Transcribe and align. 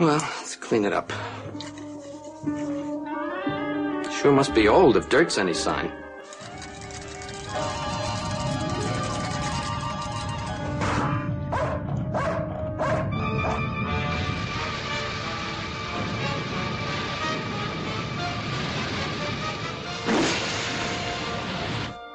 Well, 0.00 0.16
let's 0.16 0.56
clean 0.56 0.86
it 0.86 0.94
up. 0.94 1.12
Sure 4.10 4.32
must 4.32 4.54
be 4.54 4.66
old 4.66 4.96
if 4.96 5.10
dirt's 5.10 5.36
any 5.36 5.52
sign. 5.52 5.92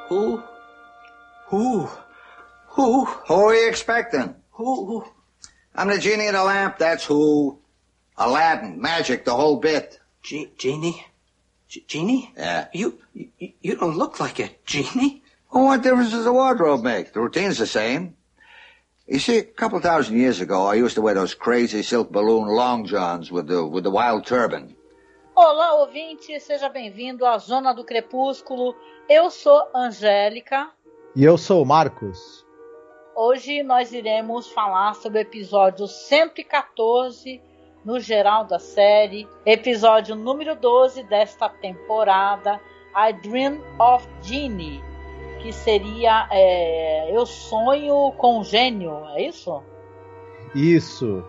Who? 0.08 0.42
Who? 1.50 1.88
Who? 2.70 3.06
Who 3.06 3.34
are 3.36 3.54
you 3.54 3.70
expecting? 3.70 4.34
Who? 4.54 4.86
who? 4.88 5.06
I'm 5.76 5.90
the 5.90 6.00
genie 6.00 6.26
of 6.26 6.34
the 6.34 6.44
lamp, 6.44 6.80
that's 6.80 7.06
who. 7.06 7.59
Aladdin, 8.18 8.80
magic, 8.82 9.26
the 9.26 9.34
whole 9.36 9.58
bit. 9.58 10.00
Ge- 10.23 10.50
genie? 10.58 11.06
G- 11.67 11.84
genie? 11.88 12.31
Yeah. 12.38 12.67
You, 12.73 12.98
you 13.14 13.30
you 13.62 13.76
don't 13.76 13.98
look 13.98 14.20
like 14.20 14.39
a 14.39 14.50
genie. 14.66 15.22
Well, 15.52 15.66
what 15.66 15.84
difference 15.84 16.12
does 16.12 16.23
the 16.26 16.34
wardrobe 16.34 16.84
make? 16.84 17.14
The 17.14 17.20
routine's 17.20 17.58
the 17.58 17.67
same. 17.67 18.16
You 19.08 19.20
see, 19.20 19.38
a 19.38 19.44
couple 19.44 19.80
thousand 19.80 20.17
years 20.17 20.42
ago, 20.42 20.66
I 20.66 20.76
used 20.76 20.95
to 20.95 21.02
wear 21.02 21.14
those 21.14 21.36
crazy 21.36 21.84
silk 21.84 22.12
balloon 22.12 22.48
long 22.48 22.86
johns 22.86 23.31
with 23.31 23.48
the 23.48 23.64
with 23.66 23.84
the 23.84 23.92
wild 23.92 24.26
turban. 24.26 24.76
Olá, 25.36 25.73
ouvinte, 25.82 26.39
seja 26.39 26.70
bem-vindo 26.70 27.26
à 27.26 27.38
Zona 27.38 27.73
do 27.73 27.84
Crepúsculo. 27.84 28.73
Eu 29.09 29.30
sou 29.30 29.61
Angélica. 29.76 30.70
E 31.16 31.23
eu 31.23 31.38
sou 31.38 31.61
o 31.61 31.66
Marcos. 31.66 32.45
Hoje 33.16 33.61
nós 33.61 33.92
iremos 33.92 34.48
falar 34.52 34.95
sobre 34.95 35.20
o 35.20 35.22
episódio 35.22 35.88
114 35.88 37.42
no 37.86 38.00
geral 38.00 38.45
da 38.45 38.58
série, 38.58 39.28
episódio 39.45 40.16
número 40.16 40.55
12 40.55 41.03
desta 41.03 41.47
temporada, 41.47 42.59
I 42.97 43.14
Dream 43.14 43.61
of 43.80 44.08
Genie, 44.23 44.83
que 45.39 45.53
seria 45.53 46.27
é, 46.31 47.16
Eu 47.16 47.27
Sonho 47.27 48.11
com 48.17 48.44
Gênio, 48.44 49.05
é 49.14 49.27
isso? 49.27 49.61
Isso. 50.55 51.23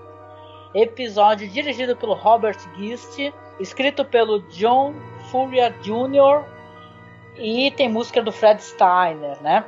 Episódio 0.75 1.47
dirigido 1.47 1.95
pelo 1.95 2.15
Robert 2.15 2.59
Gist, 2.77 3.19
escrito 3.61 4.03
pelo 4.05 4.41
John 4.49 4.95
Furia 5.31 5.71
Jr. 5.83 6.43
e 7.37 7.71
tem 7.73 7.89
música 7.89 8.23
do 8.23 8.33
Fred 8.33 8.63
Steiner, 8.63 9.43
né? 9.43 9.63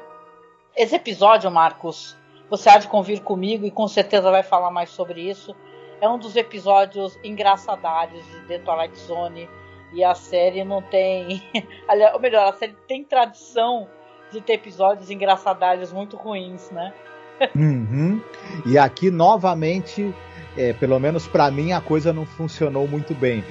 Esse 0.74 0.96
episódio, 0.96 1.50
Marcos, 1.50 2.16
você 2.48 2.70
há 2.70 2.78
de 2.78 2.88
convir 2.88 3.22
comigo 3.22 3.66
e 3.66 3.70
com 3.70 3.86
certeza 3.86 4.30
vai 4.30 4.42
falar 4.42 4.70
mais 4.70 4.88
sobre 4.90 5.20
isso. 5.20 5.54
É 6.00 6.08
um 6.08 6.18
dos 6.18 6.36
episódios 6.36 7.18
engraçadários 7.24 8.24
de 8.26 8.40
The 8.46 8.58
Twilight 8.58 8.98
Zone 8.98 9.48
e 9.92 10.04
a 10.04 10.14
série 10.14 10.64
não 10.64 10.82
tem, 10.82 11.42
ou 12.14 12.20
melhor, 12.20 12.48
a 12.48 12.52
série 12.52 12.76
tem 12.86 13.02
tradição 13.02 13.88
de 14.30 14.40
ter 14.40 14.54
episódios 14.54 15.10
engraçadários 15.10 15.92
muito 15.92 16.16
ruins, 16.16 16.70
né? 16.70 16.92
Uhum. 17.54 18.20
E 18.66 18.76
aqui 18.76 19.10
novamente, 19.10 20.14
é, 20.58 20.72
pelo 20.72 20.98
menos 20.98 21.26
para 21.28 21.50
mim, 21.50 21.72
a 21.72 21.80
coisa 21.80 22.12
não 22.12 22.26
funcionou 22.26 22.86
muito 22.88 23.14
bem. 23.14 23.44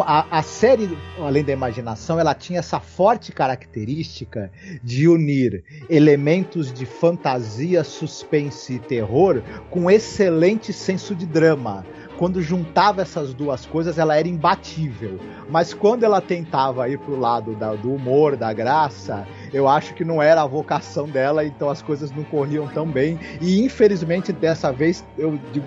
A, 0.00 0.38
a 0.38 0.42
série, 0.42 0.98
além 1.18 1.44
da 1.44 1.52
imaginação, 1.52 2.18
ela 2.18 2.34
tinha 2.34 2.58
essa 2.58 2.80
forte 2.80 3.30
característica 3.30 4.50
de 4.82 5.08
unir 5.08 5.64
elementos 5.88 6.72
de 6.72 6.84
fantasia, 6.84 7.84
suspense 7.84 8.74
e 8.74 8.78
terror 8.80 9.40
com 9.70 9.88
excelente 9.88 10.72
senso 10.72 11.14
de 11.14 11.26
drama. 11.26 11.86
Quando 12.18 12.40
juntava 12.40 13.02
essas 13.02 13.34
duas 13.34 13.66
coisas, 13.66 13.98
ela 13.98 14.16
era 14.16 14.28
imbatível. 14.28 15.18
Mas 15.48 15.74
quando 15.74 16.04
ela 16.04 16.20
tentava 16.20 16.88
ir 16.88 16.98
pro 16.98 17.18
lado 17.18 17.54
da- 17.54 17.74
do 17.74 17.92
humor, 17.92 18.36
da 18.36 18.52
graça, 18.52 19.26
eu 19.52 19.66
acho 19.68 19.94
que 19.94 20.04
não 20.04 20.22
era 20.22 20.42
a 20.42 20.46
vocação 20.46 21.08
dela, 21.08 21.44
então 21.44 21.68
as 21.68 21.82
coisas 21.82 22.12
não 22.12 22.24
corriam 22.24 22.66
tão 22.68 22.86
bem. 22.86 23.18
E 23.40 23.64
infelizmente 23.64 24.32
dessa 24.32 24.72
vez 24.72 25.04
eu 25.18 25.38
digo 25.52 25.66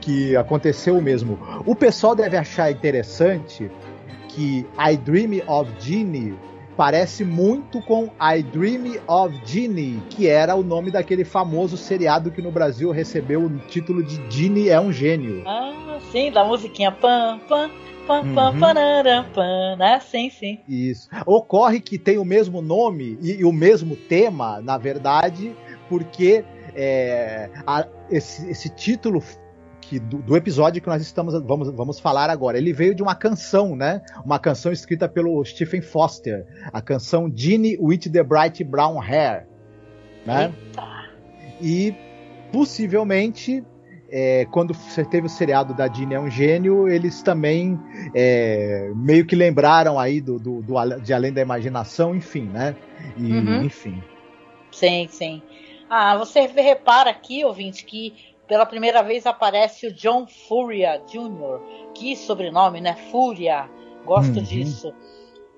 que 0.00 0.36
aconteceu 0.36 0.96
o 0.96 1.02
mesmo. 1.02 1.38
O 1.66 1.74
pessoal 1.74 2.14
deve 2.14 2.36
achar 2.36 2.70
interessante 2.70 3.70
que 4.28 4.64
I 4.78 4.96
Dream 4.96 5.42
of 5.48 5.70
Genie 5.80 6.34
parece 6.78 7.24
muito 7.24 7.82
com 7.82 8.08
I 8.20 8.40
Dream 8.40 9.00
of 9.08 9.36
Genie, 9.44 10.00
que 10.10 10.28
era 10.28 10.54
o 10.54 10.62
nome 10.62 10.92
daquele 10.92 11.24
famoso 11.24 11.76
seriado 11.76 12.30
que 12.30 12.40
no 12.40 12.52
Brasil 12.52 12.92
recebeu 12.92 13.42
o 13.42 13.58
título 13.66 14.00
de 14.00 14.20
Genie 14.30 14.68
é 14.68 14.80
um 14.80 14.92
gênio. 14.92 15.42
Ah, 15.44 15.98
sim, 16.12 16.30
da 16.30 16.44
musiquinha 16.44 16.92
pam, 16.92 17.40
pam, 17.48 17.68
Uhum. 18.08 19.76
né? 19.76 20.00
Sim, 20.00 20.30
sim. 20.30 20.60
Isso. 20.68 21.08
Ocorre 21.26 21.80
que 21.80 21.98
tem 21.98 22.16
o 22.16 22.24
mesmo 22.24 22.62
nome 22.62 23.18
e, 23.20 23.40
e 23.40 23.44
o 23.44 23.52
mesmo 23.52 23.96
tema, 23.96 24.62
na 24.62 24.78
verdade, 24.78 25.54
porque 25.88 26.44
é, 26.76 27.50
a- 27.66 27.86
esse, 28.08 28.48
esse 28.48 28.68
título 28.70 29.20
que, 29.88 29.98
do, 29.98 30.18
do 30.18 30.36
episódio 30.36 30.82
que 30.82 30.88
nós 30.88 31.00
estamos 31.00 31.32
vamos, 31.42 31.70
vamos 31.70 31.98
falar 31.98 32.28
agora, 32.28 32.58
ele 32.58 32.72
veio 32.72 32.94
de 32.94 33.02
uma 33.02 33.14
canção, 33.14 33.74
né? 33.74 34.02
Uma 34.24 34.38
canção 34.38 34.70
escrita 34.70 35.08
pelo 35.08 35.42
Stephen 35.44 35.80
Foster, 35.80 36.46
a 36.72 36.82
canção 36.82 37.32
Ginny 37.34 37.78
with 37.80 38.10
the 38.12 38.22
Bright 38.22 38.62
Brown 38.64 39.00
Hair, 39.00 39.46
né? 40.26 40.52
E 41.60 41.94
possivelmente 42.52 43.64
é, 44.10 44.46
quando 44.50 44.72
você 44.74 45.04
teve 45.04 45.26
o 45.26 45.30
seriado 45.30 45.74
da 45.74 45.90
Ginny 45.90 46.14
é 46.14 46.20
um 46.20 46.30
gênio, 46.30 46.88
eles 46.88 47.22
também 47.22 47.78
é, 48.14 48.90
meio 48.94 49.24
que 49.26 49.36
lembraram 49.36 49.98
aí 49.98 50.20
do, 50.20 50.38
do, 50.38 50.62
do 50.62 51.00
de 51.00 51.12
Além 51.12 51.32
da 51.32 51.40
Imaginação, 51.42 52.14
enfim, 52.14 52.44
né? 52.44 52.74
E, 53.16 53.32
Uhum. 53.32 53.64
enfim. 53.64 54.02
Sim, 54.72 55.08
sim. 55.10 55.42
Ah, 55.90 56.16
você 56.18 56.40
repara 56.46 57.10
aqui, 57.10 57.44
ouvinte, 57.44 57.84
que 57.84 58.14
pela 58.48 58.66
primeira 58.66 59.02
vez 59.02 59.26
aparece 59.26 59.86
o 59.86 59.92
John 59.92 60.26
Furia 60.26 61.00
Jr. 61.06 61.60
Que 61.94 62.16
sobrenome, 62.16 62.80
né? 62.80 62.94
Fúria. 63.10 63.68
Gosto 64.04 64.38
Uhum. 64.38 64.42
disso. 64.42 64.92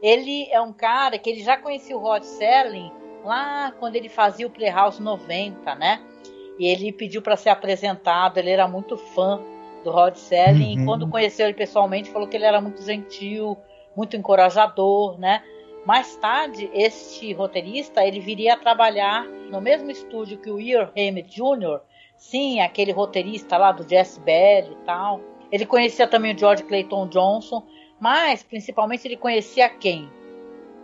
Ele 0.03 0.49
é 0.51 0.61
um 0.61 0.73
cara 0.73 1.19
que 1.19 1.31
ele 1.31 1.43
já 1.43 1.57
conhecia 1.57 1.97
o 1.97 2.01
Rod 2.01 2.23
Serling 2.25 2.91
lá 3.25 3.73
quando 3.79 3.97
ele 3.97 4.09
fazia 4.09 4.47
o 4.47 4.51
Playhouse 4.51 5.01
90, 5.01 5.75
né? 5.77 6.01
E 6.59 6.67
ele 6.67 6.93
pediu 6.93 7.23
para 7.23 7.37
ser 7.37 7.51
apresentado, 7.51 8.39
ele 8.39 8.51
era 8.51 8.67
muito 8.67 8.97
fã 8.97 9.41
do 9.85 9.91
Rod 9.91 10.15
Serling. 10.17 10.77
Uhum. 10.77 10.83
E 10.83 10.87
quando 10.87 11.09
conheceu 11.09 11.47
ele 11.47 11.55
pessoalmente, 11.55 12.11
falou 12.11 12.27
que 12.29 12.37
ele 12.37 12.45
era 12.45 12.61
muito 12.61 12.83
gentil, 12.83 13.57
muito 13.97 14.17
encorajador, 14.17 15.19
né? 15.19 15.43
Mais 15.87 16.17
tarde, 16.17 16.71
este 16.75 17.33
roteirista 17.33 18.05
ele 18.05 18.21
viria 18.21 18.55
a 18.55 18.57
trabalhar 18.59 19.25
no 19.25 19.61
mesmo 19.61 19.91
estúdio 19.91 20.39
que 20.39 20.51
o 20.51 20.61
Earl 20.61 20.91
Hammett 20.97 21.31
Jr., 21.35 21.81
sim, 22.21 22.61
aquele 22.61 22.93
roteirista 22.93 23.57
lá 23.57 23.73
do 23.73 23.89
Jess 23.89 24.19
Bell 24.19 24.73
e 24.73 24.77
tal. 24.85 25.21
Ele 25.51 25.67
conhecia 25.67 26.07
também 26.07 26.35
o 26.35 26.39
George 26.39 26.63
Clayton 26.63 27.09
Johnson, 27.09 27.65
mas 27.99 28.43
principalmente 28.43 29.09
ele 29.09 29.17
conhecia 29.17 29.69
quem? 29.69 30.09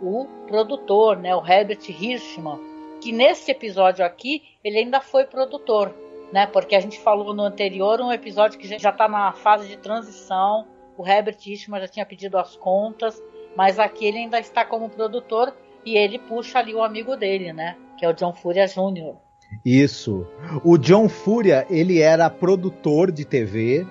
O 0.01 0.25
produtor, 0.47 1.17
né, 1.17 1.33
o 1.35 1.45
Herbert 1.45 1.79
Hirschman, 1.87 2.59
que 3.01 3.11
nesse 3.11 3.51
episódio 3.51 4.03
aqui 4.03 4.43
ele 4.63 4.79
ainda 4.79 4.99
foi 4.99 5.25
produtor, 5.25 5.93
né? 6.33 6.47
Porque 6.47 6.75
a 6.75 6.79
gente 6.79 6.99
falou 6.99 7.33
no 7.33 7.43
anterior 7.43 8.01
um 8.01 8.11
episódio 8.11 8.59
que 8.59 8.67
já 8.77 8.89
está 8.89 9.07
na 9.07 9.31
fase 9.31 9.67
de 9.67 9.77
transição. 9.77 10.67
O 10.97 11.07
Herbert 11.07 11.37
Hirschman 11.45 11.79
já 11.81 11.87
tinha 11.87 12.05
pedido 12.05 12.37
as 12.37 12.55
contas, 12.57 13.21
mas 13.55 13.79
aqui 13.79 14.05
ele 14.05 14.17
ainda 14.17 14.39
está 14.39 14.65
como 14.65 14.89
produtor 14.89 15.55
e 15.85 15.95
ele 15.95 16.19
puxa 16.19 16.59
ali 16.59 16.73
o 16.73 16.83
amigo 16.83 17.15
dele, 17.15 17.53
né? 17.53 17.77
Que 17.97 18.05
é 18.05 18.09
o 18.09 18.13
John 18.13 18.33
Furia 18.33 18.67
Jr. 18.67 19.15
Isso. 19.63 20.25
O 20.63 20.77
John 20.77 21.09
Fúria, 21.09 21.65
ele 21.69 21.99
era 21.99 22.29
produtor 22.29 23.11
de 23.11 23.25
TV 23.25 23.85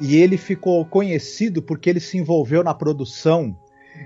e 0.00 0.16
ele 0.16 0.36
ficou 0.36 0.84
conhecido 0.84 1.62
porque 1.62 1.90
ele 1.90 2.00
se 2.00 2.18
envolveu 2.18 2.62
na 2.62 2.74
produção 2.74 3.56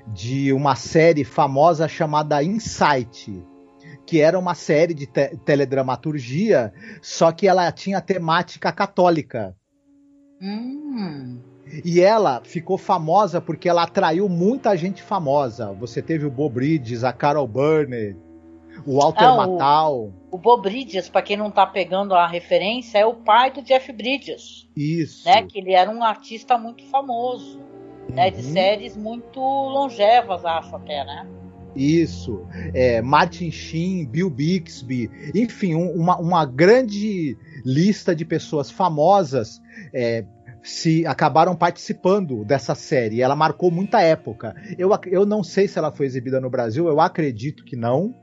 de 0.08 0.52
uma 0.52 0.74
série 0.74 1.24
famosa 1.24 1.86
chamada 1.86 2.42
Insight, 2.42 3.42
que 4.04 4.20
era 4.20 4.38
uma 4.38 4.54
série 4.54 4.94
de 4.94 5.06
te 5.06 5.36
teledramaturgia, 5.44 6.72
só 7.00 7.30
que 7.32 7.46
ela 7.46 7.70
tinha 7.72 8.00
temática 8.00 8.72
católica. 8.72 9.54
Hum. 10.40 11.40
E 11.84 12.00
ela 12.00 12.40
ficou 12.44 12.78
famosa 12.78 13.40
porque 13.40 13.68
ela 13.68 13.82
atraiu 13.82 14.28
muita 14.28 14.76
gente 14.76 15.02
famosa. 15.02 15.72
Você 15.72 16.00
teve 16.00 16.24
o 16.24 16.30
Bo 16.30 16.48
Bridges, 16.48 17.02
a 17.02 17.12
Carol 17.12 17.46
Burnett, 17.48 18.16
o 18.86 19.00
Walter 19.00 19.24
ah, 19.24 19.36
Matthau. 19.36 20.12
O, 20.30 20.36
o 20.36 20.38
Bo 20.38 20.56
Bridges, 20.58 21.08
para 21.08 21.22
quem 21.22 21.36
não 21.36 21.50
tá 21.50 21.66
pegando 21.66 22.14
a 22.14 22.26
referência, 22.26 22.98
é 22.98 23.06
o 23.06 23.14
pai 23.14 23.50
do 23.50 23.62
Jeff 23.62 23.92
Bridges. 23.92 24.68
Isso. 24.76 25.26
Né, 25.26 25.42
que 25.42 25.58
ele 25.58 25.72
era 25.72 25.90
um 25.90 26.02
artista 26.02 26.56
muito 26.56 26.84
famoso. 26.84 27.58
Uhum. 28.08 28.14
Né, 28.14 28.30
de 28.30 28.46
uhum. 28.46 28.52
séries 28.52 28.96
muito 28.96 29.40
longevas, 29.40 30.44
acho 30.44 30.76
até, 30.76 31.04
né? 31.04 31.26
Isso. 31.74 32.46
É, 32.72 33.02
Martin 33.02 33.50
Sheen, 33.50 34.06
Bill 34.06 34.30
Bixby, 34.30 35.10
enfim, 35.34 35.74
um, 35.74 35.90
uma, 35.90 36.16
uma 36.18 36.46
grande 36.46 37.36
lista 37.64 38.14
de 38.14 38.24
pessoas 38.24 38.70
famosas 38.70 39.60
é, 39.92 40.24
se 40.62 41.06
acabaram 41.06 41.54
participando 41.54 42.44
dessa 42.44 42.74
série. 42.74 43.20
Ela 43.20 43.36
marcou 43.36 43.70
muita 43.70 44.00
época. 44.00 44.54
Eu, 44.78 44.90
eu 45.06 45.26
não 45.26 45.44
sei 45.44 45.68
se 45.68 45.78
ela 45.78 45.92
foi 45.92 46.06
exibida 46.06 46.40
no 46.40 46.48
Brasil, 46.48 46.88
eu 46.88 47.00
acredito 47.00 47.64
que 47.64 47.76
não, 47.76 48.14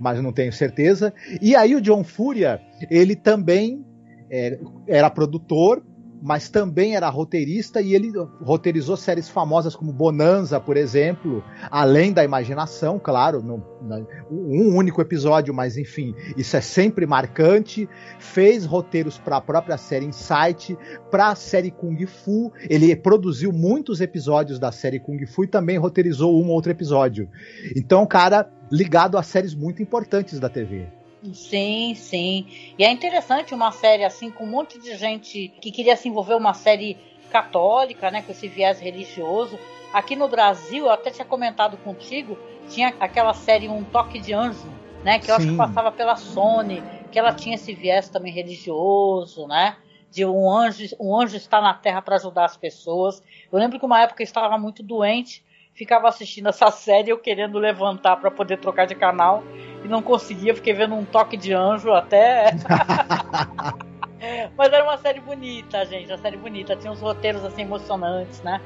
mas 0.00 0.22
não 0.22 0.32
tenho 0.32 0.52
certeza. 0.52 1.12
E 1.40 1.54
aí 1.54 1.74
o 1.74 1.80
John 1.80 2.04
Furia, 2.04 2.60
ele 2.90 3.16
também 3.16 3.84
é, 4.30 4.58
era 4.86 5.10
produtor, 5.10 5.82
mas 6.22 6.48
também 6.48 6.96
era 6.96 7.08
roteirista 7.08 7.80
e 7.80 7.94
ele 7.94 8.12
roteirizou 8.42 8.96
séries 8.96 9.28
famosas 9.28 9.76
como 9.76 9.92
Bonanza, 9.92 10.58
por 10.58 10.76
exemplo, 10.76 11.42
além 11.70 12.12
da 12.12 12.24
imaginação, 12.24 12.98
claro, 12.98 13.42
no, 13.42 13.62
no, 13.82 14.06
um 14.30 14.76
único 14.76 15.00
episódio, 15.00 15.52
mas 15.54 15.76
enfim, 15.76 16.14
isso 16.36 16.56
é 16.56 16.60
sempre 16.60 17.06
marcante. 17.06 17.88
Fez 18.18 18.64
roteiros 18.64 19.18
para 19.18 19.36
a 19.36 19.40
própria 19.40 19.76
série 19.76 20.06
Insight, 20.06 20.76
para 21.10 21.28
a 21.28 21.34
série 21.34 21.70
Kung 21.70 22.04
Fu. 22.06 22.52
Ele 22.68 22.94
produziu 22.96 23.52
muitos 23.52 24.00
episódios 24.00 24.58
da 24.58 24.72
série 24.72 24.98
Kung 24.98 25.24
Fu 25.26 25.44
e 25.44 25.48
também 25.48 25.78
roteirizou 25.78 26.34
um 26.34 26.48
ou 26.48 26.54
outro 26.54 26.70
episódio. 26.70 27.28
Então, 27.76 28.06
cara, 28.06 28.50
ligado 28.70 29.16
a 29.18 29.22
séries 29.22 29.54
muito 29.54 29.82
importantes 29.82 30.40
da 30.40 30.48
TV. 30.48 30.88
Sim, 31.34 31.94
sim. 31.94 32.46
E 32.78 32.84
é 32.84 32.90
interessante 32.90 33.54
uma 33.54 33.72
série 33.72 34.04
assim, 34.04 34.30
com 34.30 34.44
um 34.44 34.50
monte 34.50 34.78
de 34.78 34.96
gente 34.96 35.48
que 35.60 35.70
queria 35.70 35.96
se 35.96 36.08
envolver 36.08 36.34
uma 36.34 36.54
série 36.54 36.96
católica, 37.30 38.10
né, 38.10 38.22
com 38.22 38.32
esse 38.32 38.48
viés 38.48 38.80
religioso. 38.80 39.58
Aqui 39.92 40.16
no 40.16 40.28
Brasil, 40.28 40.86
eu 40.86 40.90
até 40.90 41.10
tinha 41.10 41.24
comentado 41.24 41.76
contigo, 41.78 42.38
tinha 42.68 42.94
aquela 43.00 43.32
série 43.34 43.68
Um 43.68 43.84
Toque 43.84 44.18
de 44.18 44.32
Anjo, 44.32 44.68
né, 45.04 45.18
que 45.18 45.30
eu 45.30 45.34
sim. 45.34 45.42
acho 45.42 45.50
que 45.50 45.56
passava 45.56 45.92
pela 45.92 46.16
Sony, 46.16 46.82
que 47.10 47.18
ela 47.18 47.32
tinha 47.32 47.54
esse 47.54 47.72
viés 47.72 48.08
também 48.08 48.32
religioso, 48.32 49.46
né? 49.46 49.76
De 50.10 50.24
um 50.24 50.50
anjo, 50.50 50.84
um 51.00 51.18
anjo 51.18 51.36
está 51.36 51.60
na 51.60 51.74
Terra 51.74 52.00
para 52.00 52.16
ajudar 52.16 52.44
as 52.44 52.56
pessoas. 52.56 53.22
Eu 53.52 53.58
lembro 53.58 53.78
que 53.78 53.84
uma 53.84 54.02
época 54.02 54.22
eu 54.22 54.24
estava 54.24 54.56
muito 54.58 54.82
doente, 54.82 55.44
ficava 55.74 56.08
assistindo 56.08 56.48
essa 56.48 56.70
série 56.72 57.10
eu 57.10 57.18
querendo 57.18 57.58
levantar 57.58 58.16
para 58.16 58.30
poder 58.30 58.58
trocar 58.58 58.86
de 58.86 58.94
canal 58.94 59.42
e 59.84 59.88
não 59.88 60.02
conseguia, 60.02 60.54
fiquei 60.54 60.72
vendo 60.72 60.94
um 60.94 61.04
toque 61.04 61.36
de 61.36 61.52
anjo 61.52 61.92
até. 61.92 62.52
Mas 64.56 64.72
era 64.72 64.84
uma 64.84 64.98
série 64.98 65.20
bonita, 65.20 65.84
gente, 65.84 66.10
uma 66.10 66.18
série 66.18 66.36
bonita, 66.36 66.76
tinha 66.76 66.92
uns 66.92 67.00
roteiros 67.00 67.44
assim 67.44 67.62
emocionantes, 67.62 68.40
né? 68.42 68.60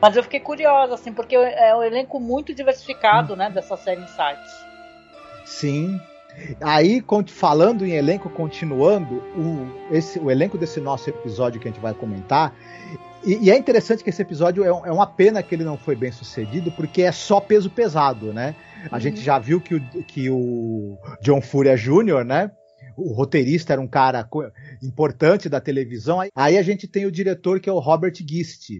Mas 0.00 0.16
eu 0.16 0.22
fiquei 0.22 0.40
curiosa, 0.40 0.94
assim, 0.94 1.12
porque 1.12 1.34
é 1.34 1.74
um 1.74 1.82
elenco 1.82 2.20
muito 2.20 2.54
diversificado, 2.54 3.34
hum. 3.34 3.36
né, 3.36 3.50
dessa 3.50 3.76
série 3.76 4.00
Insights. 4.00 4.66
Sim. 5.44 6.00
Aí, 6.60 7.02
falando 7.26 7.84
em 7.84 7.92
elenco, 7.92 8.30
continuando, 8.30 9.16
o, 9.36 9.66
esse, 9.90 10.20
o 10.20 10.30
elenco 10.30 10.56
desse 10.56 10.80
nosso 10.80 11.10
episódio 11.10 11.60
que 11.60 11.66
a 11.66 11.70
gente 11.70 11.80
vai 11.80 11.94
comentar, 11.94 12.54
e, 13.24 13.46
e, 13.46 13.50
é 13.50 13.58
interessante 13.58 14.04
que 14.04 14.10
esse 14.10 14.22
episódio 14.22 14.62
é, 14.62 14.68
é, 14.68 14.92
uma 14.92 15.06
pena 15.06 15.42
que 15.42 15.54
ele 15.54 15.64
não 15.64 15.76
foi 15.76 15.96
bem 15.96 16.12
sucedido, 16.12 16.70
porque 16.70 17.02
é 17.02 17.10
só 17.10 17.40
peso 17.40 17.68
pesado, 17.68 18.32
né? 18.32 18.54
A 18.90 18.94
uhum. 18.94 19.00
gente 19.00 19.20
já 19.20 19.38
viu 19.38 19.60
que 19.60 19.74
o, 19.74 19.80
que 20.04 20.30
o 20.30 20.98
John 21.20 21.40
Furia 21.40 21.76
Jr., 21.76 22.24
né? 22.24 22.50
O 22.96 23.12
roteirista 23.12 23.72
era 23.72 23.80
um 23.80 23.86
cara 23.86 24.28
importante 24.82 25.48
da 25.48 25.60
televisão. 25.60 26.20
Aí 26.34 26.58
a 26.58 26.62
gente 26.62 26.88
tem 26.88 27.06
o 27.06 27.12
diretor 27.12 27.60
que 27.60 27.68
é 27.68 27.72
o 27.72 27.78
Robert 27.78 28.14
Gist. 28.14 28.70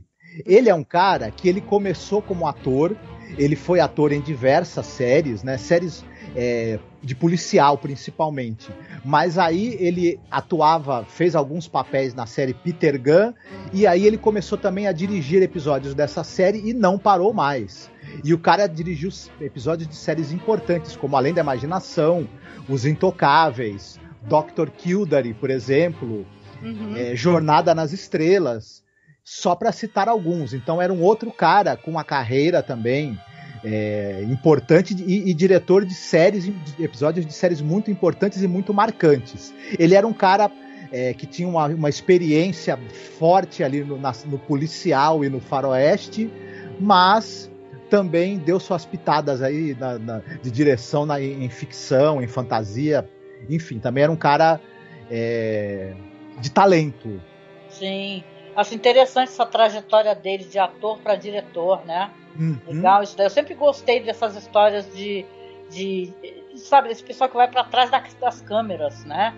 Ele 0.45 0.69
é 0.69 0.75
um 0.75 0.85
cara 0.85 1.31
que 1.31 1.49
ele 1.49 1.61
começou 1.61 2.21
como 2.21 2.47
ator, 2.47 2.97
ele 3.37 3.56
foi 3.56 3.81
ator 3.81 4.12
em 4.12 4.21
diversas 4.21 4.87
séries, 4.87 5.43
né? 5.43 5.56
Séries 5.56 6.05
é, 6.35 6.79
de 7.03 7.15
policial 7.15 7.79
principalmente. 7.79 8.71
Mas 9.05 9.39
aí 9.39 9.77
ele 9.79 10.19
atuava, 10.31 11.05
fez 11.05 11.35
alguns 11.35 11.69
papéis 11.69 12.15
na 12.15 12.27
série 12.27 12.55
Peter 12.55 13.01
Gunn 13.01 13.33
e 13.73 13.87
aí 13.87 14.06
ele 14.06 14.19
começou 14.19 14.59
também 14.59 14.87
a 14.87 14.93
dirigir 14.93 15.43
episódios 15.43 15.94
dessa 15.94 16.25
série 16.25 16.69
e 16.69 16.75
não 16.75 16.99
parou 16.99 17.33
mais. 17.33 17.91
E 18.25 18.34
o 18.34 18.38
cara 18.38 18.66
dirigiu 18.66 19.10
episódios 19.40 19.88
de 19.88 19.94
séries 19.94 20.32
importantes, 20.32 20.96
como 20.96 21.16
Além 21.16 21.34
da 21.34 21.40
Imaginação, 21.40 22.28
Os 22.69 22.84
Intocáveis, 22.84 23.99
Dr. 24.22 24.70
Kildare, 24.70 25.34
por 25.34 25.50
exemplo, 25.50 26.26
uhum. 26.62 26.96
é, 26.96 27.14
Jornada 27.14 27.75
nas 27.75 27.93
Estrelas, 27.93 28.82
só 29.25 29.55
para 29.55 29.72
citar 29.72 30.08
alguns. 30.08 30.52
Então 30.52 30.81
era 30.81 30.93
um 30.93 31.02
outro 31.02 31.31
cara 31.31 31.76
com 31.76 31.90
uma 31.90 32.05
carreira 32.05 32.62
também 32.62 33.19
é, 33.64 34.25
importante 34.28 34.94
e, 34.94 35.31
e, 35.31 35.34
diretor 35.34 35.84
de 35.84 35.94
séries, 35.94 36.44
de 36.44 36.55
episódios 36.82 37.26
de 37.26 37.32
séries 37.32 37.60
muito 37.60 37.90
importantes 37.90 38.43
e 38.43 38.49
muito 38.49 38.72
marcantes. 38.72 39.52
Ele 39.78 39.94
era 39.94 40.06
um 40.06 40.12
cara 40.12 40.50
é, 40.93 41.12
que 41.12 41.26
tinha 41.26 41.49
uma, 41.49 41.66
uma 41.66 41.88
experiência 41.88 42.78
forte 43.19 43.62
ali 43.62 43.82
no, 43.82 43.99
na, 43.99 44.12
no 44.26 44.38
policial 44.38 45.25
e 45.25 45.28
no 45.28 45.40
faroeste, 45.40 46.31
mas 46.81 47.50
também 47.88 48.38
deu 48.38 48.61
suas 48.61 48.85
pitadas 48.85 49.43
aí 49.43 49.76
na, 49.79 49.99
na, 49.99 50.19
de 50.43 50.50
direção 50.50 51.06
na, 51.06 51.20
em 51.20 51.49
ficção, 51.49 52.23
em 52.23 52.26
fantasia, 52.26 53.08
enfim, 53.49 53.79
também 53.79 54.05
era 54.05 54.12
um 54.12 54.17
cara 54.17 54.61
é, 55.11 55.94
de 56.40 56.50
talento. 56.50 57.20
Sim, 57.69 58.23
acho 58.56 58.75
interessante 58.75 59.29
essa 59.29 59.46
trajetória 59.46 60.14
dele 60.14 60.44
de 60.44 60.58
ator 60.58 60.99
para 60.99 61.17
diretor, 61.17 61.85
né? 61.85 62.11
Uhum. 62.38 62.58
Legal 62.67 63.02
isso 63.02 63.17
daí. 63.17 63.26
Eu 63.26 63.31
sempre 63.31 63.55
gostei 63.55 64.00
dessas 64.00 64.37
histórias 64.37 64.93
de, 64.94 65.25
de 65.70 66.12
sabe, 66.56 66.88
desse 66.88 67.02
pessoal 67.02 67.29
que 67.29 67.37
vai 67.37 67.49
para 67.49 67.64
trás 67.64 67.91
das, 67.91 68.14
das 68.14 68.41
câmeras, 68.41 69.05
né? 69.05 69.34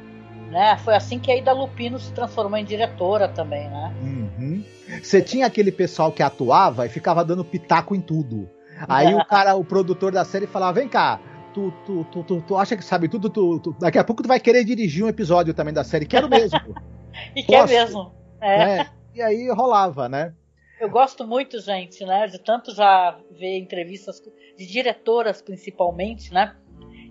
Né? 0.50 0.76
Foi 0.78 0.94
assim 0.94 1.18
que 1.18 1.30
a 1.30 1.36
Ida 1.36 1.52
Lupino 1.52 1.98
se 1.98 2.12
transformou 2.12 2.58
em 2.58 2.64
diretora 2.64 3.28
também, 3.28 3.68
né? 3.68 3.94
Uhum. 4.02 4.64
Você 5.02 5.22
tinha 5.22 5.46
aquele 5.46 5.70
pessoal 5.70 6.10
que 6.10 6.22
atuava 6.22 6.84
e 6.84 6.88
ficava 6.88 7.24
dando 7.24 7.44
pitaco 7.44 7.94
em 7.94 8.00
tudo. 8.00 8.50
Aí 8.88 9.14
o 9.14 9.24
cara, 9.26 9.54
o 9.54 9.64
produtor 9.64 10.12
da 10.12 10.24
série 10.24 10.46
falava: 10.46 10.80
vem 10.80 10.88
cá, 10.88 11.20
tu, 11.54 11.72
tu, 11.86 12.04
tu, 12.04 12.24
tu, 12.24 12.40
tu 12.42 12.56
acha 12.56 12.76
que 12.76 12.84
sabe 12.84 13.08
tudo, 13.08 13.30
tu, 13.30 13.60
tu, 13.60 13.76
daqui 13.78 13.98
a 13.98 14.04
pouco 14.04 14.22
tu 14.22 14.28
vai 14.28 14.40
querer 14.40 14.64
dirigir 14.64 15.04
um 15.04 15.08
episódio 15.08 15.54
também 15.54 15.72
da 15.72 15.84
série. 15.84 16.06
Quero 16.06 16.28
mesmo. 16.28 16.58
e 17.34 17.42
quer 17.42 17.66
mesmo. 17.66 18.12
É. 18.40 18.78
é. 18.78 18.86
E 19.14 19.22
aí 19.22 19.50
rolava, 19.50 20.08
né? 20.08 20.34
Eu 20.80 20.88
gosto 20.88 21.26
muito, 21.26 21.60
gente, 21.60 22.04
né? 22.06 22.26
De 22.26 22.38
tanto 22.38 22.74
já 22.74 23.18
ver 23.38 23.58
entrevistas 23.58 24.20
de 24.56 24.66
diretoras, 24.66 25.42
principalmente, 25.42 26.32
né? 26.32 26.56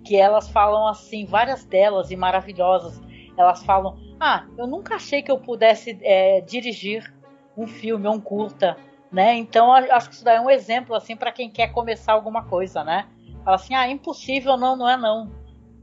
Que 0.03 0.15
elas 0.15 0.49
falam 0.49 0.87
assim, 0.87 1.25
várias 1.25 1.65
delas 1.65 2.09
e 2.09 2.15
maravilhosas. 2.15 2.99
Elas 3.39 3.63
falam: 3.63 3.97
Ah, 4.19 4.45
eu 4.57 4.67
nunca 4.67 4.95
achei 4.95 5.21
que 5.21 5.31
eu 5.31 5.39
pudesse 5.39 5.97
é, 6.01 6.41
dirigir 6.41 7.11
um 7.57 7.65
filme 7.67 8.07
ou 8.07 8.15
um 8.15 8.21
curta, 8.21 8.77
né? 9.11 9.35
Então 9.35 9.73
acho 9.73 10.09
que 10.09 10.15
isso 10.15 10.23
daí 10.23 10.37
é 10.37 10.41
um 10.41 10.49
exemplo 10.49 10.95
assim 10.95 11.15
para 11.15 11.31
quem 11.31 11.49
quer 11.49 11.71
começar 11.71 12.13
alguma 12.13 12.43
coisa, 12.43 12.83
né? 12.83 13.07
Fala 13.43 13.55
assim: 13.55 13.73
Ah, 13.73 13.89
impossível, 13.89 14.57
não, 14.57 14.75
não 14.75 14.89
é 14.89 14.97
não. 14.97 15.31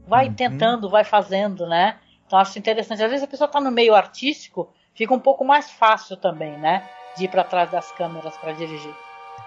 Vai 0.07 0.27
uhum. 0.27 0.33
tentando, 0.33 0.89
vai 0.89 1.03
fazendo, 1.03 1.67
né? 1.67 1.97
Então 2.25 2.39
acho 2.39 2.57
interessante. 2.59 3.03
Às 3.03 3.09
vezes 3.09 3.23
a 3.23 3.29
pessoa 3.29 3.47
está 3.47 3.59
no 3.59 3.71
meio 3.71 3.95
artístico, 3.95 4.69
fica 4.93 5.13
um 5.13 5.19
pouco 5.19 5.43
mais 5.43 5.71
fácil 5.71 6.15
também, 6.15 6.57
né? 6.57 6.87
de 7.17 7.25
ir 7.25 7.27
para 7.29 7.43
trás 7.43 7.69
das 7.71 7.91
câmeras 7.91 8.37
para 8.37 8.53
dirigir. 8.53 8.93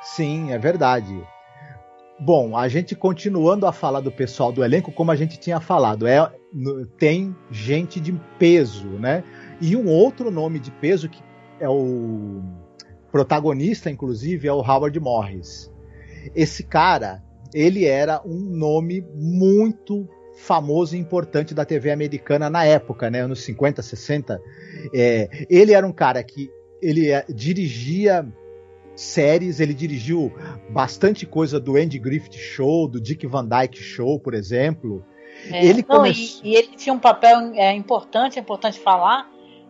Sim, 0.02 0.52
é 0.52 0.59
verdade. 0.59 1.25
Bom, 2.20 2.54
a 2.54 2.68
gente 2.68 2.94
continuando 2.94 3.66
a 3.66 3.72
falar 3.72 4.00
do 4.00 4.12
pessoal 4.12 4.52
do 4.52 4.62
elenco, 4.62 4.92
como 4.92 5.10
a 5.10 5.16
gente 5.16 5.40
tinha 5.40 5.58
falado, 5.58 6.06
é 6.06 6.30
tem 6.98 7.34
gente 7.50 7.98
de 7.98 8.12
peso, 8.38 8.88
né? 8.88 9.24
E 9.58 9.74
um 9.74 9.88
outro 9.88 10.30
nome 10.30 10.58
de 10.58 10.70
peso 10.70 11.08
que 11.08 11.22
é 11.58 11.68
o 11.68 12.42
protagonista, 13.10 13.90
inclusive, 13.90 14.46
é 14.46 14.52
o 14.52 14.60
Howard 14.60 15.00
Morris. 15.00 15.72
Esse 16.34 16.62
cara, 16.62 17.22
ele 17.54 17.86
era 17.86 18.20
um 18.26 18.38
nome 18.38 19.02
muito 19.14 20.06
famoso 20.36 20.96
e 20.96 20.98
importante 20.98 21.54
da 21.54 21.64
TV 21.64 21.90
americana 21.90 22.50
na 22.50 22.66
época, 22.66 23.10
né? 23.10 23.20
Anos 23.20 23.42
50, 23.44 23.80
60. 23.80 24.40
É, 24.94 25.46
ele 25.48 25.72
era 25.72 25.86
um 25.86 25.92
cara 25.92 26.22
que 26.22 26.50
ele 26.82 27.10
é, 27.10 27.24
dirigia 27.28 28.26
séries, 29.00 29.61
ele 29.61 29.73
dirigiu 29.73 30.33
bastante 30.69 31.25
coisa 31.25 31.59
do 31.59 31.76
Andy 31.76 31.99
Griffith 31.99 32.37
Show, 32.37 32.87
do 32.87 33.00
Dick 33.00 33.26
Van 33.26 33.47
Dyke 33.47 33.83
Show, 33.83 34.19
por 34.21 34.35
exemplo. 34.35 35.04
É, 35.50 35.64
ele 35.64 35.85
não, 35.88 35.97
come... 35.97 36.12
e, 36.12 36.50
e, 36.50 36.54
ele 36.54 36.76
tinha 36.76 36.92
um 36.92 36.99
papel 36.99 37.52
é, 37.54 37.73
importante, 37.73 38.38
é 38.38 38.42
importante 38.42 38.78
falar, 38.78 39.28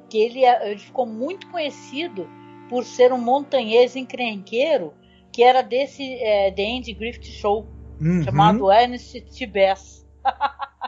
que 0.08 0.18
ele, 0.18 0.44
é, 0.44 0.70
ele 0.70 0.80
ficou 0.80 1.06
muito 1.06 1.48
conhecido 1.48 2.28
por 2.68 2.84
ser 2.84 3.12
um 3.12 3.18
montanhês 3.18 3.94
encrenqueiro 3.94 4.92
que 5.32 5.42
era 5.44 5.62
desse 5.62 6.02
é, 6.02 6.50
The 6.50 6.76
Andy 6.76 6.92
Griffith 6.92 7.30
Show, 7.30 7.66
uhum. 8.00 8.24
chamado 8.24 8.70
Ernest 8.70 9.20
T. 9.20 9.46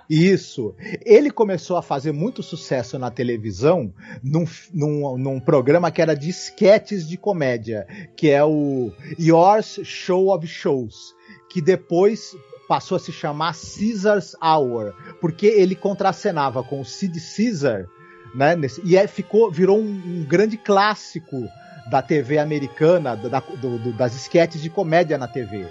Isso. 0.08 0.74
Ele 1.04 1.30
começou 1.30 1.76
a 1.76 1.82
fazer 1.82 2.12
muito 2.12 2.42
sucesso 2.42 2.98
na 2.98 3.10
televisão 3.10 3.92
num, 4.22 4.44
num, 4.72 5.16
num, 5.16 5.40
programa 5.40 5.90
que 5.90 6.02
era 6.02 6.14
de 6.14 6.28
esquetes 6.28 7.08
de 7.08 7.16
comédia, 7.16 7.86
que 8.14 8.28
é 8.28 8.44
o 8.44 8.92
Yours 9.18 9.80
Show 9.84 10.34
of 10.34 10.46
Shows, 10.46 11.14
que 11.48 11.62
depois 11.62 12.36
passou 12.68 12.96
a 12.96 13.00
se 13.00 13.12
chamar 13.12 13.54
Caesar's 13.54 14.34
Hour, 14.42 14.94
porque 15.20 15.46
ele 15.46 15.74
contracenava 15.74 16.62
com 16.62 16.80
o 16.80 16.84
Sid 16.84 17.18
Caesar, 17.18 17.86
né? 18.34 18.56
Nesse, 18.56 18.80
e 18.84 18.96
é, 18.96 19.06
ficou, 19.06 19.50
virou 19.50 19.78
um, 19.78 20.02
um, 20.20 20.24
grande 20.24 20.56
clássico 20.56 21.48
da 21.90 22.00
TV 22.00 22.38
americana, 22.38 23.16
da, 23.16 23.40
do, 23.40 23.78
do, 23.78 23.92
das 23.92 24.14
esquetes 24.14 24.62
de 24.62 24.70
comédia 24.70 25.18
na 25.18 25.28
TV. 25.28 25.68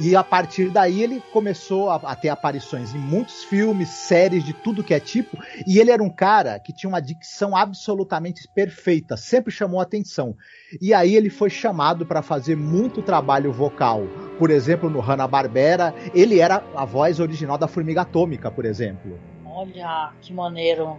E 0.00 0.16
a 0.16 0.24
partir 0.24 0.70
daí 0.70 1.02
ele 1.02 1.22
começou 1.32 1.90
a, 1.90 1.96
a, 1.96 2.16
ter 2.16 2.28
aparições 2.28 2.94
em 2.94 2.98
muitos 2.98 3.44
filmes, 3.44 3.88
séries 3.88 4.44
de 4.44 4.52
tudo 4.52 4.82
que 4.82 4.94
é 4.94 5.00
tipo. 5.00 5.38
E 5.66 5.78
ele 5.78 5.90
era 5.90 6.02
um 6.02 6.10
cara 6.10 6.58
que 6.58 6.72
tinha 6.72 6.88
uma 6.88 7.00
dicção 7.00 7.56
absolutamente 7.56 8.48
perfeita, 8.54 9.16
sempre 9.16 9.52
chamou 9.52 9.80
atenção. 9.80 10.36
E 10.80 10.94
aí 10.94 11.14
ele 11.14 11.30
foi 11.30 11.50
chamado 11.50 12.06
para 12.06 12.22
fazer 12.22 12.56
muito 12.56 13.02
trabalho 13.02 13.52
vocal. 13.52 14.02
Por 14.38 14.50
exemplo, 14.50 14.88
no 14.90 15.00
Hanna-Barbera, 15.00 15.94
ele 16.14 16.38
era 16.40 16.62
a 16.74 16.84
voz 16.84 17.20
original 17.20 17.58
da 17.58 17.68
Formiga 17.68 18.02
Atômica, 18.02 18.50
por 18.50 18.64
exemplo. 18.64 19.18
Olha, 19.44 20.12
que 20.20 20.32
maneiro. 20.32 20.98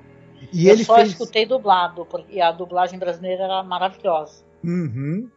E 0.54 0.68
Eu 0.68 0.77
só 0.77 0.96
fez... 0.96 1.10
escutei 1.10 1.46
dublado, 1.46 2.06
porque 2.06 2.39
a 2.39 2.51
dublagem 2.51 3.00
brasileira 3.00 3.44
era 3.44 3.63
maravilhosa. 3.63 4.44
Uhum. 4.63 5.30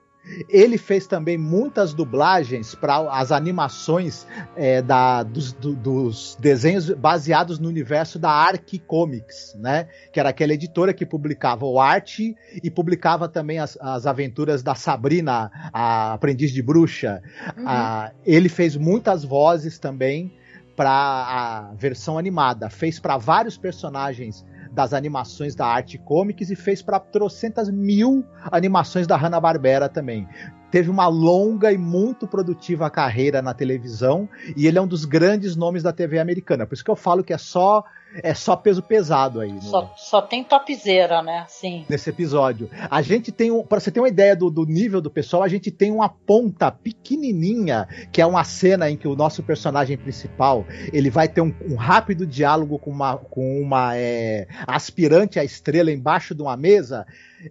Ele 0.49 0.79
fez 0.79 1.07
também 1.07 1.39
muitas 1.39 1.95
dublagens 1.95 2.75
para 2.75 2.97
as 3.11 3.33
animações 3.33 4.27
é, 4.57 4.83
da, 4.83 5.23
dos, 5.23 5.53
do, 5.53 5.75
dos, 5.75 6.37
desenhos 6.39 6.91
baseados 6.91 7.59
no 7.59 7.69
universo 7.69 8.19
da 8.19 8.31
Arc 8.31 8.79
Comics, 8.87 9.57
né? 9.59 9.89
Que 10.13 10.21
era 10.21 10.29
aquela 10.29 10.53
editora 10.53 10.93
que 10.93 11.07
publicava 11.07 11.65
o 11.65 11.81
arte 11.81 12.37
e 12.63 12.71
publicava 12.71 13.29
também 13.29 13.59
as, 13.59 13.79
as 13.81 14.07
aventuras 14.07 14.63
da 14.63 14.75
Sabrina, 14.75 15.51
a 15.73 16.13
aprendiz 16.15 16.53
de 16.53 16.63
bruxa. 16.63 17.23
Uhum. 17.57 17.65
Ah, 17.67 18.13
ele 18.25 18.49
fez 18.49 18.77
muitas 18.77 19.25
vozes 19.25 19.79
também 19.79 20.33
para 20.77 20.91
a 20.91 21.75
versão 21.75 22.17
animada. 22.17 22.71
Fez 22.71 23.01
para 23.01 23.17
vários 23.17 23.59
personagens 23.59 24.45
das 24.73 24.93
animações 24.93 25.55
da 25.55 25.67
Arte 25.67 25.99
Comics 25.99 26.51
e 26.51 26.57
fez 26.57 26.83
para 26.83 27.01
trocentas 27.01 27.71
mil 27.71 28.25
animações 28.51 29.07
da 29.07 29.17
Hanna-Barbera 29.17 29.89
também. 29.89 30.29
Teve 30.71 30.91
uma 30.91 31.09
longa 31.09 31.73
e 31.73 31.79
muito 31.79 32.27
produtiva 32.27 32.91
carreira 32.91 33.41
na 33.41 33.55
televisão 33.55 34.29
e 34.57 34.67
ele 34.67 34.79
é 34.79 34.83
um 34.83 34.87
dos 34.87 35.05
grandes 35.05 35.57
nomes 35.57 35.83
da 35.83 35.93
TV 35.93 36.19
americana. 36.19 36.67
Por 36.67 36.75
isso 36.75 36.85
que 36.85 36.91
eu 36.91 36.97
falo 36.97 37.25
que 37.25 37.33
é 37.33 37.39
só 37.39 37.85
é 38.23 38.33
só 38.33 38.57
peso 38.57 38.83
pesado 38.83 39.41
aí. 39.41 39.61
Só, 39.61 39.93
só 39.97 40.23
tem 40.23 40.43
topzera, 40.43 41.23
né? 41.23 41.45
Sim. 41.49 41.85
Nesse 41.89 42.11
episódio. 42.11 42.71
A 42.91 43.03
gente 43.03 43.31
tem, 43.31 43.51
um, 43.51 43.63
para 43.63 43.81
você 43.81 43.91
ter 43.91 44.01
uma 44.01 44.09
ideia 44.09 44.35
do, 44.35 44.51
do, 44.51 44.65
nível 44.65 45.01
do 45.01 45.11
pessoal, 45.11 45.43
a 45.43 45.49
gente 45.49 45.71
tem 45.71 45.93
uma 45.93 46.09
ponta 46.09 46.71
pequenininha, 46.71 47.87
que 48.11 48.21
é 48.21 48.27
uma 48.27 48.45
cena 48.45 48.91
em 48.91 48.97
que 48.97 49.07
o 49.07 49.15
nosso 49.15 49.43
personagem 49.43 49.97
principal, 49.97 50.65
ele 50.93 51.11
vai 51.11 51.29
ter 51.29 51.41
um, 51.41 51.55
um 51.69 51.77
rápido 51.77 52.27
diálogo 52.27 52.79
com 52.79 52.91
uma, 52.91 53.17
com 53.17 53.61
uma 53.61 53.97
é, 53.97 54.49
aspirante 54.67 55.39
à 55.39 55.45
estrela 55.45 55.93
embaixo 55.93 56.35
de 56.35 56.43
uma 56.43 56.57
mesa. 56.57 57.07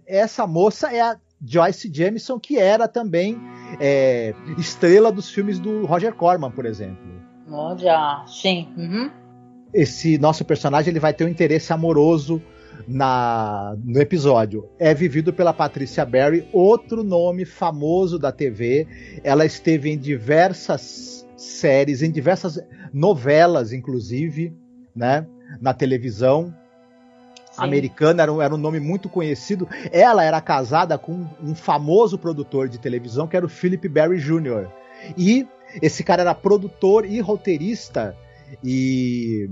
Essa 0.06 0.46
moça 0.46 0.92
é 0.92 1.00
a 1.00 1.16
Joyce 1.44 1.90
Jameson, 1.92 2.38
que 2.38 2.58
era 2.58 2.88
também 2.88 3.38
é, 3.80 4.34
estrela 4.56 5.12
dos 5.12 5.30
filmes 5.30 5.58
do 5.58 5.86
Roger 5.86 6.14
Corman, 6.14 6.50
por 6.50 6.66
exemplo. 6.66 7.06
Olha, 7.50 8.24
sim. 8.26 8.68
Uhum 8.76 9.10
esse 9.72 10.18
nosso 10.18 10.44
personagem 10.44 10.90
ele 10.90 11.00
vai 11.00 11.12
ter 11.12 11.24
um 11.24 11.28
interesse 11.28 11.72
amoroso 11.72 12.42
na, 12.86 13.76
no 13.84 14.00
episódio. 14.00 14.68
É 14.78 14.94
vivido 14.94 15.32
pela 15.32 15.52
Patrícia 15.52 16.04
Barry, 16.04 16.46
outro 16.52 17.02
nome 17.02 17.44
famoso 17.44 18.18
da 18.18 18.32
TV. 18.32 18.86
Ela 19.22 19.44
esteve 19.44 19.90
em 19.90 19.98
diversas 19.98 21.26
séries, 21.36 22.02
em 22.02 22.10
diversas 22.10 22.58
novelas, 22.92 23.72
inclusive, 23.72 24.52
né, 24.94 25.26
na 25.60 25.74
televisão. 25.74 26.54
Americana 27.58 28.22
era 28.22 28.32
um, 28.32 28.42
era 28.42 28.54
um 28.54 28.58
nome 28.58 28.80
muito 28.80 29.08
conhecido. 29.08 29.68
Ela 29.90 30.24
era 30.24 30.40
casada 30.40 30.96
com 30.96 31.26
um 31.42 31.54
famoso 31.54 32.18
produtor 32.18 32.68
de 32.68 32.78
televisão 32.78 33.26
que 33.26 33.36
era 33.36 33.46
o 33.46 33.48
Philip 33.48 33.88
Barry 33.88 34.18
Jr. 34.18 34.68
E 35.16 35.46
esse 35.82 36.02
cara 36.02 36.22
era 36.22 36.34
produtor 36.34 37.04
e 37.04 37.20
roteirista 37.20 38.16
e 38.64 39.50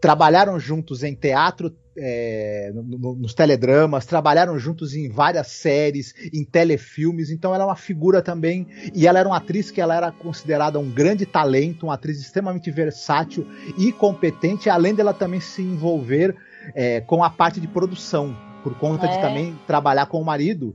trabalharam 0.00 0.58
juntos 0.58 1.02
em 1.02 1.14
teatro, 1.14 1.74
é, 1.96 2.70
no, 2.74 3.14
nos 3.14 3.32
teledramas, 3.34 4.04
trabalharam 4.04 4.58
juntos 4.58 4.94
em 4.94 5.08
várias 5.08 5.46
séries, 5.46 6.14
em 6.32 6.44
telefilmes, 6.44 7.30
então 7.30 7.54
ela 7.54 7.64
é 7.64 7.66
uma 7.66 7.76
figura 7.76 8.20
também, 8.20 8.66
e 8.94 9.06
ela 9.06 9.18
era 9.18 9.28
uma 9.28 9.38
atriz 9.38 9.70
que 9.70 9.80
ela 9.80 9.96
era 9.96 10.12
considerada 10.12 10.78
um 10.78 10.90
grande 10.90 11.24
talento, 11.24 11.86
uma 11.86 11.94
atriz 11.94 12.20
extremamente 12.20 12.70
versátil 12.70 13.46
e 13.78 13.92
competente, 13.92 14.68
além 14.68 14.94
dela 14.94 15.14
também 15.14 15.40
se 15.40 15.62
envolver 15.62 16.36
é, 16.74 17.00
com 17.00 17.22
a 17.24 17.30
parte 17.30 17.60
de 17.60 17.66
produção 17.68 18.36
por 18.64 18.74
conta 18.78 19.04
é. 19.04 19.10
de 19.10 19.20
também 19.20 19.58
trabalhar 19.66 20.06
com 20.06 20.18
o 20.18 20.24
marido. 20.24 20.74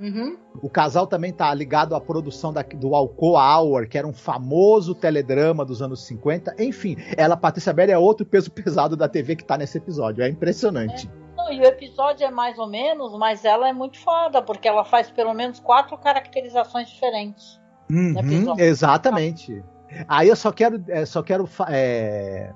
Uhum. 0.00 0.36
O 0.60 0.68
casal 0.68 1.06
também 1.06 1.32
tá 1.32 1.54
ligado 1.54 1.94
à 1.94 2.00
produção 2.00 2.52
da, 2.52 2.62
do 2.62 2.96
Alcoa 2.96 3.40
Hour, 3.60 3.88
que 3.88 3.96
era 3.96 4.06
um 4.06 4.12
famoso 4.12 4.92
teledrama 4.92 5.64
dos 5.64 5.80
anos 5.80 6.04
50. 6.04 6.56
Enfim, 6.58 6.96
ela, 7.16 7.36
Patrícia 7.36 7.72
Belli, 7.72 7.92
é 7.92 7.98
outro 7.98 8.26
peso 8.26 8.50
pesado 8.50 8.96
da 8.96 9.08
TV 9.08 9.36
que 9.36 9.44
tá 9.44 9.56
nesse 9.56 9.78
episódio. 9.78 10.24
É 10.24 10.28
impressionante. 10.28 11.08
É. 11.24 11.28
E 11.54 11.60
o 11.60 11.64
episódio 11.64 12.26
é 12.26 12.30
mais 12.30 12.58
ou 12.58 12.66
menos, 12.66 13.16
mas 13.16 13.44
ela 13.44 13.68
é 13.68 13.72
muito 13.72 13.98
foda, 14.00 14.42
porque 14.42 14.68
ela 14.68 14.84
faz 14.84 15.08
pelo 15.10 15.32
menos 15.32 15.60
quatro 15.60 15.96
caracterizações 15.96 16.90
diferentes. 16.90 17.58
Uhum, 17.90 18.58
exatamente. 18.58 19.62
Aí 20.06 20.28
eu 20.28 20.36
só 20.36 20.52
quero, 20.52 20.84
é, 20.88 21.06
só 21.06 21.22
quero 21.22 21.48
é, 21.68 22.52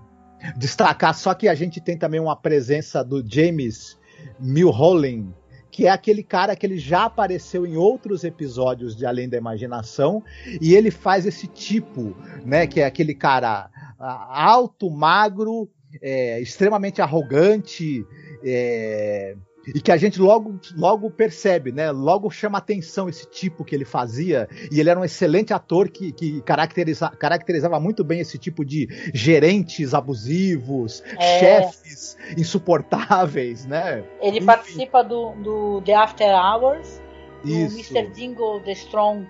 destacar 0.57 1.15
só 1.15 1.35
que 1.35 1.49
a 1.49 1.55
gente 1.55 1.81
tem 1.81 1.97
também 1.97 2.21
uma 2.21 2.37
presença 2.37 3.03
do 3.03 3.23
James 3.27 3.99
Milholland, 4.39 5.35
que 5.71 5.87
é 5.87 5.91
aquele 5.91 6.23
cara 6.23 6.55
que 6.55 6.67
ele 6.67 6.79
já 6.79 7.05
apareceu 7.05 7.67
em 7.67 7.77
outros 7.77 8.25
episódios 8.25 8.95
de 8.95 9.07
Além 9.07 9.29
da 9.29 9.39
Imaginação, 9.39 10.23
e 10.61 10.75
ele 10.75 10.91
faz 10.91 11.25
esse 11.25 11.47
tipo, 11.47 12.15
né, 12.45 12.67
que 12.67 12.81
é 12.81 12.85
aquele 12.85 13.15
cara 13.15 13.71
alto, 13.99 14.91
magro, 14.91 15.71
é, 16.01 16.41
extremamente 16.41 17.01
arrogante, 17.01 18.05
é, 18.45 19.37
e 19.67 19.81
que 19.81 19.93
a 19.93 19.97
gente 19.97 20.21
logo, 20.21 20.59
logo 20.77 21.11
percebe, 21.11 21.71
né? 21.71 21.91
Logo 21.91 22.31
chama 22.31 22.59
atenção 22.59 23.09
esse 23.09 23.27
tipo 23.27 23.65
que 23.65 23.75
ele 23.75 23.85
fazia. 23.85 24.49
E 24.71 24.81
ele 24.81 24.91
era 24.91 24.99
um 24.99 25.05
excelente 25.05 25.53
ator 25.53 25.89
que, 25.89 26.13
que 26.13 26.41
caracteriza, 26.43 27.09
caracterizava 27.11 27.79
muito 27.79 28.03
bem 28.03 28.21
esse 28.21 28.39
tipo 28.39 28.65
de 28.65 28.89
gerentes 29.15 29.95
abusivos, 29.95 31.03
é. 31.19 31.39
chefes 31.39 32.17
insuportáveis, 32.37 33.65
né? 33.67 34.05
Ele 34.21 34.39
Enfim. 34.39 34.47
participa 34.47 35.03
do, 35.03 35.31
do 35.37 35.83
The 35.83 35.95
After 35.95 36.29
Hours, 36.29 37.01
do 37.43 37.51
Isso. 37.51 37.97
Mr. 37.97 38.11
Dingle 38.13 38.61
The 38.65 38.73
Strong. 38.73 39.29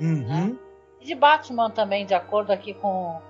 Uhum. 0.00 0.24
Né? 0.26 0.56
E 1.00 1.06
de 1.06 1.14
Batman 1.14 1.70
também, 1.70 2.06
de 2.06 2.14
acordo 2.14 2.50
aqui 2.50 2.74
com 2.74 3.20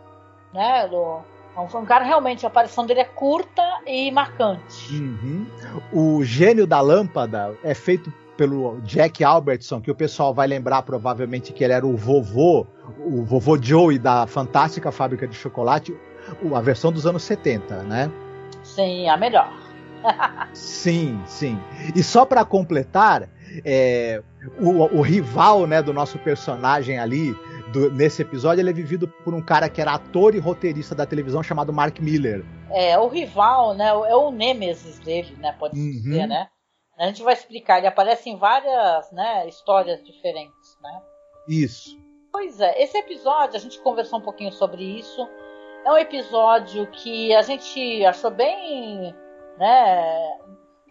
né, 0.52 0.86
do, 0.88 1.20
então, 1.56 1.66
foi 1.66 1.80
um 1.80 1.86
cara 1.86 2.04
realmente, 2.04 2.44
a 2.44 2.48
aparição 2.48 2.84
dele 2.84 3.00
é 3.00 3.04
curta 3.04 3.62
e 3.86 4.10
marcante. 4.10 4.94
Uhum. 4.94 5.46
O 5.90 6.22
gênio 6.22 6.66
da 6.66 6.82
lâmpada 6.82 7.56
é 7.64 7.72
feito 7.72 8.12
pelo 8.36 8.78
Jack 8.82 9.24
Albertson, 9.24 9.80
que 9.80 9.90
o 9.90 9.94
pessoal 9.94 10.34
vai 10.34 10.46
lembrar 10.46 10.82
provavelmente 10.82 11.54
que 11.54 11.64
ele 11.64 11.72
era 11.72 11.86
o 11.86 11.96
vovô, 11.96 12.66
o 12.98 13.24
vovô 13.24 13.56
Joey 13.56 13.98
da 13.98 14.26
fantástica 14.26 14.92
fábrica 14.92 15.26
de 15.26 15.34
chocolate, 15.34 15.96
a 16.54 16.60
versão 16.60 16.92
dos 16.92 17.06
anos 17.06 17.22
70, 17.22 17.84
né? 17.84 18.12
Sim, 18.62 19.08
a 19.08 19.16
melhor. 19.16 19.50
sim, 20.52 21.18
sim. 21.24 21.58
E 21.94 22.02
só 22.02 22.26
para 22.26 22.44
completar, 22.44 23.30
é, 23.64 24.22
o, 24.58 24.98
o, 24.98 25.00
rival 25.00 25.66
né, 25.66 25.82
do 25.82 25.92
nosso 25.92 26.18
personagem 26.18 26.98
ali, 26.98 27.34
do, 27.72 27.90
nesse 27.90 28.22
episódio, 28.22 28.62
ele 28.62 28.70
é 28.70 28.72
vivido 28.72 29.08
por 29.08 29.34
um 29.34 29.42
cara 29.42 29.68
que 29.68 29.80
era 29.80 29.94
ator 29.94 30.34
e 30.34 30.38
roteirista 30.38 30.94
da 30.94 31.06
televisão 31.06 31.42
chamado 31.42 31.72
Mark 31.72 31.98
Miller. 32.00 32.44
É, 32.70 32.98
o 32.98 33.08
rival, 33.08 33.74
né? 33.74 33.88
É 33.88 34.14
o 34.14 34.30
Nemesis 34.30 34.98
dele, 35.00 35.36
né? 35.36 35.52
Pode 35.58 35.78
uhum. 35.78 35.90
dizer, 35.90 36.26
né? 36.26 36.48
A 36.98 37.06
gente 37.06 37.22
vai 37.22 37.34
explicar, 37.34 37.78
ele 37.78 37.86
aparece 37.86 38.30
em 38.30 38.36
várias 38.36 39.12
né, 39.12 39.46
histórias 39.46 40.02
diferentes, 40.02 40.78
né? 40.80 41.02
Isso. 41.46 41.98
Pois 42.32 42.58
é, 42.60 42.82
esse 42.82 42.96
episódio, 42.96 43.56
a 43.56 43.60
gente 43.60 43.78
conversou 43.80 44.18
um 44.18 44.22
pouquinho 44.22 44.52
sobre 44.52 44.82
isso. 44.82 45.28
É 45.84 45.92
um 45.92 45.98
episódio 45.98 46.86
que 46.90 47.34
a 47.34 47.42
gente 47.42 48.04
achou 48.04 48.30
bem. 48.30 49.14
né? 49.58 50.38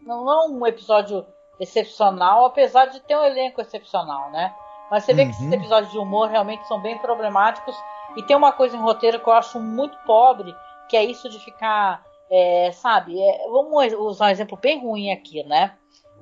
Não 0.04 0.32
é 0.32 0.48
um 0.48 0.66
episódio 0.68 1.26
excepcional, 1.60 2.46
apesar 2.46 2.86
de 2.86 3.00
ter 3.02 3.16
um 3.16 3.24
elenco 3.24 3.60
excepcional, 3.60 4.32
né? 4.32 4.54
Mas 4.90 5.04
você 5.04 5.14
vê 5.14 5.26
que 5.26 5.32
esses 5.32 5.48
Uhum. 5.48 5.54
episódios 5.54 5.92
de 5.92 5.98
humor 5.98 6.30
realmente 6.30 6.68
são 6.68 6.80
bem 6.80 6.98
problemáticos. 6.98 7.76
E 8.16 8.24
tem 8.24 8.36
uma 8.36 8.52
coisa 8.52 8.76
em 8.78 8.80
roteiro 8.80 9.20
que 9.20 9.28
eu 9.28 9.34
acho 9.34 9.60
muito 9.60 9.98
pobre, 10.06 10.56
que 10.88 10.96
é 10.96 11.04
isso 11.04 11.30
de 11.30 11.40
ficar, 11.40 12.04
é, 12.30 12.72
sabe? 12.72 13.20
é, 13.20 13.48
vamos 13.50 13.94
usar 13.94 14.28
um 14.28 14.30
exemplo 14.30 14.58
bem 14.62 14.80
ruim 14.80 15.12
aqui, 15.12 15.44
né? 15.44 15.74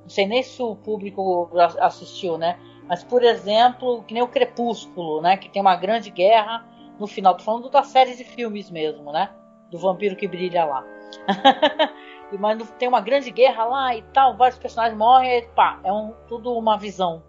Não 0.02 0.08
sei 0.08 0.26
nem 0.26 0.42
se 0.42 0.62
o 0.62 0.76
público 0.76 1.50
assistiu, 1.80 2.36
né? 2.36 2.58
Mas, 2.88 3.02
por 3.02 3.22
exemplo, 3.22 4.02
que 4.02 4.12
nem 4.12 4.22
o 4.22 4.28
Crepúsculo, 4.28 5.22
né? 5.22 5.36
Que 5.36 5.48
tem 5.48 5.62
uma 5.62 5.76
grande 5.76 6.10
guerra 6.10 6.66
no 6.98 7.06
final. 7.06 7.34
Tô 7.34 7.42
falando 7.44 7.70
das 7.70 7.86
séries 7.88 8.18
de 8.18 8.24
filmes 8.24 8.70
mesmo, 8.70 9.10
né? 9.12 9.30
Do 9.70 9.78
vampiro 9.78 10.16
que 10.16 10.28
brilha 10.28 10.64
lá. 10.64 10.84
Mas 12.38 12.70
tem 12.72 12.88
uma 12.88 13.00
grande 13.00 13.30
guerra 13.30 13.64
lá 13.64 13.96
e 13.96 14.02
tal, 14.02 14.36
vários 14.36 14.58
personagens 14.58 14.98
morrem 14.98 15.38
e 15.38 15.42
pá, 15.42 15.78
é 15.84 15.92
um, 15.92 16.12
tudo 16.26 16.52
uma 16.52 16.76
visão. 16.76 17.22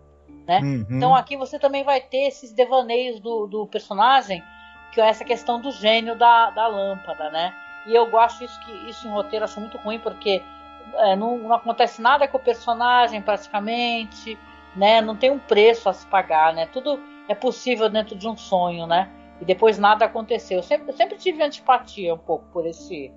Né? 0.48 0.60
Uhum. 0.62 0.86
Então 0.92 1.16
aqui 1.16 1.36
você 1.38 1.58
também 1.60 1.84
vai 1.84 2.02
ter 2.02 2.28
esses 2.28 2.52
devaneios 2.52 3.20
do, 3.20 3.48
do 3.48 3.68
personagem, 3.68 4.44
que 4.92 5.02
é 5.02 5.08
essa 5.08 5.26
questão 5.26 5.60
do 5.60 5.72
gênio 5.72 6.16
da, 6.16 6.50
da 6.52 6.68
lâmpada, 6.68 7.30
né? 7.30 7.54
E 7.88 7.94
eu 7.94 8.18
acho 8.20 8.44
isso 8.44 8.60
que 8.62 8.72
isso 8.90 9.08
em 9.08 9.12
roteiro 9.12 9.46
acho 9.46 9.60
muito 9.60 9.78
ruim 9.78 10.00
porque 10.00 10.42
é, 10.96 11.16
não, 11.16 11.38
não 11.38 11.54
acontece 11.54 12.02
nada 12.02 12.28
com 12.28 12.38
o 12.38 12.42
personagem 12.42 13.22
praticamente, 13.22 14.38
né? 14.76 15.02
Não 15.02 15.16
tem 15.16 15.32
um 15.32 15.40
preço 15.40 15.90
a 15.90 15.94
se 15.94 16.06
pagar, 16.08 16.54
né? 16.54 16.66
Tudo 16.68 17.00
é 17.28 17.36
possível 17.36 17.90
dentro 17.90 18.16
de 18.16 18.28
um 18.28 18.38
sonho, 18.38 18.88
né? 18.88 19.10
E 19.42 19.46
depois 19.46 19.78
nada 19.78 20.06
aconteceu. 20.06 20.58
Eu 20.60 20.64
sempre, 20.64 20.90
eu 20.90 20.94
sempre 20.96 21.18
tive 21.18 21.44
antipatia 21.44 22.14
um 22.14 22.18
pouco 22.18 22.46
por 22.54 22.66
esse 22.66 23.12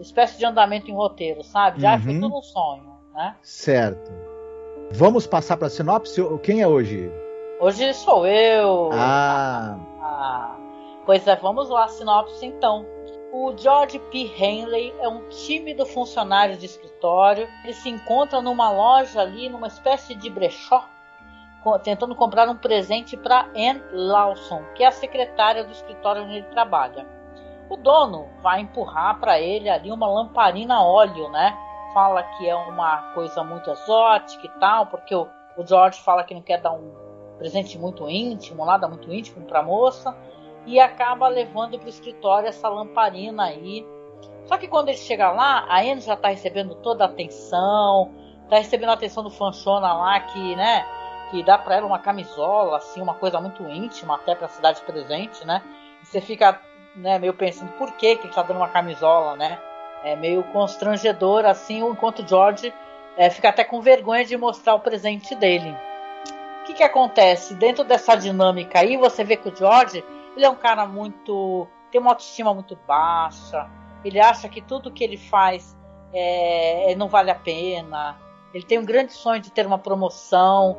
espécie 0.00 0.38
de 0.38 0.44
andamento 0.44 0.90
em 0.90 0.94
roteiro, 0.94 1.42
sabe? 1.44 1.80
Já 1.80 1.98
foi 1.98 2.14
Uhum. 2.14 2.20
tudo 2.20 2.38
um 2.38 2.42
sonho, 2.42 2.96
né? 3.14 3.36
Certo. 3.42 4.10
Vamos 4.92 5.26
passar 5.26 5.56
para 5.56 5.66
a 5.66 5.70
sinopse? 5.70 6.22
Quem 6.42 6.62
é 6.62 6.68
hoje? 6.68 7.12
Hoje 7.60 7.92
sou 7.94 8.26
eu. 8.26 8.90
Ah, 8.92 9.76
Ah, 10.00 10.56
pois 11.04 11.26
é, 11.26 11.36
vamos 11.36 11.68
lá, 11.68 11.88
sinopse 11.88 12.44
então. 12.46 12.86
O 13.32 13.52
George 13.56 13.98
P. 14.10 14.30
Henley 14.38 14.94
é 15.00 15.08
um 15.08 15.28
tímido 15.28 15.84
funcionário 15.84 16.56
de 16.56 16.64
escritório. 16.66 17.48
Ele 17.64 17.74
se 17.74 17.88
encontra 17.88 18.40
numa 18.40 18.70
loja 18.70 19.20
ali, 19.20 19.48
numa 19.48 19.66
espécie 19.66 20.14
de 20.14 20.30
brechó, 20.30 20.84
tentando 21.82 22.14
comprar 22.14 22.48
um 22.48 22.56
presente 22.56 23.16
para 23.16 23.48
Anne 23.54 23.82
Lawson, 23.92 24.62
que 24.74 24.82
é 24.82 24.86
a 24.86 24.92
secretária 24.92 25.64
do 25.64 25.72
escritório 25.72 26.22
onde 26.22 26.36
ele 26.36 26.46
trabalha. 26.46 27.06
O 27.68 27.76
dono 27.76 28.28
vai 28.40 28.60
empurrar 28.60 29.18
para 29.18 29.40
ele 29.40 29.68
ali 29.68 29.90
uma 29.90 30.06
lamparina 30.08 30.76
a 30.76 30.82
óleo, 30.82 31.28
né? 31.30 31.54
Fala 31.96 32.22
que 32.22 32.46
é 32.46 32.54
uma 32.54 33.14
coisa 33.14 33.42
muito 33.42 33.70
exótica 33.70 34.44
e 34.44 34.50
tal, 34.60 34.84
porque 34.84 35.14
o, 35.14 35.26
o 35.56 35.66
George 35.66 35.98
fala 36.02 36.22
que 36.24 36.34
não 36.34 36.42
quer 36.42 36.60
dar 36.60 36.72
um 36.72 36.92
presente 37.38 37.78
muito 37.78 38.06
íntimo, 38.06 38.66
nada 38.66 38.86
muito 38.86 39.10
íntimo 39.10 39.46
para 39.46 39.60
a 39.60 39.62
moça, 39.62 40.14
e 40.66 40.78
acaba 40.78 41.26
levando 41.26 41.78
para 41.78 41.86
o 41.86 41.88
escritório 41.88 42.50
essa 42.50 42.68
lamparina 42.68 43.44
aí. 43.44 43.86
Só 44.44 44.58
que 44.58 44.68
quando 44.68 44.88
ele 44.88 44.98
chega 44.98 45.32
lá, 45.32 45.64
a 45.70 45.80
Anne 45.80 46.02
já 46.02 46.12
está 46.12 46.28
recebendo 46.28 46.74
toda 46.74 47.04
a 47.04 47.06
atenção, 47.06 48.12
está 48.44 48.56
recebendo 48.56 48.90
a 48.90 48.92
atenção 48.92 49.22
do 49.22 49.30
fanchona 49.30 49.94
lá 49.94 50.20
que, 50.20 50.54
né, 50.54 50.84
que 51.30 51.42
dá 51.42 51.56
para 51.56 51.76
ela 51.76 51.86
uma 51.86 51.98
camisola, 51.98 52.76
assim, 52.76 53.00
uma 53.00 53.14
coisa 53.14 53.40
muito 53.40 53.62
íntima 53.62 54.16
até 54.16 54.34
para 54.34 54.44
a 54.44 54.50
cidade 54.50 54.82
presente, 54.82 55.46
né? 55.46 55.62
E 56.02 56.06
você 56.06 56.20
fica, 56.20 56.60
né, 56.94 57.18
meio 57.18 57.32
pensando 57.32 57.72
por 57.78 57.90
que 57.92 58.16
que 58.16 58.24
ele 58.24 58.28
está 58.28 58.42
dando 58.42 58.58
uma 58.58 58.68
camisola, 58.68 59.34
né? 59.34 59.58
É 60.06 60.14
meio 60.14 60.44
constrangedor 60.44 61.44
assim, 61.44 61.80
enquanto 61.80 62.24
George 62.24 62.72
é, 63.16 63.28
fica 63.28 63.48
até 63.48 63.64
com 63.64 63.80
vergonha 63.80 64.24
de 64.24 64.36
mostrar 64.36 64.76
o 64.76 64.80
presente 64.80 65.34
dele. 65.34 65.76
O 66.60 66.64
que, 66.64 66.74
que 66.74 66.82
acontece? 66.84 67.54
Dentro 67.54 67.82
dessa 67.82 68.14
dinâmica 68.14 68.78
aí, 68.78 68.96
você 68.96 69.24
vê 69.24 69.36
que 69.36 69.48
o 69.48 69.56
George 69.56 70.04
ele 70.36 70.46
é 70.46 70.48
um 70.48 70.54
cara 70.54 70.86
muito. 70.86 71.66
tem 71.90 72.00
uma 72.00 72.12
autoestima 72.12 72.54
muito 72.54 72.78
baixa. 72.86 73.68
Ele 74.04 74.20
acha 74.20 74.48
que 74.48 74.60
tudo 74.60 74.92
que 74.92 75.02
ele 75.02 75.16
faz 75.16 75.76
é, 76.14 76.94
não 76.96 77.08
vale 77.08 77.32
a 77.32 77.34
pena. 77.34 78.16
Ele 78.54 78.62
tem 78.62 78.78
um 78.78 78.84
grande 78.84 79.12
sonho 79.12 79.40
de 79.40 79.50
ter 79.50 79.66
uma 79.66 79.78
promoção. 79.78 80.76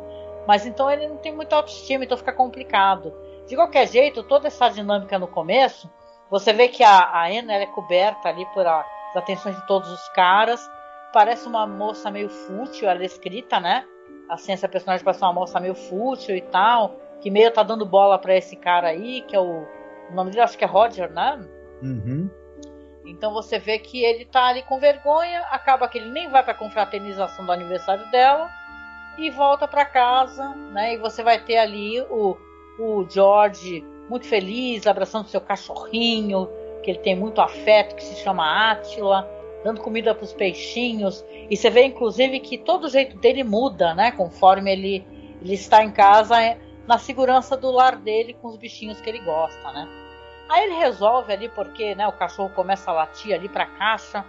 Mas 0.48 0.66
então 0.66 0.90
ele 0.90 1.06
não 1.06 1.18
tem 1.18 1.36
muita 1.36 1.58
autoestima, 1.58 2.06
então 2.06 2.18
fica 2.18 2.32
complicado. 2.32 3.14
De 3.46 3.58
qualquer 3.58 3.90
jeito, 3.90 4.24
toda 4.24 4.48
essa 4.48 4.70
dinâmica 4.70 5.20
no 5.20 5.28
começo, 5.28 5.90
você 6.30 6.54
vê 6.54 6.70
que 6.70 6.82
a, 6.82 6.98
a 6.98 7.28
Anna 7.28 7.56
é 7.56 7.66
coberta 7.66 8.30
ali 8.30 8.46
por 8.54 8.66
a, 8.66 8.86
as 9.10 9.18
atenções 9.18 9.56
de 9.56 9.68
todos 9.68 9.92
os 9.92 10.10
caras. 10.10 10.70
Parece 11.14 11.48
uma 11.48 11.66
moça 11.66 12.12
meio 12.12 12.30
fútil, 12.30 12.90
ela 12.90 13.02
é 13.02 13.06
escrita, 13.06 13.60
né? 13.60 13.86
Assim, 14.30 14.52
essa 14.52 14.68
personagem 14.68 15.04
parece 15.04 15.24
uma 15.24 15.34
moça 15.34 15.60
meio 15.60 15.76
fútil 15.76 16.36
e 16.36 16.42
tal, 16.42 16.96
que 17.22 17.32
meio 17.32 17.52
tá 17.52 17.64
dando 17.64 17.86
bola 17.86 18.20
pra 18.20 18.36
esse 18.36 18.56
cara 18.56 18.90
aí, 18.90 19.22
que 19.22 19.36
é 19.36 19.40
o. 19.40 19.66
O 20.10 20.14
nome 20.14 20.32
dele 20.32 20.42
acho 20.42 20.58
que 20.58 20.64
é 20.64 20.68
Roger, 20.68 21.12
né? 21.12 21.46
uhum. 21.82 22.30
Então 23.06 23.34
você 23.34 23.58
vê 23.58 23.80
que 23.80 24.04
ele 24.04 24.26
tá 24.26 24.48
ali 24.48 24.64
com 24.64 24.80
vergonha, 24.80 25.42
acaba 25.50 25.88
que 25.88 25.98
ele 25.98 26.12
nem 26.12 26.30
vai 26.30 26.44
pra 26.44 26.54
confraternização 26.54 27.46
do 27.46 27.52
aniversário 27.52 28.10
dela 28.12 28.50
e 29.18 29.30
volta 29.30 29.68
pra 29.68 29.86
casa, 29.86 30.48
né? 30.74 30.94
E 30.94 30.98
você 30.98 31.24
vai 31.24 31.40
ter 31.40 31.58
ali 31.58 32.02
o, 32.02 32.38
o 32.80 33.06
George 33.10 33.84
muito 34.10 34.28
feliz, 34.28 34.86
abraçando 34.86 35.28
seu 35.28 35.42
cachorrinho, 35.42 36.50
que 36.88 36.92
ele 36.92 37.00
tem 37.00 37.18
muito 37.18 37.42
afeto, 37.42 37.98
que 37.98 38.04
se 38.04 38.16
chama 38.24 38.72
Átila, 38.72 39.30
dando 39.62 39.82
comida 39.82 40.16
pros 40.16 40.32
peixinhos. 40.32 41.26
E 41.50 41.58
você 41.58 41.70
vê 41.70 41.84
inclusive 41.84 42.40
que 42.40 42.58
todo 42.58 42.86
o 42.86 42.90
jeito 42.90 43.18
dele 43.18 43.44
muda, 43.44 43.94
né? 43.94 44.12
Conforme 44.12 44.72
ele, 44.72 45.06
ele 45.42 45.54
está 45.54 45.84
em 45.84 45.92
casa, 45.92 46.42
é, 46.42 46.58
na 46.88 46.98
segurança 46.98 47.58
do 47.58 47.70
lar 47.72 47.98
dele 47.98 48.34
com 48.36 48.48
os 48.48 48.56
bichinhos 48.56 49.02
que 49.02 49.10
ele 49.10 49.20
gosta, 49.20 49.70
né? 49.74 49.86
Aí 50.50 50.64
ele 50.64 50.76
resolve 50.76 51.34
ali, 51.34 51.50
porque 51.50 51.94
né, 51.94 52.08
o 52.08 52.14
cachorro 52.14 52.52
começa 52.56 52.90
a 52.90 52.94
latir 52.94 53.36
ali 53.36 53.50
pra 53.50 53.66
caixa, 53.66 54.24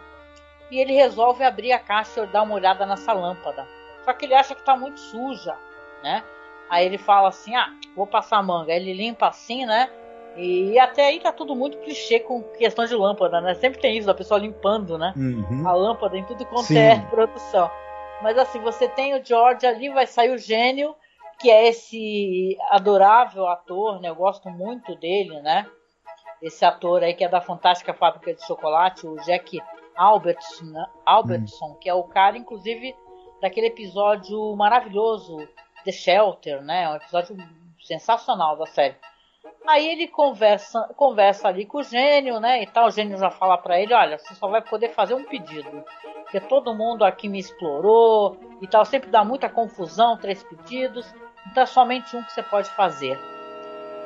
e 0.68 0.80
ele 0.80 0.94
resolve 0.94 1.44
abrir 1.44 1.70
a 1.70 1.78
caixa 1.78 2.24
e 2.24 2.26
dar 2.26 2.42
uma 2.42 2.56
olhada 2.56 2.84
nessa 2.84 3.12
lâmpada. 3.12 3.68
Só 4.04 4.12
que 4.12 4.24
ele 4.24 4.34
acha 4.34 4.52
que 4.56 4.64
tá 4.64 4.76
muito 4.76 4.98
suja, 4.98 5.56
né? 6.02 6.24
Aí 6.68 6.84
ele 6.84 6.98
fala 6.98 7.28
assim: 7.28 7.54
ah, 7.54 7.72
vou 7.94 8.04
passar 8.04 8.38
a 8.38 8.42
manga. 8.42 8.72
Aí 8.72 8.80
ele 8.80 8.92
limpa 8.94 9.28
assim, 9.28 9.64
né? 9.64 9.88
E 10.38 10.78
até 10.78 11.06
aí 11.08 11.18
tá 11.18 11.32
tudo 11.32 11.56
muito 11.56 11.78
clichê 11.78 12.20
com 12.20 12.44
questão 12.44 12.84
de 12.84 12.94
lâmpada, 12.94 13.40
né? 13.40 13.54
Sempre 13.54 13.80
tem 13.80 13.98
isso, 13.98 14.06
da 14.06 14.14
pessoa 14.14 14.38
limpando, 14.38 14.96
né? 14.96 15.12
Uhum. 15.16 15.66
a 15.66 15.72
lâmpada 15.72 16.16
em 16.16 16.22
tudo 16.22 16.46
quanto 16.46 16.66
Sim. 16.66 16.78
é 16.78 17.00
produção. 17.10 17.68
Mas 18.22 18.38
assim, 18.38 18.60
você 18.60 18.88
tem 18.88 19.14
o 19.14 19.24
George 19.24 19.66
ali, 19.66 19.88
vai 19.88 20.06
sair 20.06 20.30
o 20.30 20.38
gênio, 20.38 20.94
que 21.40 21.50
é 21.50 21.66
esse 21.66 22.56
adorável 22.70 23.48
ator, 23.48 24.00
né? 24.00 24.10
Eu 24.10 24.14
gosto 24.14 24.48
muito 24.48 24.94
dele, 24.96 25.40
né? 25.40 25.66
Esse 26.40 26.64
ator 26.64 27.02
aí 27.02 27.14
que 27.14 27.24
é 27.24 27.28
da 27.28 27.40
Fantástica 27.40 27.92
Fábrica 27.92 28.32
de 28.32 28.46
Chocolate, 28.46 29.08
o 29.08 29.16
Jack 29.24 29.60
Albertson, 29.96 30.66
né? 30.66 30.86
Albertson 31.04 31.74
que 31.80 31.88
é 31.88 31.94
o 31.94 32.04
cara, 32.04 32.38
inclusive, 32.38 32.94
daquele 33.40 33.66
episódio 33.66 34.54
maravilhoso, 34.54 35.36
The 35.84 35.90
Shelter, 35.90 36.62
né? 36.62 36.88
Um 36.90 36.94
episódio 36.94 37.36
sensacional 37.80 38.56
da 38.56 38.66
série. 38.66 38.94
Aí 39.66 39.86
ele 39.86 40.08
conversa, 40.08 40.82
conversa 40.96 41.46
ali 41.46 41.66
com 41.66 41.78
o 41.78 41.82
gênio, 41.82 42.40
né? 42.40 42.62
E 42.62 42.66
tal. 42.66 42.86
O 42.86 42.90
gênio 42.90 43.18
já 43.18 43.30
fala 43.30 43.58
pra 43.58 43.78
ele: 43.78 43.92
olha, 43.92 44.18
você 44.18 44.34
só 44.34 44.48
vai 44.48 44.62
poder 44.62 44.88
fazer 44.94 45.14
um 45.14 45.24
pedido. 45.24 45.84
Porque 46.22 46.40
todo 46.40 46.74
mundo 46.74 47.04
aqui 47.04 47.28
me 47.28 47.38
explorou 47.38 48.36
e 48.62 48.66
tal. 48.66 48.84
Sempre 48.84 49.10
dá 49.10 49.22
muita 49.22 49.48
confusão, 49.48 50.16
três 50.16 50.42
pedidos. 50.42 51.06
Então 51.50 51.62
é 51.62 51.66
somente 51.66 52.16
um 52.16 52.22
que 52.22 52.32
você 52.32 52.42
pode 52.42 52.70
fazer. 52.70 53.18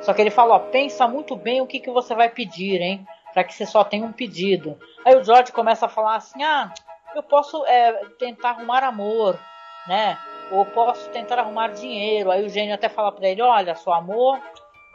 Só 0.01 0.13
que 0.13 0.21
ele 0.21 0.29
fala: 0.29 0.55
ó, 0.55 0.59
pensa 0.59 1.07
muito 1.07 1.35
bem 1.35 1.61
o 1.61 1.67
que, 1.67 1.79
que 1.79 1.89
você 1.89 2.13
vai 2.13 2.29
pedir, 2.29 2.81
hein? 2.81 3.07
Pra 3.33 3.43
que 3.43 3.53
você 3.53 3.65
só 3.65 3.83
tenha 3.83 4.05
um 4.05 4.11
pedido. 4.11 4.77
Aí 5.05 5.15
o 5.15 5.23
George 5.23 5.51
começa 5.51 5.85
a 5.85 5.89
falar 5.89 6.15
assim: 6.15 6.43
ah, 6.43 6.73
eu 7.15 7.23
posso 7.23 7.65
é, 7.65 8.05
tentar 8.19 8.49
arrumar 8.49 8.83
amor, 8.83 9.39
né? 9.87 10.17
Ou 10.51 10.65
posso 10.65 11.09
tentar 11.09 11.39
arrumar 11.39 11.69
dinheiro. 11.69 12.29
Aí 12.29 12.45
o 12.45 12.49
gênio 12.49 12.75
até 12.75 12.89
fala 12.89 13.13
pra 13.13 13.29
ele: 13.29 13.41
olha, 13.41 13.75
só 13.75 13.93
amor 13.93 14.39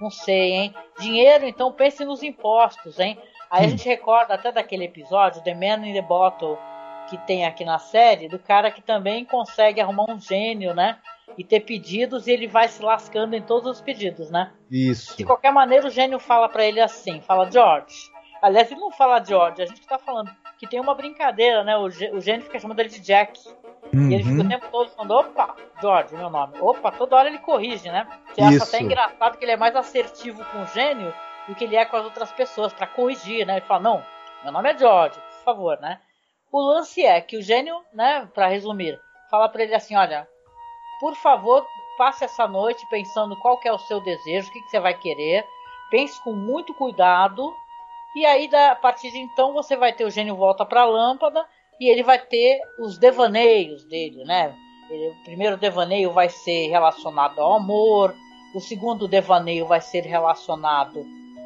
não 0.00 0.10
sei, 0.10 0.52
hein? 0.52 0.74
Dinheiro, 1.00 1.46
então 1.46 1.72
pense 1.72 2.04
nos 2.04 2.22
impostos, 2.22 2.98
hein? 2.98 3.18
Aí 3.50 3.64
a 3.64 3.66
Hum. 3.66 3.70
gente 3.70 3.88
recorda 3.88 4.34
até 4.34 4.52
daquele 4.52 4.84
episódio, 4.84 5.42
The 5.42 5.54
Man 5.54 5.86
in 5.86 5.94
the 5.94 6.02
Bottle, 6.02 6.58
que 7.08 7.16
tem 7.18 7.46
aqui 7.46 7.64
na 7.64 7.78
série, 7.78 8.28
do 8.28 8.38
cara 8.38 8.70
que 8.70 8.82
também 8.82 9.24
consegue 9.24 9.80
arrumar 9.80 10.04
um 10.10 10.20
gênio, 10.20 10.74
né? 10.74 10.98
E 11.36 11.44
ter 11.44 11.60
pedidos 11.60 12.26
e 12.26 12.32
ele 12.32 12.46
vai 12.46 12.68
se 12.68 12.82
lascando 12.82 13.34
em 13.34 13.42
todos 13.42 13.70
os 13.70 13.80
pedidos, 13.80 14.30
né? 14.30 14.52
Isso. 14.70 15.16
De 15.16 15.24
qualquer 15.24 15.52
maneira, 15.52 15.86
o 15.86 15.90
gênio 15.90 16.18
fala 16.18 16.48
pra 16.48 16.64
ele 16.64 16.80
assim: 16.80 17.20
fala, 17.20 17.50
George. 17.50 17.96
Aliás, 18.42 18.70
ele 18.70 18.80
não 18.80 18.90
fala 18.90 19.24
George, 19.24 19.62
a 19.62 19.66
gente 19.66 19.86
tá 19.86 19.98
falando 19.98 20.30
que 20.58 20.66
tem 20.66 20.80
uma 20.80 20.94
brincadeira, 20.94 21.64
né? 21.64 21.76
O 21.76 21.88
gênio 21.90 22.42
fica 22.42 22.58
chamando 22.58 22.78
ele 22.80 22.88
de 22.88 23.00
Jack. 23.00 23.38
E 23.92 24.14
ele 24.14 24.24
fica 24.24 24.40
o 24.40 24.42
Uhum. 24.42 24.48
tempo 24.48 24.66
todo 24.70 24.90
falando, 24.90 25.10
opa, 25.12 25.56
George, 25.80 26.14
meu 26.16 26.30
nome. 26.30 26.54
Opa, 26.60 26.90
toda 26.92 27.16
hora 27.16 27.28
ele 27.28 27.38
corrige, 27.38 27.88
né? 27.90 28.06
Você 28.32 28.42
acha 28.42 28.64
até 28.64 28.82
engraçado 28.82 29.36
que 29.38 29.44
ele 29.44 29.52
é 29.52 29.56
mais 29.56 29.74
assertivo 29.74 30.44
com 30.46 30.62
o 30.62 30.66
gênio 30.66 31.12
do 31.48 31.54
que 31.54 31.64
ele 31.64 31.76
é 31.76 31.84
com 31.84 31.96
as 31.96 32.04
outras 32.04 32.30
pessoas, 32.32 32.72
pra 32.72 32.86
corrigir, 32.86 33.46
né? 33.46 33.56
Ele 33.56 33.66
fala, 33.66 33.80
não, 33.80 34.02
meu 34.42 34.52
nome 34.52 34.70
é 34.70 34.78
George, 34.78 35.18
por 35.18 35.44
favor, 35.44 35.80
né? 35.80 36.00
O 36.52 36.60
lance 36.60 37.04
é 37.04 37.20
que 37.20 37.36
o 37.36 37.42
gênio, 37.42 37.80
né, 37.92 38.28
pra 38.34 38.46
resumir, 38.48 38.98
fala 39.30 39.48
para 39.48 39.62
ele 39.62 39.74
assim, 39.74 39.96
olha, 39.96 40.26
por 41.00 41.14
favor, 41.14 41.66
passe 41.96 42.24
essa 42.24 42.46
noite 42.46 42.86
pensando 42.86 43.36
qual 43.36 43.60
é 43.64 43.72
o 43.72 43.78
seu 43.78 44.00
desejo, 44.00 44.48
o 44.48 44.52
que, 44.52 44.62
que 44.62 44.70
você 44.70 44.80
vai 44.80 44.94
querer, 44.94 45.46
pense 45.90 46.20
com 46.22 46.32
muito 46.32 46.72
cuidado, 46.72 47.54
e 48.14 48.24
aí 48.24 48.48
a 48.54 48.74
partir 48.74 49.10
de 49.10 49.18
então 49.18 49.52
você 49.52 49.76
vai 49.76 49.92
ter 49.92 50.04
o 50.04 50.10
gênio 50.10 50.36
volta 50.36 50.64
para 50.64 50.82
a 50.82 50.86
lâmpada 50.86 51.44
e 51.80 51.88
ele 51.88 52.02
vai 52.02 52.18
ter 52.18 52.60
os 52.78 52.98
devaneios 52.98 53.84
dele, 53.84 54.24
né? 54.24 54.54
Ele, 54.90 55.08
o 55.08 55.24
primeiro 55.24 55.56
devaneio 55.56 56.12
vai 56.12 56.28
ser 56.28 56.68
relacionado 56.68 57.38
ao 57.38 57.54
amor, 57.54 58.14
o 58.54 58.60
segundo 58.60 59.06
devaneio 59.06 59.66
vai 59.66 59.80
ser 59.80 60.00
relacionado 60.00 61.04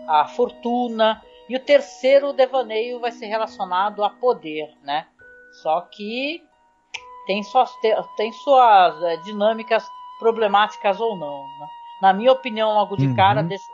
à 0.09 0.27
fortuna 0.27 1.23
e 1.49 1.57
o 1.57 1.61
terceiro 1.61 2.33
devaneio 2.33 3.01
vai 3.01 3.11
ser 3.11 3.27
relacionado 3.27 4.03
a 4.05 4.11
poder, 4.11 4.73
né? 4.83 5.07
Só 5.63 5.81
que 5.83 6.43
tem 7.27 7.43
suas, 7.43 7.71
tem 8.17 8.33
suas 8.33 9.03
é, 9.03 9.17
dinâmicas 9.19 9.85
problemáticas 10.19 11.01
ou 11.01 11.17
não. 11.17 11.43
Né? 11.43 11.67
Na 12.01 12.13
minha 12.13 12.33
opinião, 12.33 12.73
logo 12.75 12.97
de 12.97 13.07
uhum. 13.07 13.17
cara, 13.17 13.43
deixo, 13.43 13.65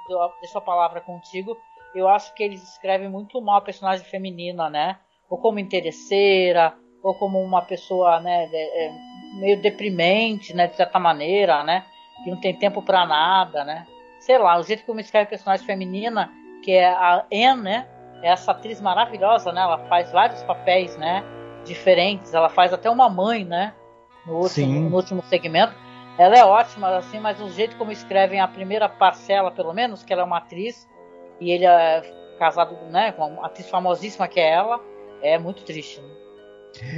deixo 0.40 0.58
a 0.58 0.62
palavra 0.62 1.00
contigo, 1.00 1.56
eu 1.94 2.08
acho 2.08 2.34
que 2.34 2.42
eles 2.42 2.62
escrevem 2.62 3.08
muito 3.08 3.40
mal 3.40 3.56
a 3.56 3.62
personagem 3.62 4.04
feminina, 4.04 4.68
né? 4.68 4.98
Ou 5.28 5.38
como 5.38 5.58
interesseira, 5.58 6.74
ou 7.02 7.14
como 7.14 7.40
uma 7.40 7.62
pessoa, 7.62 8.20
né, 8.20 8.46
de, 8.46 8.56
é, 8.56 8.92
meio 9.34 9.60
deprimente, 9.60 10.54
né, 10.54 10.66
de 10.66 10.76
certa 10.76 10.98
maneira, 10.98 11.62
né? 11.62 11.84
Que 12.24 12.30
não 12.30 12.40
tem 12.40 12.54
tempo 12.54 12.82
para 12.82 13.06
nada, 13.06 13.64
né? 13.64 13.86
Sei 14.20 14.36
lá, 14.36 14.58
o 14.58 14.62
jeito 14.62 14.84
como 14.84 15.00
escreve 15.00 15.30
personagem 15.30 15.64
feminina, 15.64 16.30
que 16.62 16.72
é 16.72 16.88
a 16.88 17.24
Anne, 17.32 17.62
né? 17.62 17.88
É 18.22 18.30
essa 18.30 18.50
atriz 18.50 18.80
maravilhosa, 18.80 19.52
né? 19.52 19.60
Ela 19.60 19.78
faz 19.86 20.10
vários 20.10 20.42
papéis, 20.42 20.96
né? 20.96 21.22
Diferentes. 21.64 22.34
Ela 22.34 22.48
faz 22.48 22.72
até 22.72 22.90
uma 22.90 23.08
mãe, 23.08 23.44
né? 23.44 23.74
No 24.26 24.38
último, 24.38 24.90
no 24.90 24.96
último 24.96 25.22
segmento. 25.22 25.72
Ela 26.18 26.36
é 26.36 26.44
ótima, 26.44 26.96
assim, 26.96 27.20
mas 27.20 27.40
o 27.40 27.48
jeito 27.48 27.76
como 27.76 27.92
escrevem 27.92 28.40
a 28.40 28.48
primeira 28.48 28.88
parcela, 28.88 29.52
pelo 29.52 29.72
menos, 29.72 30.02
que 30.02 30.12
ela 30.12 30.22
é 30.22 30.24
uma 30.24 30.38
atriz, 30.38 30.88
e 31.40 31.52
ele 31.52 31.64
é 31.64 32.00
casado 32.40 32.74
né, 32.90 33.12
com 33.12 33.24
uma 33.24 33.46
atriz 33.46 33.70
famosíssima 33.70 34.26
que 34.26 34.40
é 34.40 34.50
ela, 34.50 34.80
é 35.22 35.38
muito 35.38 35.62
triste. 35.64 36.00
Né? 36.00 36.08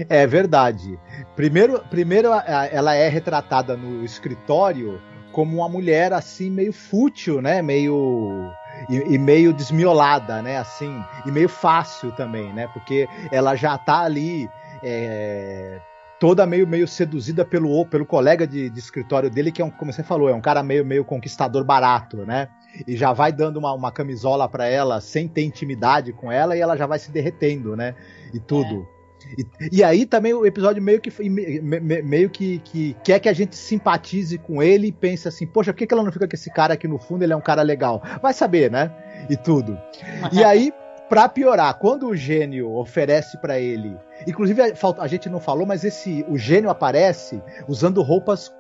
É 0.09 0.26
verdade. 0.26 0.98
Primeiro, 1.37 1.80
primeiro, 1.90 2.28
ela 2.28 2.94
é 2.94 3.09
retratada 3.09 3.76
no 3.76 4.04
escritório 4.04 5.00
como 5.33 5.59
uma 5.59 5.68
mulher 5.68 6.12
assim 6.12 6.50
meio 6.50 6.72
fútil, 6.72 7.40
né? 7.40 7.62
Meio 7.62 8.50
e, 8.88 9.14
e, 9.14 9.18
meio 9.18 9.52
desmiolada, 9.52 10.42
né? 10.42 10.59
Assim 10.59 11.02
e 11.24 11.30
meio 11.30 11.48
fácil 11.48 12.12
também, 12.12 12.52
né? 12.52 12.68
Porque 12.72 13.09
ela 13.30 13.54
já 13.54 13.78
tá 13.78 14.00
ali 14.00 14.48
é, 14.83 15.80
toda 16.18 16.46
meio, 16.46 16.66
meio 16.66 16.87
seduzida 16.87 17.44
pelo, 17.44 17.87
pelo 17.87 18.04
colega 18.04 18.46
de, 18.46 18.68
de, 18.68 18.78
escritório 18.78 19.30
dele, 19.30 19.52
que 19.52 19.62
é 19.62 19.64
um, 19.64 19.70
como 19.70 19.92
você 19.92 20.02
falou, 20.02 20.28
é 20.28 20.35
um 20.35 20.40
cara 20.40 20.62
meio, 20.62 20.85
meio 20.85 21.04
conquistador 21.04 21.64
barato, 21.64 22.18
né? 22.26 22.48
E 22.87 22.97
já 22.97 23.12
vai 23.12 23.33
dando 23.33 23.59
uma, 23.59 23.73
uma 23.73 23.93
camisola 23.93 24.49
para 24.49 24.66
ela 24.66 25.01
sem 25.01 25.29
ter 25.29 25.43
intimidade 25.43 26.12
com 26.12 26.31
ela 26.31 26.57
e 26.57 26.61
ela 26.61 26.77
já 26.77 26.87
vai 26.87 26.99
se 26.99 27.11
derretendo, 27.11 27.77
né? 27.77 27.95
E 28.33 28.38
tudo. 28.38 28.87
É. 28.97 29.01
E, 29.38 29.79
e, 29.79 29.85
aí 29.85 30.07
também 30.07 30.33
o 30.33 30.47
episódio 30.47 30.83
meio 30.83 30.99
que 30.99 31.11
meio 31.31 32.31
que, 32.31 32.59
que, 32.61 32.97
quer 33.05 33.21
que 33.21 33.29
a 33.29 33.35
gente 33.35 33.55
simpatize 33.55 34.38
com 34.38 34.62
ele 34.62 34.87
e 34.87 34.93
pense 34.93 35.29
assim, 35.29 35.47
poxa, 35.47 35.73
por 35.73 35.79
que, 35.79 35.87
que 35.87 35.93
ela 35.93 36.03
não 36.03 36.11
fica 36.11 36.27
com 36.27 36.35
esse 36.35 36.51
cara 36.51 36.73
aqui 36.73 36.88
no 36.88 36.99
fundo? 36.99 37.23
Ele 37.23 37.33
é 37.33 37.37
um 37.37 37.40
cara 37.40 37.62
legal. 37.62 38.03
Vai 38.23 38.33
saber, 38.33 38.71
né? 38.71 38.90
E 39.29 39.37
tudo. 39.37 39.79
E 40.33 40.43
aí, 40.43 40.73
Pra 41.11 41.29
piorar, 41.29 41.77
quando 41.77 42.07
o 42.07 42.14
gênio 42.14 42.73
oferece 42.73 43.37
para 43.38 43.59
ele, 43.59 43.99
inclusive 44.29 44.62
a, 44.62 45.07
gente 45.09 45.29
não 45.29 45.40
falou, 45.40 45.66
mas 45.66 45.83
esse 45.83 46.25
o 46.29 46.38
gênio 46.38 46.71
aparece 46.71 47.43
usando 47.66 48.01
roupas 48.01 48.55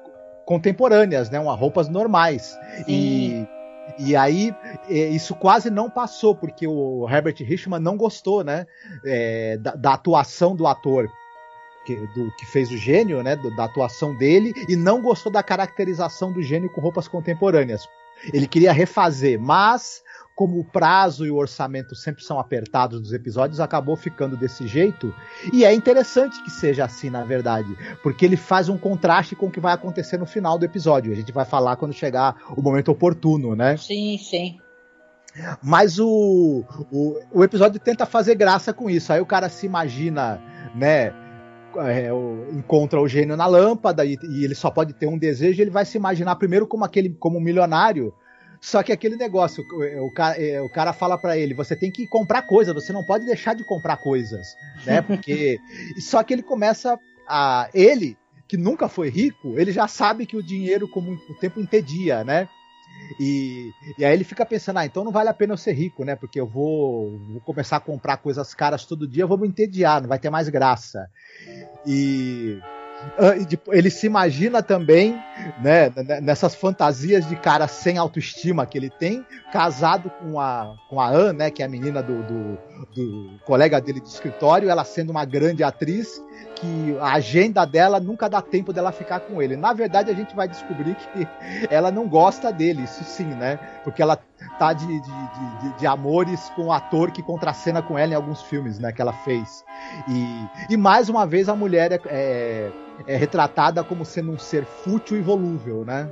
contemporâneas, 0.44 1.30
né, 1.30 1.38
uma 1.38 1.54
roupas 1.54 1.88
normais. 1.88 2.58
E 2.88 3.46
e 3.98 4.16
aí 4.16 4.54
isso 4.88 5.34
quase 5.34 5.70
não 5.70 5.90
passou 5.90 6.34
porque 6.34 6.66
o 6.66 7.06
Herbert 7.08 7.36
Richman 7.38 7.80
não 7.80 7.96
gostou, 7.96 8.44
né, 8.44 8.66
é, 9.04 9.56
da, 9.58 9.74
da, 9.74 9.94
atuação 9.94 10.54
do 10.54 10.66
ator. 10.66 11.08
Que, 11.86 11.96
do, 11.96 12.30
que 12.36 12.44
fez 12.44 12.70
o 12.70 12.76
gênio, 12.76 13.22
né, 13.22 13.36
do, 13.36 13.56
da 13.56 13.64
atuação 13.64 14.14
dele, 14.14 14.52
e 14.68 14.76
não 14.76 15.00
gostou 15.00 15.32
da 15.32 15.42
caracterização 15.42 16.30
do 16.30 16.42
gênio 16.42 16.70
com 16.70 16.80
roupas 16.80 17.08
contemporâneas. 17.08 17.88
Ele 18.34 18.46
queria 18.46 18.70
refazer, 18.70 19.40
mas 19.40 20.02
como 20.40 20.58
o 20.58 20.64
prazo 20.64 21.26
e 21.26 21.30
o 21.30 21.36
orçamento 21.36 21.94
sempre 21.94 22.24
são 22.24 22.40
apertados 22.40 22.98
nos 22.98 23.12
episódios, 23.12 23.60
acabou 23.60 23.94
ficando 23.94 24.38
desse 24.38 24.66
jeito. 24.66 25.14
E 25.52 25.66
é 25.66 25.74
interessante 25.74 26.42
que 26.42 26.50
seja 26.50 26.82
assim, 26.82 27.10
na 27.10 27.22
verdade, 27.22 27.68
porque 28.02 28.24
ele 28.24 28.38
faz 28.38 28.70
um 28.70 28.78
contraste 28.78 29.36
com 29.36 29.48
o 29.48 29.50
que 29.50 29.60
vai 29.60 29.74
acontecer 29.74 30.16
no 30.16 30.24
final 30.24 30.58
do 30.58 30.64
episódio. 30.64 31.12
A 31.12 31.14
gente 31.14 31.30
vai 31.30 31.44
falar 31.44 31.76
quando 31.76 31.92
chegar 31.92 32.36
o 32.56 32.62
momento 32.62 32.90
oportuno, 32.90 33.54
né? 33.54 33.76
Sim, 33.76 34.16
sim. 34.16 34.58
Mas 35.62 35.98
o, 35.98 36.64
o, 36.90 37.20
o 37.30 37.44
episódio 37.44 37.78
tenta 37.78 38.06
fazer 38.06 38.34
graça 38.34 38.72
com 38.72 38.88
isso. 38.88 39.12
Aí 39.12 39.20
o 39.20 39.26
cara 39.26 39.50
se 39.50 39.66
imagina, 39.66 40.40
né? 40.74 41.12
É, 41.76 42.08
encontra 42.50 42.98
o 42.98 43.06
gênio 43.06 43.36
na 43.36 43.46
lâmpada 43.46 44.06
e, 44.06 44.16
e, 44.22 44.42
ele 44.42 44.54
só 44.54 44.70
pode 44.70 44.94
ter 44.94 45.06
um 45.06 45.18
desejo. 45.18 45.60
Ele 45.60 45.70
vai 45.70 45.84
se 45.84 45.98
imaginar 45.98 46.34
primeiro 46.36 46.66
como 46.66 46.82
aquele 46.82 47.10
como 47.10 47.36
um 47.36 47.42
milionário 47.42 48.14
só 48.60 48.82
que 48.82 48.92
aquele 48.92 49.16
negócio, 49.16 49.66
o, 49.70 50.06
o, 50.06 50.10
cara, 50.10 50.36
é, 50.36 50.60
o 50.60 50.68
cara 50.68 50.92
fala 50.92 51.16
para 51.16 51.36
ele: 51.36 51.54
você 51.54 51.74
tem 51.74 51.90
que 51.90 52.06
comprar 52.06 52.42
coisas, 52.42 52.74
você 52.74 52.92
não 52.92 53.02
pode 53.02 53.24
deixar 53.24 53.54
de 53.54 53.64
comprar 53.64 53.96
coisas, 53.96 54.54
né? 54.84 55.00
Porque. 55.02 55.58
só 55.98 56.22
que 56.22 56.34
ele 56.34 56.42
começa 56.42 56.98
a. 57.26 57.70
Ele, 57.72 58.18
que 58.46 58.56
nunca 58.56 58.88
foi 58.88 59.08
rico, 59.08 59.58
ele 59.58 59.72
já 59.72 59.88
sabe 59.88 60.26
que 60.26 60.36
o 60.36 60.42
dinheiro, 60.42 60.86
como 60.88 61.12
o 61.12 61.34
tempo 61.34 61.60
entedia, 61.60 62.22
né? 62.22 62.48
E, 63.18 63.72
e 63.98 64.04
aí 64.04 64.12
ele 64.12 64.24
fica 64.24 64.44
pensando, 64.44 64.78
ah, 64.78 64.86
então 64.86 65.04
não 65.04 65.12
vale 65.12 65.28
a 65.28 65.34
pena 65.34 65.54
eu 65.54 65.56
ser 65.56 65.72
rico, 65.72 66.04
né? 66.04 66.14
Porque 66.14 66.38
eu 66.38 66.46
vou, 66.46 67.18
vou 67.18 67.40
começar 67.40 67.78
a 67.78 67.80
comprar 67.80 68.18
coisas 68.18 68.54
caras 68.54 68.84
todo 68.84 69.08
dia, 69.08 69.24
eu 69.24 69.28
vou 69.28 69.38
me 69.38 69.48
entediar, 69.48 70.02
não 70.02 70.08
vai 70.08 70.18
ter 70.18 70.30
mais 70.30 70.48
graça. 70.48 71.08
E 71.86 72.58
ele 73.68 73.90
se 73.90 74.06
imagina 74.06 74.62
também, 74.62 75.18
né, 75.62 75.90
nessas 76.20 76.54
fantasias 76.54 77.26
de 77.28 77.36
cara 77.36 77.66
sem 77.66 77.98
autoestima 77.98 78.66
que 78.66 78.76
ele 78.76 78.90
tem, 78.90 79.24
casado 79.52 80.10
com 80.10 80.38
a, 80.38 80.74
com 80.88 81.00
a 81.00 81.08
Anne, 81.08 81.38
né, 81.38 81.50
que 81.50 81.62
é 81.62 81.66
a 81.66 81.68
menina 81.68 82.02
do, 82.02 82.22
do, 82.22 82.58
do 82.94 83.30
colega 83.44 83.80
dele 83.80 84.00
de 84.00 84.08
escritório, 84.08 84.70
ela 84.70 84.84
sendo 84.84 85.10
uma 85.10 85.24
grande 85.24 85.62
atriz, 85.62 86.22
que 86.56 86.96
a 87.00 87.14
agenda 87.14 87.64
dela 87.64 87.98
nunca 87.98 88.28
dá 88.28 88.42
tempo 88.42 88.72
dela 88.72 88.92
ficar 88.92 89.20
com 89.20 89.40
ele. 89.40 89.56
Na 89.56 89.72
verdade, 89.72 90.10
a 90.10 90.14
gente 90.14 90.36
vai 90.36 90.46
descobrir 90.46 90.94
que 90.94 91.28
ela 91.70 91.90
não 91.90 92.06
gosta 92.06 92.52
dele, 92.52 92.82
isso 92.82 93.02
sim, 93.04 93.24
né? 93.24 93.58
Porque 93.82 94.02
ela 94.02 94.18
tá 94.58 94.72
de, 94.72 94.86
de, 94.86 95.00
de, 95.00 95.78
de 95.78 95.86
amores 95.86 96.50
com 96.56 96.66
o 96.66 96.72
ator 96.72 97.10
que 97.10 97.22
contracena 97.22 97.82
com 97.82 97.98
ela 97.98 98.12
em 98.12 98.16
alguns 98.16 98.42
filmes, 98.42 98.78
né? 98.78 98.92
Que 98.92 99.02
ela 99.02 99.12
fez. 99.12 99.64
E, 100.08 100.74
e 100.74 100.76
mais 100.76 101.08
uma 101.08 101.26
vez 101.26 101.48
a 101.48 101.54
mulher 101.54 101.92
é, 101.92 102.00
é, 102.06 102.70
é 103.06 103.16
retratada 103.16 103.82
como 103.82 104.04
sendo 104.04 104.32
um 104.32 104.38
ser 104.38 104.64
fútil 104.64 105.18
e 105.18 105.20
volúvel, 105.20 105.84
né? 105.84 106.08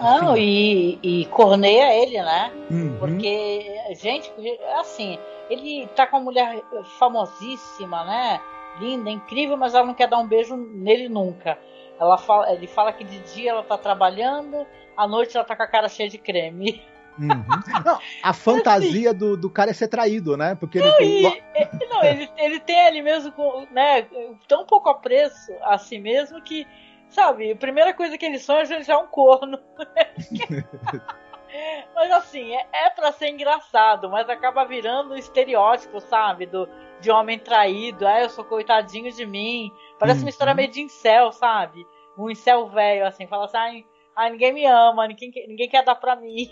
Não, 0.00 0.36
e, 0.36 0.98
e 1.02 1.26
corneia 1.26 2.02
ele, 2.02 2.20
né? 2.20 2.50
Uhum. 2.70 2.96
Porque, 2.98 3.78
gente, 3.94 4.32
assim, 4.80 5.18
ele 5.50 5.86
tá 5.94 6.06
com 6.06 6.16
uma 6.16 6.24
mulher 6.24 6.62
famosíssima, 6.98 8.04
né? 8.04 8.40
linda, 8.78 9.10
incrível, 9.10 9.56
mas 9.56 9.74
ela 9.74 9.86
não 9.86 9.94
quer 9.94 10.08
dar 10.08 10.18
um 10.18 10.26
beijo 10.26 10.56
nele 10.56 11.08
nunca. 11.08 11.58
Ela 11.98 12.18
fala, 12.18 12.52
ele 12.52 12.66
fala 12.66 12.92
que 12.92 13.04
de 13.04 13.18
dia 13.34 13.50
ela 13.50 13.62
tá 13.62 13.76
trabalhando, 13.76 14.66
à 14.96 15.06
noite 15.06 15.36
ela 15.36 15.44
tá 15.44 15.54
com 15.54 15.62
a 15.62 15.66
cara 15.66 15.88
cheia 15.88 16.08
de 16.08 16.18
creme. 16.18 16.82
Uhum. 17.18 17.28
Não, 17.84 17.98
a 18.22 18.32
fantasia 18.32 19.10
assim, 19.10 19.18
do, 19.18 19.36
do 19.36 19.50
cara 19.50 19.70
é 19.70 19.74
ser 19.74 19.88
traído, 19.88 20.36
né? 20.36 20.54
Porque 20.54 20.78
não, 20.78 21.00
ele, 21.00 21.18
e, 21.18 21.86
não, 21.86 22.04
ele, 22.04 22.30
ele 22.36 22.60
tem 22.60 22.86
ali 22.86 23.02
mesmo, 23.02 23.32
com, 23.32 23.66
né, 23.70 24.06
tão 24.48 24.64
pouco 24.64 24.88
apreço 24.88 25.52
a 25.62 25.76
si 25.78 25.98
mesmo 25.98 26.40
que, 26.42 26.66
sabe, 27.08 27.52
a 27.52 27.56
primeira 27.56 27.92
coisa 27.92 28.16
que 28.16 28.24
ele 28.24 28.38
sonha 28.38 28.62
é 28.62 28.82
já 28.82 28.98
um 28.98 29.06
corno. 29.06 29.58
mas 31.94 32.10
assim, 32.10 32.54
é, 32.54 32.66
é 32.72 32.90
para 32.90 33.12
ser 33.12 33.28
engraçado, 33.28 34.08
mas 34.08 34.28
acaba 34.28 34.64
virando 34.64 35.16
estereótipo, 35.16 36.00
sabe? 36.00 36.46
Do, 36.46 36.68
de 37.00 37.10
homem 37.10 37.38
traído, 37.38 38.06
ah, 38.06 38.22
eu 38.22 38.30
sou 38.30 38.44
coitadinho 38.44 39.12
de 39.12 39.26
mim. 39.26 39.70
Parece 39.98 40.20
uhum. 40.20 40.26
uma 40.26 40.30
história 40.30 40.54
meio 40.54 40.70
de 40.70 40.80
incel, 40.80 41.32
sabe? 41.32 41.86
Um 42.16 42.30
incel 42.30 42.68
velho, 42.68 43.06
assim, 43.06 43.26
fala 43.26 43.46
assim, 43.46 43.84
ah, 44.14 44.30
ninguém 44.30 44.52
me 44.52 44.66
ama, 44.66 45.06
ninguém, 45.06 45.32
ninguém 45.48 45.68
quer 45.68 45.84
dar 45.84 45.96
pra 45.96 46.16
mim. 46.16 46.50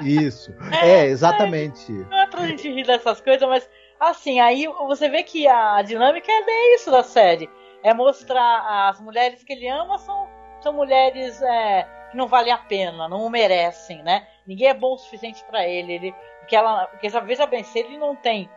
Isso, 0.00 0.54
é, 0.82 1.06
exatamente. 1.06 1.92
Não 1.92 2.18
é 2.18 2.26
pra 2.26 2.46
gente 2.46 2.68
rir 2.68 2.84
dessas 2.84 3.20
coisas, 3.20 3.48
mas 3.48 3.68
assim, 4.00 4.40
aí 4.40 4.66
você 4.86 5.08
vê 5.08 5.22
que 5.22 5.46
a 5.46 5.80
dinâmica 5.82 6.30
é 6.30 6.74
isso 6.74 6.90
da 6.90 7.02
série. 7.02 7.48
É 7.82 7.92
mostrar 7.92 8.88
as 8.88 9.00
mulheres 9.00 9.42
que 9.42 9.52
ele 9.52 9.68
ama 9.68 9.98
são, 9.98 10.28
são 10.60 10.72
mulheres 10.72 11.40
é, 11.42 11.86
que 12.10 12.16
não 12.16 12.28
valem 12.28 12.52
a 12.52 12.58
pena, 12.58 13.08
não 13.08 13.28
merecem, 13.28 14.02
né? 14.02 14.26
Ninguém 14.46 14.68
é 14.68 14.74
bom 14.74 14.94
o 14.94 14.98
suficiente 14.98 15.42
para 15.44 15.66
ele. 15.66 15.94
ele 15.94 16.14
porque 16.40 16.56
ela, 16.56 16.86
porque 16.86 17.08
veja 17.08 17.46
bem, 17.46 17.62
se 17.62 17.78
ele 17.78 17.96
não 17.98 18.14
tem 18.16 18.48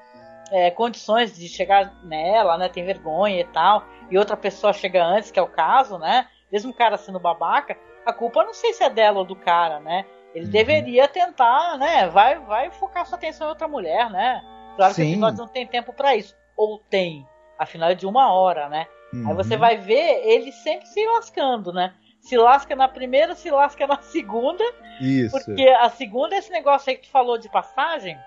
é, 0.51 0.71
condições 0.71 1.35
de 1.35 1.47
chegar 1.47 1.93
nela, 2.03 2.57
né? 2.57 2.69
Tem 2.69 2.83
vergonha 2.83 3.39
e 3.39 3.45
tal. 3.45 3.83
E 4.09 4.17
outra 4.17 4.37
pessoa 4.37 4.73
chega 4.73 5.03
antes, 5.03 5.31
que 5.31 5.39
é 5.39 5.41
o 5.41 5.47
caso, 5.47 5.97
né? 5.97 6.27
Mesmo 6.51 6.71
o 6.71 6.75
cara 6.75 6.97
sendo 6.97 7.19
babaca, 7.19 7.77
a 8.05 8.13
culpa 8.13 8.43
não 8.43 8.53
sei 8.53 8.73
se 8.73 8.83
é 8.83 8.89
dela 8.89 9.19
ou 9.19 9.25
do 9.25 9.35
cara, 9.35 9.79
né? 9.79 10.05
Ele 10.35 10.45
uhum. 10.45 10.51
deveria 10.51 11.07
tentar, 11.07 11.77
né? 11.77 12.09
Vai, 12.09 12.37
vai 12.39 12.69
focar 12.69 13.05
sua 13.05 13.17
atenção 13.17 13.47
em 13.47 13.51
outra 13.51 13.69
mulher, 13.69 14.09
né? 14.09 14.43
Claro 14.75 14.93
Sim. 14.93 15.01
que 15.01 15.07
o 15.07 15.11
episódio 15.13 15.37
não 15.37 15.47
tem 15.47 15.65
tempo 15.65 15.93
para 15.93 16.13
isso. 16.13 16.35
Ou 16.57 16.77
tem. 16.89 17.25
Afinal 17.57 17.89
é 17.91 17.95
de 17.95 18.05
uma 18.05 18.33
hora, 18.33 18.67
né? 18.67 18.85
Uhum. 19.13 19.29
Aí 19.29 19.33
você 19.33 19.55
vai 19.55 19.77
ver 19.77 20.27
ele 20.27 20.51
sempre 20.51 20.85
se 20.87 21.05
lascando, 21.07 21.71
né? 21.71 21.95
Se 22.19 22.35
lasca 22.35 22.75
na 22.75 22.89
primeira, 22.89 23.33
se 23.33 23.49
lasca 23.49 23.87
na 23.87 24.01
segunda. 24.03 24.63
Isso. 24.99 25.31
Porque 25.31 25.69
a 25.69 25.87
segunda 25.89 26.35
é 26.35 26.39
esse 26.39 26.51
negócio 26.51 26.89
aí 26.89 26.97
que 26.97 27.07
tu 27.07 27.11
falou 27.11 27.37
de 27.37 27.47
passagem. 27.47 28.17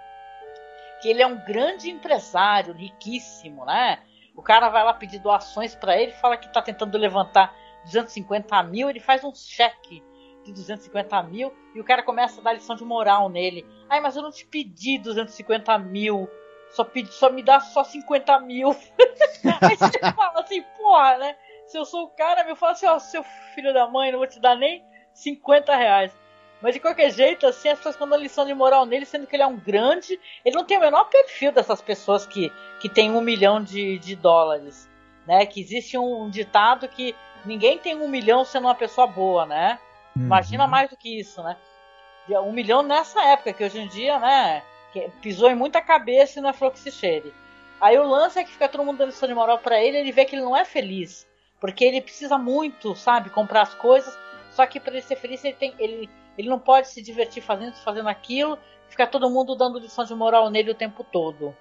Que 1.03 1.11
ele 1.11 1.21
é 1.21 1.27
um 1.27 1.37
grande 1.45 1.91
empresário, 1.91 2.73
riquíssimo, 2.73 3.67
né? 3.67 3.99
O 4.35 4.41
cara 4.43 4.71
vai 4.71 4.83
lá 4.83 4.95
pedir 4.95 5.19
doações 5.19 5.75
para 5.75 6.01
ele, 6.01 6.13
fala 6.13 6.39
que 6.39 6.51
tá 6.51 6.63
tentando 6.63 6.97
levantar 6.97 7.55
250 7.85 8.63
mil, 8.63 8.89
ele 8.89 9.01
faz 9.01 9.23
um 9.25 9.35
cheque 9.35 10.03
de 10.49 10.55
250 10.55 11.23
mil 11.25 11.53
e 11.75 11.81
o 11.81 11.85
cara 11.85 12.03
começa 12.03 12.41
a 12.41 12.45
dar 12.45 12.53
lição 12.53 12.75
de 12.75 12.85
moral 12.85 13.29
nele. 13.29 13.67
Ai, 13.89 14.01
mas 14.01 14.17
eu 14.17 14.23
não 14.23 14.31
te 14.31 14.47
pedi 14.47 14.99
250 14.99 15.79
mil, 15.79 16.29
só, 16.71 16.85
pedi, 16.85 17.13
só 17.13 17.31
me 17.31 17.43
dá 17.43 17.61
só 17.61 17.85
50 17.85 18.41
mil. 18.41 18.71
Aí 19.61 19.77
você 19.77 19.99
fala 19.99 20.41
assim, 20.41 20.63
porra, 20.77 21.19
né? 21.19 21.37
Se 21.67 21.77
eu 21.77 21.85
sou 21.85 22.05
o 22.05 22.09
cara, 22.09 22.49
eu 22.49 22.57
falo 22.57 22.73
assim, 22.73 22.87
ó, 22.87 22.99
seu 22.99 23.23
filho 23.55 23.75
da 23.75 23.87
mãe, 23.87 24.11
não 24.11 24.19
vou 24.19 24.27
te 24.27 24.41
dar 24.41 24.57
nem 24.57 24.83
50 25.13 25.75
reais. 25.77 26.17
Mas 26.61 26.75
de 26.75 26.81
qualquer 26.81 27.11
jeito, 27.11 27.47
assim, 27.47 27.69
as 27.69 27.79
pessoas 27.79 27.97
dando 27.97 28.17
lição 28.17 28.45
de 28.45 28.55
moral 28.55 28.85
nele, 28.85 29.07
sendo 29.07 29.27
que 29.27 29.37
ele 29.37 29.43
é 29.43 29.47
um 29.47 29.57
grande. 29.57 30.19
Ele 30.45 30.57
não 30.57 30.65
tem 30.65 30.77
o 30.77 30.81
menor 30.81 31.05
perfil 31.05 31.53
dessas 31.53 31.81
pessoas 31.81 32.27
que, 32.27 32.51
que 32.81 32.89
tem 32.89 33.11
um 33.11 33.21
milhão 33.21 33.63
de, 33.63 33.99
de 33.99 34.17
dólares. 34.17 34.89
Né? 35.27 35.47
Que 35.47 35.61
existe 35.61 35.97
um 35.97 36.29
ditado 36.29 36.89
que 36.89 37.15
ninguém 37.45 37.79
tem 37.79 37.95
um 37.95 38.09
milhão 38.09 38.45
sendo 38.45 38.65
uma 38.65 38.75
pessoa 38.75 39.07
boa, 39.07 39.47
né? 39.47 39.79
Uhum. 40.19 40.27
Imagina 40.27 40.67
mais 40.67 40.91
do 40.91 40.97
que 40.97 41.19
isso, 41.19 41.43
né? 41.43 41.57
Um 42.45 42.53
milhão 42.53 42.83
nessa 42.83 43.25
época, 43.25 43.53
que 43.55 43.65
hoje 43.65 43.81
em 43.81 43.89
dia, 43.89 44.19
né? 44.19 44.63
pisou 45.21 45.51
em 45.51 45.55
muita 45.55 45.81
cabeça 45.81 46.39
e 46.39 46.43
não 46.43 46.51
é 46.51 46.53
flor 46.53 46.73
que 46.73 46.79
se 46.79 46.91
cheire. 46.91 47.33
Aí 47.81 47.99
o 47.99 48.07
lance 48.07 48.39
é 48.39 48.45
que 48.45 48.51
fica 48.51 48.69
todo 48.69 48.85
mundo 48.85 48.99
dando 48.99 49.11
lição 49.11 49.29
de 49.29 49.35
moral 49.35 49.59
pra 49.59 49.83
ele, 49.83 49.99
ele 49.99 50.13
vê 50.13 50.25
que 50.25 50.35
ele 50.35 50.43
não 50.43 50.57
é 50.57 50.65
feliz. 50.65 51.27
Porque 51.61 51.85
ele 51.85 52.01
precisa 52.01 52.39
muito, 52.39 52.95
sabe, 52.95 53.31
comprar 53.31 53.63
as 53.63 53.75
coisas. 53.75 54.17
Só 54.51 54.67
que 54.67 54.81
para 54.81 54.93
ele 54.93 55.03
ser 55.03 55.17
feliz, 55.17 55.45
ele, 55.45 55.55
tem, 55.55 55.75
ele, 55.79 56.11
ele 56.37 56.49
não 56.49 56.59
pode 56.59 56.89
se 56.89 57.03
divertir 57.03 57.43
fazendo 57.43 57.75
fazendo 57.77 58.09
aquilo. 58.09 58.59
Fica 58.89 59.07
todo 59.07 59.31
mundo 59.31 59.57
dando 59.57 59.79
lição 59.79 60.05
de 60.05 60.15
moral 60.15 60.51
nele 60.51 60.71
o 60.71 60.75
tempo 60.75 61.05
todo. 61.05 61.55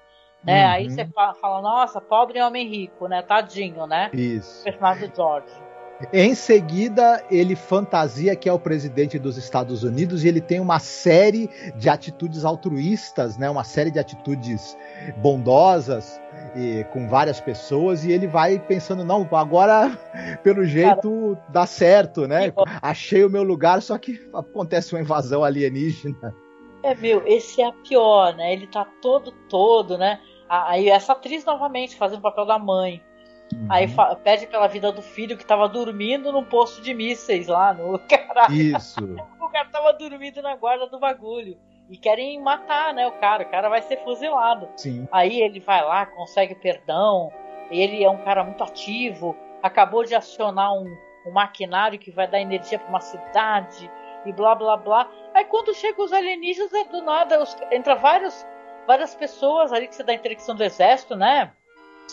Né? 0.43 0.65
Uhum. 0.65 0.71
Aí 0.71 0.89
você 0.89 1.05
fala, 1.41 1.61
nossa, 1.61 1.99
pobre 1.99 2.41
homem 2.41 2.67
rico, 2.67 3.07
né? 3.07 3.21
Tadinho, 3.21 3.85
né? 3.87 4.09
Isso. 4.13 4.61
O 4.61 4.63
personagem 4.63 5.09
do 5.09 5.15
George. 5.15 5.66
Em 6.13 6.35
seguida, 6.35 7.23
ele 7.29 7.55
fantasia 7.55 8.35
que 8.35 8.47
é 8.47 8.53
o 8.53 8.59
presidente 8.59 9.17
dos 9.17 9.35
Estados 9.35 9.83
Unidos 9.83 10.23
e 10.23 10.27
ele 10.27 10.39
tem 10.39 10.59
uma 10.59 10.77
série 10.77 11.49
de 11.75 11.89
atitudes 11.89 12.45
altruístas, 12.45 13.35
né? 13.37 13.49
Uma 13.49 13.63
série 13.63 13.89
de 13.89 13.97
atitudes 13.97 14.77
bondosas 15.17 16.21
e 16.55 16.85
com 16.93 17.07
várias 17.07 17.39
pessoas 17.39 18.05
e 18.05 18.11
ele 18.11 18.27
vai 18.27 18.59
pensando 18.59 19.03
não, 19.03 19.27
agora 19.31 19.97
pelo 20.43 20.63
jeito 20.65 21.35
Cara, 21.35 21.45
dá 21.49 21.65
certo, 21.65 22.27
né? 22.27 22.53
Achei 22.79 23.25
o 23.25 23.29
meu 23.29 23.41
lugar, 23.41 23.81
só 23.81 23.97
que 23.97 24.19
acontece 24.33 24.93
uma 24.93 25.01
invasão 25.01 25.43
alienígena. 25.43 26.35
É, 26.83 26.93
meu, 26.93 27.25
esse 27.25 27.59
é 27.59 27.65
a 27.65 27.73
pior, 27.73 28.35
né? 28.35 28.53
Ele 28.53 28.67
tá 28.67 28.85
todo 29.01 29.31
todo, 29.49 29.97
né? 29.97 30.19
Aí 30.47 30.89
essa 30.89 31.13
atriz 31.13 31.43
novamente 31.43 31.97
fazendo 31.97 32.19
o 32.19 32.21
papel 32.21 32.45
da 32.45 32.59
mãe. 32.59 33.01
Uhum. 33.53 33.67
Aí 33.69 33.87
pede 34.23 34.47
pela 34.47 34.67
vida 34.67 34.91
do 34.91 35.01
filho 35.01 35.37
que 35.37 35.45
tava 35.45 35.67
dormindo 35.69 36.31
num 36.31 36.43
posto 36.43 36.81
de 36.81 36.93
mísseis 36.93 37.47
lá 37.47 37.73
no 37.73 37.99
caralho. 38.07 38.53
Isso. 38.53 39.15
o 39.39 39.49
cara 39.49 39.69
tava 39.69 39.93
dormindo 39.93 40.41
na 40.41 40.55
guarda 40.55 40.87
do 40.87 40.99
bagulho. 40.99 41.57
E 41.89 41.97
querem 41.97 42.41
matar, 42.41 42.93
né, 42.93 43.07
o 43.07 43.13
cara. 43.13 43.43
O 43.43 43.49
cara 43.49 43.69
vai 43.69 43.81
ser 43.81 44.03
fuzilado. 44.03 44.67
Sim. 44.75 45.07
Aí 45.11 45.41
ele 45.41 45.59
vai 45.61 45.83
lá, 45.83 46.05
consegue 46.05 46.53
perdão. 46.55 47.31
Ele 47.71 48.03
é 48.03 48.09
um 48.09 48.17
cara 48.17 48.43
muito 48.43 48.61
ativo. 48.63 49.35
Acabou 49.63 50.03
de 50.03 50.13
acionar 50.13 50.73
um, 50.73 50.85
um 51.25 51.31
maquinário 51.31 51.97
que 51.97 52.11
vai 52.11 52.27
dar 52.27 52.41
energia 52.41 52.77
para 52.77 52.89
uma 52.89 52.99
cidade. 52.99 53.89
E 54.25 54.33
blá 54.33 54.53
blá 54.53 54.75
blá. 54.75 55.09
Aí 55.33 55.45
quando 55.45 55.73
chegam 55.73 56.03
os 56.03 56.11
alienígenas, 56.11 56.73
é 56.73 56.83
do 56.83 57.01
nada, 57.01 57.41
os, 57.41 57.55
entra 57.71 57.95
vários, 57.95 58.45
várias 58.85 59.15
pessoas 59.15 59.71
ali 59.71 59.87
que 59.87 59.95
você 59.95 60.03
dá 60.03 60.13
intelecção 60.13 60.55
do 60.55 60.63
exército, 60.65 61.15
né? 61.15 61.53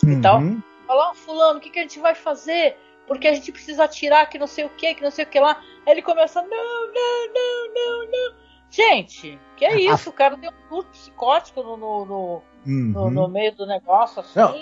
Uhum. 0.01 0.13
E 0.13 0.21
tal 0.21 0.41
Fala, 0.85 1.11
oh, 1.11 1.15
fulano, 1.15 1.59
o 1.59 1.61
que, 1.61 1.69
que 1.69 1.79
a 1.79 1.81
gente 1.81 1.99
vai 1.99 2.15
fazer? 2.15 2.77
Porque 3.07 3.27
a 3.27 3.33
gente 3.33 3.51
precisa 3.51 3.83
atirar 3.83 4.29
que 4.29 4.39
não 4.39 4.47
sei 4.47 4.65
o 4.65 4.69
que, 4.69 4.95
que 4.95 5.03
não 5.03 5.11
sei 5.11 5.25
o 5.25 5.27
que 5.27 5.39
lá. 5.39 5.61
Aí 5.85 5.93
ele 5.93 6.01
começa, 6.01 6.41
não, 6.41 6.47
não, 6.49 7.33
não, 7.33 7.73
não, 7.73 8.11
não. 8.11 8.45
Gente, 8.69 9.39
que 9.55 9.63
é 9.63 9.79
isso? 9.79 10.09
O 10.09 10.13
cara 10.13 10.35
tem 10.37 10.49
um 10.49 10.69
surto 10.69 10.89
psicótico 10.89 11.63
no, 11.63 11.77
no, 11.77 12.05
no, 12.05 12.41
uhum. 12.65 12.91
no, 12.91 13.09
no 13.09 13.27
meio 13.29 13.55
do 13.55 13.65
negócio, 13.65 14.19
assim. 14.19 14.37
Não, 14.37 14.53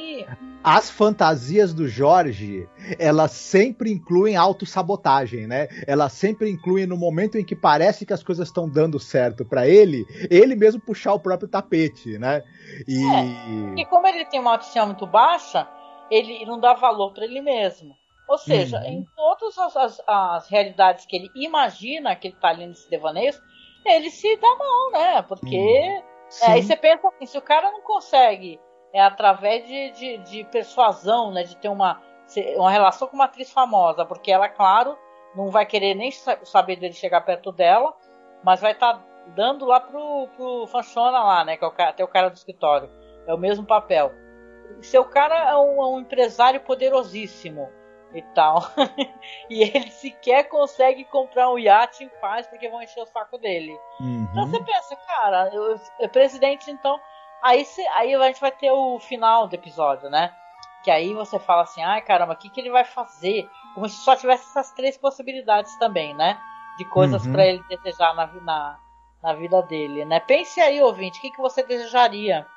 as 0.63 0.89
fantasias 0.89 1.73
do 1.73 1.87
Jorge, 1.87 2.69
elas 2.99 3.31
sempre 3.31 3.91
incluem 3.91 4.35
autossabotagem, 4.35 5.47
né? 5.47 5.67
Elas 5.87 6.13
sempre 6.13 6.49
incluem 6.49 6.85
no 6.85 6.95
momento 6.95 7.37
em 7.37 7.43
que 7.43 7.55
parece 7.55 8.05
que 8.05 8.13
as 8.13 8.21
coisas 8.21 8.49
estão 8.49 8.69
dando 8.69 8.99
certo 8.99 9.43
para 9.43 9.67
ele, 9.67 10.05
ele 10.29 10.55
mesmo 10.55 10.79
puxar 10.79 11.13
o 11.13 11.19
próprio 11.19 11.49
tapete, 11.49 12.19
né? 12.19 12.43
E... 12.87 13.03
É, 13.03 13.81
e 13.81 13.85
como 13.85 14.05
ele 14.05 14.25
tem 14.25 14.39
uma 14.39 14.51
autoestima 14.51 14.85
muito 14.85 15.07
baixa, 15.07 15.67
ele 16.09 16.45
não 16.45 16.59
dá 16.59 16.73
valor 16.73 17.13
para 17.13 17.25
ele 17.25 17.41
mesmo. 17.41 17.95
Ou 18.27 18.37
seja, 18.37 18.79
uhum. 18.79 18.85
em 18.85 19.05
todas 19.15 19.57
as, 19.57 19.75
as, 19.75 20.03
as, 20.07 20.49
realidades 20.49 21.05
que 21.05 21.15
ele 21.15 21.29
imagina 21.35 22.15
que 22.15 22.27
ele 22.27 22.35
está 22.35 22.49
ali 22.49 22.65
nesses 22.65 22.89
devaneios, 22.89 23.39
ele 23.85 24.09
se 24.09 24.37
dá 24.37 24.55
mal, 24.55 24.91
né? 24.91 25.21
Porque 25.23 25.57
uhum. 25.57 26.03
é, 26.41 26.51
aí 26.51 26.63
você 26.63 26.75
pensa 26.75 27.07
assim, 27.07 27.25
se 27.25 27.37
o 27.37 27.41
cara 27.41 27.69
não 27.71 27.81
consegue, 27.81 28.59
é 28.93 29.01
através 29.01 29.67
de, 29.67 29.91
de, 29.91 30.17
de, 30.19 30.43
persuasão, 30.45 31.31
né? 31.31 31.43
De 31.43 31.57
ter 31.57 31.67
uma, 31.67 32.01
uma 32.55 32.71
relação 32.71 33.07
com 33.07 33.15
uma 33.15 33.25
atriz 33.25 33.51
famosa, 33.51 34.05
porque 34.05 34.31
ela, 34.31 34.47
claro, 34.47 34.97
não 35.35 35.49
vai 35.49 35.65
querer 35.65 35.93
nem 35.93 36.09
saber 36.11 36.77
dele 36.77 36.93
chegar 36.93 37.21
perto 37.21 37.51
dela, 37.51 37.93
mas 38.41 38.61
vai 38.61 38.71
estar 38.71 38.93
tá 38.93 39.05
dando 39.35 39.65
lá 39.65 39.81
pro, 39.81 40.29
pro 40.37 40.67
Fanchona 40.67 41.21
lá, 41.23 41.43
né? 41.43 41.57
Que 41.57 41.65
é 41.65 41.67
o 41.67 41.73
até 41.77 42.03
o 42.03 42.07
cara 42.07 42.29
do 42.29 42.35
escritório. 42.35 42.89
É 43.27 43.33
o 43.33 43.37
mesmo 43.37 43.65
papel 43.65 44.22
seu 44.81 45.05
cara 45.05 45.51
é 45.51 45.55
um, 45.55 45.81
é 45.81 45.87
um 45.87 45.99
empresário 45.99 46.59
poderosíssimo 46.61 47.69
e 48.13 48.21
tal. 48.21 48.59
e 49.49 49.63
ele 49.63 49.89
sequer 49.91 50.43
consegue 50.47 51.03
comprar 51.05 51.49
um 51.51 51.57
iate 51.57 52.03
em 52.03 52.09
paz 52.21 52.47
porque 52.47 52.69
vão 52.69 52.81
encher 52.81 53.01
o 53.01 53.07
saco 53.07 53.37
dele. 53.37 53.77
Uhum. 53.99 54.27
Então 54.31 54.47
você 54.47 54.63
pensa, 54.63 54.95
cara, 54.95 55.49
eu, 55.53 55.79
eu, 55.99 56.09
presidente, 56.09 56.69
então. 56.71 56.99
Aí, 57.41 57.65
aí 57.95 58.15
a 58.15 58.27
gente 58.27 58.39
vai 58.39 58.51
ter 58.51 58.71
o 58.71 58.99
final 58.99 59.47
do 59.47 59.55
episódio, 59.55 60.09
né? 60.09 60.33
Que 60.83 60.91
aí 60.91 61.13
você 61.13 61.39
fala 61.39 61.63
assim, 61.63 61.83
ai 61.83 62.01
caramba, 62.01 62.33
o 62.33 62.37
que, 62.37 62.49
que 62.49 62.61
ele 62.61 62.69
vai 62.69 62.85
fazer? 62.85 63.49
Como 63.73 63.87
se 63.87 63.97
só 63.97 64.15
tivesse 64.15 64.45
essas 64.49 64.71
três 64.71 64.97
possibilidades 64.97 65.75
também, 65.77 66.13
né? 66.13 66.39
De 66.77 66.85
coisas 66.85 67.25
uhum. 67.25 67.33
para 67.33 67.45
ele 67.45 67.63
desejar 67.67 68.13
na, 68.15 68.27
na, 68.27 68.79
na 69.21 69.33
vida 69.33 69.61
dele, 69.63 70.05
né? 70.05 70.19
Pense 70.21 70.59
aí, 70.61 70.81
ouvinte, 70.81 71.19
o 71.19 71.21
que, 71.21 71.31
que 71.31 71.41
você 71.41 71.63
desejaria? 71.63 72.47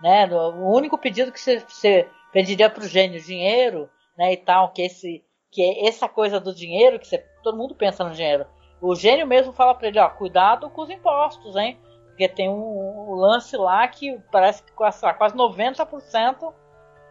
Né? 0.00 0.26
O 0.26 0.74
único 0.74 0.98
pedido 0.98 1.32
que 1.32 1.40
você, 1.40 1.60
você 1.60 2.08
pediria 2.32 2.68
para 2.68 2.84
o 2.84 2.88
gênio, 2.88 3.22
dinheiro, 3.22 3.88
né? 4.16 4.32
E 4.32 4.36
tal, 4.36 4.70
que 4.72 4.82
esse, 4.82 5.24
que 5.50 5.62
é 5.62 5.88
essa 5.88 6.08
coisa 6.08 6.38
do 6.38 6.54
dinheiro, 6.54 6.98
que 6.98 7.06
você, 7.06 7.18
todo 7.42 7.56
mundo 7.56 7.74
pensa 7.74 8.04
no 8.04 8.14
dinheiro. 8.14 8.46
O 8.80 8.94
gênio 8.94 9.26
mesmo 9.26 9.52
fala 9.52 9.74
para 9.74 9.88
ele, 9.88 9.98
ó, 9.98 10.08
cuidado 10.08 10.68
com 10.70 10.82
os 10.82 10.90
impostos, 10.90 11.56
hein? 11.56 11.78
Porque 12.08 12.28
tem 12.28 12.48
um, 12.48 13.10
um 13.10 13.14
lance 13.14 13.56
lá 13.56 13.86
que 13.88 14.18
parece 14.30 14.62
que 14.62 14.72
quase, 14.72 15.00
quase 15.14 15.34
90% 15.34 16.52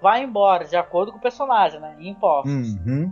vai 0.02 0.24
embora, 0.24 0.66
de 0.66 0.76
acordo 0.76 1.12
com 1.12 1.18
o 1.18 1.22
personagem, 1.22 1.80
né? 1.80 1.96
Em 2.00 2.10
impostos. 2.10 2.52
Uhum. 2.86 3.12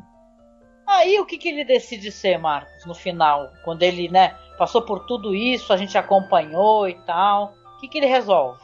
Aí 0.86 1.20
o 1.20 1.26
que, 1.26 1.38
que 1.38 1.50
ele 1.50 1.64
decide 1.64 2.12
ser, 2.12 2.38
Marcos, 2.38 2.86
no 2.86 2.94
final? 2.94 3.50
Quando 3.64 3.84
ele, 3.84 4.10
né, 4.10 4.36
passou 4.58 4.82
por 4.82 5.06
tudo 5.06 5.34
isso, 5.34 5.72
a 5.72 5.78
gente 5.78 5.98
acompanhou 5.98 6.88
e 6.88 6.96
tal. 7.06 7.54
O 7.76 7.80
que, 7.80 7.88
que 7.88 7.98
ele 7.98 8.08
resolve? 8.08 8.60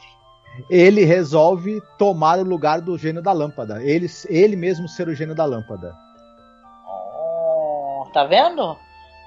Ele 0.68 1.04
resolve 1.04 1.80
tomar 1.96 2.38
o 2.38 2.44
lugar 2.44 2.80
do 2.80 2.98
gênio 2.98 3.22
da 3.22 3.32
lâmpada. 3.32 3.82
Ele, 3.82 4.06
ele 4.28 4.56
mesmo 4.56 4.88
ser 4.88 5.08
o 5.08 5.14
gênio 5.14 5.34
da 5.34 5.44
lâmpada. 5.44 5.96
Oh, 6.86 8.10
tá 8.12 8.24
vendo? 8.24 8.76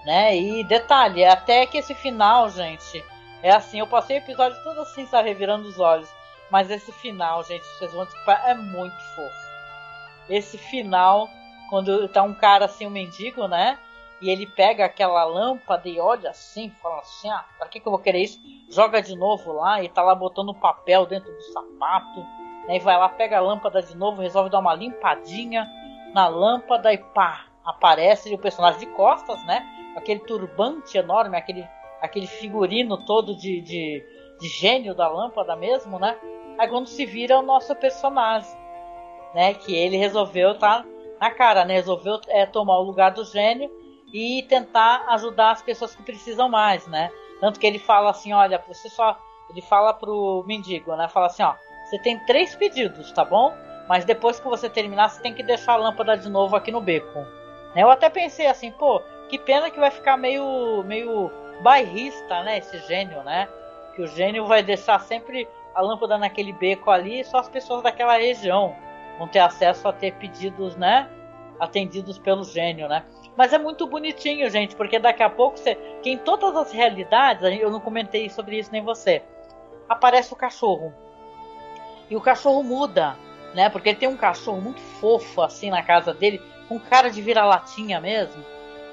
Né? 0.06 0.38
E 0.38 0.64
detalhe, 0.66 1.24
até 1.24 1.66
que 1.66 1.78
esse 1.78 1.96
final, 1.96 2.50
gente, 2.50 3.04
é 3.42 3.52
assim, 3.52 3.80
eu 3.80 3.88
passei 3.88 4.18
o 4.18 4.20
episódio 4.20 4.62
todo 4.64 4.82
assim, 4.82 5.06
sabe, 5.06 5.30
revirando 5.30 5.68
os 5.68 5.80
olhos. 5.80 6.10
Mas 6.52 6.70
esse 6.70 6.92
final, 6.92 7.44
gente, 7.44 7.66
vocês 7.66 7.92
vão 7.94 8.06
desculpar, 8.06 8.44
é 8.48 8.54
muito 8.54 8.96
fofo. 9.16 9.54
Esse 10.30 10.58
final, 10.58 11.30
quando 11.70 12.08
tá 12.10 12.22
um 12.22 12.34
cara 12.34 12.66
assim, 12.66 12.86
um 12.86 12.92
mendigo, 12.92 13.48
né? 13.48 13.78
E 14.24 14.30
ele 14.30 14.48
pega 14.48 14.86
aquela 14.86 15.26
lâmpada 15.26 15.90
e 15.90 16.00
olha 16.00 16.30
assim, 16.30 16.70
fala 16.82 17.00
assim: 17.00 17.30
ah, 17.30 17.44
pra 17.58 17.68
que, 17.68 17.78
que 17.78 17.86
eu 17.86 17.92
vou 17.92 18.00
querer 18.00 18.22
isso? 18.22 18.40
Joga 18.70 19.02
de 19.02 19.18
novo 19.18 19.52
lá 19.52 19.84
e 19.84 19.90
tá 19.90 20.02
lá 20.02 20.16
botando 20.16 20.54
papel 20.54 21.06
dentro 21.06 21.30
do 21.30 21.42
sapato. 21.42 22.22
Né, 22.66 22.78
e 22.78 22.80
vai 22.80 22.98
lá, 22.98 23.10
pega 23.10 23.38
a 23.38 23.42
lâmpada 23.42 23.82
de 23.82 23.98
novo, 23.98 24.22
resolve 24.22 24.50
dar 24.50 24.60
uma 24.60 24.74
limpadinha 24.74 25.70
na 26.14 26.30
lâmpada 26.30 26.94
e 26.94 26.98
pá, 26.98 27.48
aparece 27.66 28.34
o 28.34 28.38
personagem 28.38 28.80
de 28.80 28.86
costas, 28.96 29.46
né? 29.46 29.62
Aquele 29.98 30.22
turbante 30.22 30.98
enorme, 30.98 31.36
aquele, 31.36 31.68
aquele 32.02 32.26
figurino 32.26 33.06
todo 33.06 33.36
de, 33.36 33.60
de, 33.60 34.06
de 34.40 34.48
gênio 34.48 34.96
da 34.96 35.10
lâmpada 35.10 35.54
mesmo, 35.58 36.00
né? 36.00 36.18
Aí 36.58 36.70
quando 36.70 36.88
se 36.88 37.06
vira 37.06 37.38
o 37.38 37.42
nosso 37.42 37.76
personagem, 37.76 38.58
né? 39.36 39.54
Que 39.54 39.76
ele 39.76 39.98
resolveu 39.98 40.58
tá 40.58 40.86
na 41.20 41.30
cara, 41.30 41.66
né? 41.66 41.74
Resolveu 41.74 42.22
é, 42.30 42.46
tomar 42.46 42.80
o 42.80 42.84
lugar 42.84 43.12
do 43.12 43.26
gênio 43.26 43.83
e 44.14 44.44
tentar 44.44 45.06
ajudar 45.10 45.52
as 45.52 45.64
pessoas 45.64 45.96
que 45.96 46.04
precisam 46.04 46.48
mais, 46.48 46.86
né? 46.88 47.12
Tanto 47.42 47.60
que 47.60 47.66
ele 47.66 47.80
fala 47.80 48.12
assim, 48.12 48.32
olha, 48.32 48.64
você 48.68 48.88
só. 48.88 49.20
Ele 49.50 49.62
fala 49.62 49.94
pro 49.94 50.44
mendigo, 50.48 50.96
né? 50.96 51.08
Fala 51.10 51.26
assim, 51.26 51.44
ó, 51.44 51.56
você 51.84 52.00
tem 52.00 52.18
três 52.26 52.56
pedidos, 52.56 53.12
tá 53.12 53.26
bom? 53.26 53.54
Mas 53.90 54.06
depois 54.06 54.40
que 54.40 54.48
você 54.48 54.70
terminar, 54.70 55.10
você 55.10 55.22
tem 55.22 55.34
que 55.34 55.44
deixar 55.44 55.74
a 55.74 55.78
lâmpada 55.78 56.16
de 56.16 56.30
novo 56.30 56.56
aqui 56.56 56.72
no 56.72 56.80
beco. 56.80 57.20
Né? 57.76 57.84
Eu 57.84 57.90
até 57.90 58.10
pensei 58.10 58.48
assim, 58.48 58.72
pô, 58.72 59.02
que 59.28 59.38
pena 59.38 59.70
que 59.70 59.80
vai 59.80 59.92
ficar 59.92 60.16
meio, 60.16 60.84
meio 60.84 61.30
bairrista, 61.62 62.44
né? 62.44 62.60
Esse 62.60 62.78
gênio, 62.88 63.24
né? 63.24 63.50
Que 63.96 64.02
o 64.02 64.08
gênio 64.08 64.46
vai 64.46 64.64
deixar 64.64 65.00
sempre 65.02 65.48
a 65.76 65.82
lâmpada 65.82 66.18
naquele 66.18 66.54
beco 66.54 66.90
ali 66.92 67.20
e 67.20 67.26
só 67.26 67.40
as 67.40 67.50
pessoas 67.50 67.82
daquela 67.84 68.18
região 68.18 68.76
vão 69.18 69.28
ter 69.28 69.40
acesso 69.40 69.88
a 69.88 69.94
ter 69.94 70.14
pedidos, 70.14 70.76
né? 70.76 71.10
Atendidos 71.60 72.18
pelo 72.18 72.44
gênio, 72.44 72.88
né? 72.88 73.04
Mas 73.36 73.52
é 73.52 73.58
muito 73.58 73.88
bonitinho, 73.88 74.50
gente, 74.50 74.76
porque 74.76 75.00
daqui 75.00 75.24
a 75.24 75.30
pouco 75.30 75.58
você. 75.58 75.76
Que 76.02 76.12
em 76.12 76.18
todas 76.18 76.56
as 76.56 76.72
realidades, 76.72 77.44
eu 77.60 77.72
não 77.72 77.80
comentei 77.80 78.30
sobre 78.30 78.60
isso 78.60 78.72
nem 78.72 78.82
você. 78.82 79.24
Aparece 79.90 80.34
o 80.34 80.36
cachorro. 80.36 80.94
E 82.10 82.16
o 82.16 82.22
cachorro 82.22 82.62
muda, 82.64 83.18
né? 83.54 83.70
Porque 83.70 83.90
ele 83.90 83.98
tem 83.98 84.10
um 84.10 84.18
cachorro 84.18 84.62
muito 84.62 84.80
fofo 84.80 85.42
assim 85.42 85.70
na 85.70 85.82
casa 85.82 86.14
dele, 86.14 86.42
com 86.68 86.80
cara 86.80 87.10
de 87.10 87.22
vira-latinha 87.22 88.00
mesmo. 88.00 88.44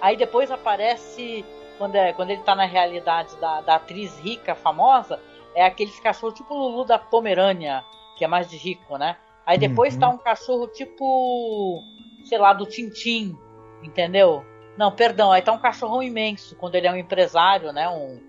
Aí 0.00 0.16
depois 0.16 0.50
aparece, 0.50 1.44
quando, 1.76 1.96
é, 1.96 2.12
quando 2.12 2.30
ele 2.30 2.42
tá 2.42 2.54
na 2.54 2.64
realidade 2.64 3.36
da, 3.36 3.60
da 3.60 3.74
atriz 3.74 4.18
rica, 4.20 4.54
famosa, 4.54 5.20
é 5.54 5.64
aqueles 5.64 5.98
cachorros 6.00 6.34
tipo 6.34 6.54
Lulu 6.54 6.84
da 6.84 6.98
Pomerânia, 6.98 7.84
que 8.16 8.24
é 8.24 8.28
mais 8.28 8.48
de 8.48 8.56
rico, 8.56 8.96
né? 8.96 9.16
Aí 9.44 9.58
depois 9.58 9.94
uhum. 9.94 10.00
tá 10.00 10.08
um 10.08 10.18
cachorro 10.18 10.66
tipo, 10.68 11.82
sei 12.24 12.38
lá, 12.38 12.52
do 12.52 12.66
Tintim, 12.66 13.36
Entendeu? 13.82 14.44
Não, 14.76 14.92
perdão, 14.92 15.32
aí 15.32 15.42
tá 15.42 15.52
um 15.52 15.58
cachorrão 15.58 16.02
imenso, 16.02 16.56
quando 16.56 16.74
ele 16.74 16.86
é 16.86 16.92
um 16.92 16.96
empresário, 16.96 17.72
né? 17.72 17.88
Um 17.88 18.20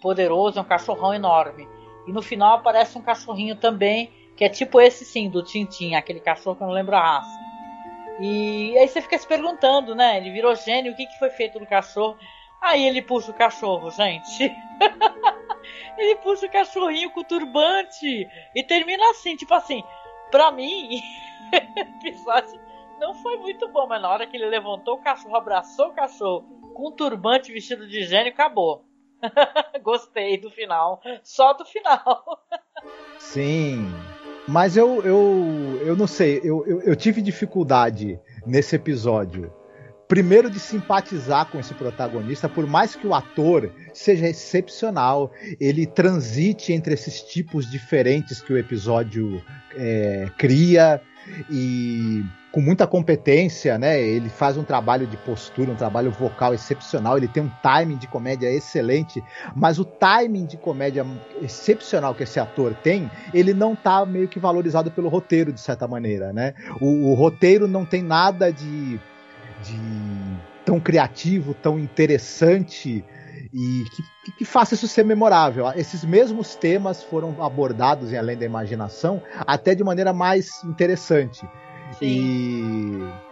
poderoso, 0.00 0.58
é 0.58 0.62
um 0.62 0.64
cachorrão 0.64 1.12
enorme. 1.12 1.68
E 2.06 2.12
no 2.12 2.22
final 2.22 2.56
aparece 2.56 2.96
um 2.96 3.02
cachorrinho 3.02 3.56
também, 3.56 4.12
que 4.36 4.44
é 4.44 4.48
tipo 4.48 4.80
esse 4.80 5.04
sim, 5.04 5.28
do 5.28 5.42
Tintin, 5.42 5.94
aquele 5.94 6.20
cachorro 6.20 6.56
que 6.56 6.62
eu 6.62 6.66
não 6.66 6.74
lembro 6.74 6.96
a 6.96 7.00
raça. 7.00 7.38
E 8.20 8.76
aí 8.78 8.86
você 8.86 9.00
fica 9.00 9.18
se 9.18 9.26
perguntando, 9.26 9.94
né? 9.94 10.18
Ele 10.18 10.30
virou 10.30 10.54
gênio, 10.54 10.92
o 10.92 10.96
que, 10.96 11.06
que 11.06 11.18
foi 11.18 11.30
feito 11.30 11.58
no 11.58 11.66
cachorro? 11.66 12.16
Aí 12.60 12.86
ele 12.86 13.00
puxa 13.00 13.30
o 13.30 13.34
cachorro, 13.34 13.90
gente. 13.90 14.44
ele 15.96 16.16
puxa 16.16 16.46
o 16.46 16.50
cachorrinho 16.50 17.10
com 17.10 17.20
o 17.20 17.24
turbante. 17.24 18.28
E 18.54 18.62
termina 18.62 19.10
assim, 19.10 19.36
tipo 19.36 19.54
assim, 19.54 19.82
pra 20.30 20.50
mim, 20.50 21.00
episódio 21.76 22.59
não 23.00 23.14
foi 23.14 23.36
muito 23.38 23.66
bom, 23.68 23.86
mas 23.88 24.00
na 24.00 24.10
hora 24.10 24.26
que 24.26 24.36
ele 24.36 24.46
levantou 24.46 24.94
o 24.94 25.02
cachorro, 25.02 25.34
abraçou 25.34 25.88
o 25.88 25.94
cachorro 25.94 26.42
com 26.74 26.88
um 26.88 26.92
turbante 26.92 27.52
vestido 27.52 27.88
de 27.88 28.04
gênio, 28.04 28.32
acabou. 28.32 28.84
Gostei 29.82 30.38
do 30.38 30.50
final. 30.50 31.00
Só 31.22 31.52
do 31.54 31.64
final. 31.64 32.46
Sim. 33.18 33.86
Mas 34.46 34.76
eu, 34.76 35.02
eu, 35.04 35.80
eu 35.84 35.96
não 35.96 36.06
sei, 36.06 36.40
eu, 36.42 36.66
eu, 36.66 36.82
eu 36.82 36.96
tive 36.96 37.20
dificuldade 37.22 38.18
nesse 38.46 38.76
episódio 38.76 39.52
primeiro 40.10 40.50
de 40.50 40.58
simpatizar 40.58 41.46
com 41.46 41.60
esse 41.60 41.72
protagonista, 41.72 42.48
por 42.48 42.66
mais 42.66 42.96
que 42.96 43.06
o 43.06 43.14
ator 43.14 43.72
seja 43.94 44.26
excepcional, 44.26 45.30
ele 45.60 45.86
transite 45.86 46.72
entre 46.72 46.94
esses 46.94 47.22
tipos 47.22 47.70
diferentes 47.70 48.40
que 48.40 48.52
o 48.52 48.58
episódio 48.58 49.40
é, 49.76 50.28
cria 50.36 51.00
e 51.48 52.24
com 52.52 52.60
muita 52.60 52.86
competência, 52.86 53.78
né? 53.78 54.00
Ele 54.00 54.28
faz 54.28 54.56
um 54.56 54.64
trabalho 54.64 55.06
de 55.06 55.16
postura, 55.16 55.70
um 55.70 55.76
trabalho 55.76 56.10
vocal 56.10 56.52
excepcional, 56.52 57.16
ele 57.16 57.28
tem 57.28 57.42
um 57.42 57.50
timing 57.62 57.96
de 57.96 58.08
comédia 58.08 58.50
excelente, 58.50 59.22
mas 59.54 59.78
o 59.78 59.84
timing 59.84 60.46
de 60.46 60.56
comédia 60.56 61.06
excepcional 61.40 62.14
que 62.14 62.24
esse 62.24 62.40
ator 62.40 62.74
tem, 62.74 63.10
ele 63.32 63.54
não 63.54 63.76
tá 63.76 64.04
meio 64.04 64.28
que 64.28 64.40
valorizado 64.40 64.90
pelo 64.90 65.08
roteiro, 65.08 65.52
de 65.52 65.60
certa 65.60 65.86
maneira, 65.86 66.32
né? 66.32 66.54
O, 66.80 67.10
o 67.10 67.14
roteiro 67.14 67.68
não 67.68 67.84
tem 67.84 68.02
nada 68.02 68.52
de, 68.52 68.98
de 69.62 69.80
tão 70.64 70.80
criativo, 70.80 71.54
tão 71.54 71.78
interessante 71.78 73.04
e 73.52 73.84
que, 74.24 74.32
que, 74.38 74.44
faça 74.44 74.74
isso 74.74 74.86
ser 74.86 75.04
memorável. 75.04 75.66
Esses 75.74 76.04
mesmos 76.04 76.54
temas 76.54 77.02
foram 77.02 77.42
abordados 77.42 78.12
em 78.12 78.16
Além 78.16 78.36
da 78.36 78.44
Imaginação, 78.44 79.22
até 79.46 79.74
de 79.74 79.82
maneira 79.82 80.12
mais 80.12 80.62
interessante. 80.64 81.46
Sim. 81.98 83.08
E 83.08 83.30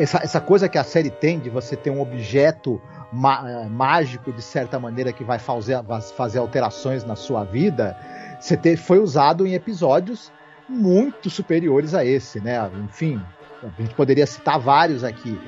essa, 0.00 0.18
essa 0.18 0.40
coisa 0.40 0.68
que 0.68 0.78
a 0.78 0.84
série 0.84 1.10
tem 1.10 1.38
de 1.38 1.50
você 1.50 1.76
ter 1.76 1.90
um 1.90 2.00
objeto 2.00 2.80
má, 3.12 3.66
mágico, 3.68 4.32
de 4.32 4.42
certa 4.42 4.78
maneira, 4.78 5.12
que 5.12 5.24
vai 5.24 5.38
fazer, 5.38 5.78
fazer 6.16 6.38
alterações 6.38 7.04
na 7.04 7.16
sua 7.16 7.44
vida, 7.44 7.96
você 8.40 8.56
ter, 8.56 8.76
foi 8.76 8.98
usado 8.98 9.46
em 9.46 9.54
episódios 9.54 10.32
muito 10.68 11.28
superiores 11.28 11.94
a 11.94 12.04
esse, 12.04 12.40
né? 12.40 12.70
Enfim, 12.84 13.20
a 13.62 13.82
gente 13.82 13.94
poderia 13.94 14.26
citar 14.26 14.58
vários 14.58 15.04
aqui. 15.04 15.38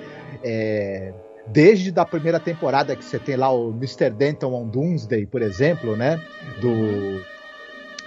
É, 0.43 1.15
desde 1.47 1.91
da 1.91 2.05
primeira 2.05 2.39
temporada 2.39 2.95
que 2.95 3.05
você 3.05 3.19
tem 3.19 3.37
lá 3.37 3.51
o 3.51 3.71
Mr. 3.71 4.11
Denton 4.11 4.53
on 4.53 4.69
Doomsday, 4.69 5.27
por 5.27 5.41
exemplo, 5.41 5.97
né? 5.97 6.21
Do 6.61 7.25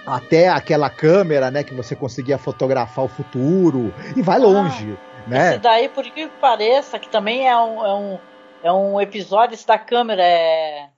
até 0.06 0.48
aquela 0.48 0.88
câmera, 0.88 1.50
né, 1.50 1.62
que 1.62 1.74
você 1.74 1.94
conseguia 1.94 2.38
fotografar 2.38 3.04
o 3.04 3.08
futuro 3.08 3.92
e 4.16 4.22
vai 4.22 4.36
ah, 4.36 4.40
longe, 4.40 4.98
né? 5.26 5.50
Esse 5.50 5.58
daí, 5.58 5.88
por 5.88 6.04
que 6.04 6.28
pareça, 6.40 6.98
que 6.98 7.08
também 7.08 7.48
é 7.48 7.56
um, 7.56 7.86
é 7.86 7.94
um, 7.94 8.18
é 8.64 8.72
um 8.72 9.00
episódio 9.00 9.54
esse 9.54 9.66
da 9.66 9.78
câmera, 9.78 10.22
é, 10.22 10.88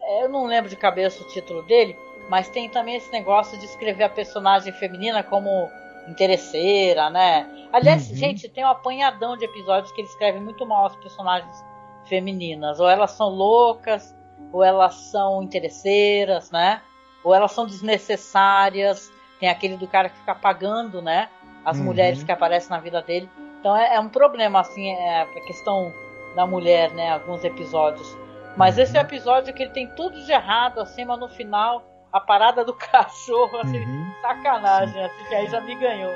é, 0.00 0.24
eu 0.24 0.28
não 0.28 0.44
lembro 0.44 0.68
de 0.68 0.76
cabeça 0.76 1.22
o 1.22 1.28
título 1.28 1.62
dele, 1.62 1.96
mas 2.28 2.48
tem 2.48 2.68
também 2.68 2.96
esse 2.96 3.10
negócio 3.12 3.58
de 3.58 3.64
escrever 3.64 4.04
a 4.04 4.08
personagem 4.08 4.72
feminina 4.72 5.22
como 5.22 5.70
interesseira, 6.08 7.08
né? 7.10 7.48
Aliás, 7.72 8.10
uhum. 8.10 8.16
gente, 8.16 8.48
tem 8.48 8.64
um 8.64 8.68
apanhadão 8.68 9.36
de 9.36 9.44
episódios 9.44 9.90
que 9.92 10.00
ele 10.00 10.08
escreve 10.08 10.38
muito 10.38 10.66
mal 10.66 10.86
as 10.86 10.96
personagens 10.96 11.64
femininas, 12.06 12.78
ou 12.80 12.88
elas 12.88 13.12
são 13.12 13.28
loucas, 13.28 14.14
ou 14.52 14.62
elas 14.62 14.94
são 14.94 15.42
interesseiras, 15.42 16.50
né? 16.50 16.82
Ou 17.24 17.34
elas 17.34 17.52
são 17.52 17.66
desnecessárias. 17.66 19.10
Tem 19.40 19.48
aquele 19.48 19.76
do 19.76 19.88
cara 19.88 20.10
que 20.10 20.18
fica 20.18 20.34
pagando, 20.34 21.02
né? 21.02 21.28
As 21.64 21.78
uhum. 21.78 21.84
mulheres 21.84 22.22
que 22.22 22.30
aparecem 22.30 22.70
na 22.70 22.78
vida 22.78 23.00
dele. 23.02 23.28
Então 23.58 23.74
é, 23.74 23.94
é 23.94 24.00
um 24.00 24.08
problema, 24.10 24.60
assim, 24.60 24.90
é 24.90 25.22
a 25.22 25.26
questão 25.46 25.92
da 26.36 26.46
mulher, 26.46 26.92
né? 26.92 27.10
Alguns 27.10 27.42
episódios. 27.42 28.16
Mas 28.56 28.76
uhum. 28.76 28.82
esse 28.82 28.96
é 28.96 29.00
o 29.00 29.02
episódio 29.02 29.54
que 29.54 29.62
ele 29.62 29.72
tem 29.72 29.88
tudo 29.96 30.22
de 30.22 30.30
errado, 30.30 30.80
assim, 30.80 31.04
mas 31.04 31.18
no 31.18 31.28
final, 31.28 31.82
a 32.12 32.20
parada 32.20 32.64
do 32.64 32.74
cachorro, 32.76 33.58
assim, 33.58 33.78
uhum. 33.78 34.12
sacanagem, 34.20 35.02
assim, 35.02 35.24
que 35.28 35.34
aí 35.34 35.46
já 35.48 35.60
me 35.60 35.74
ganhou. 35.74 36.12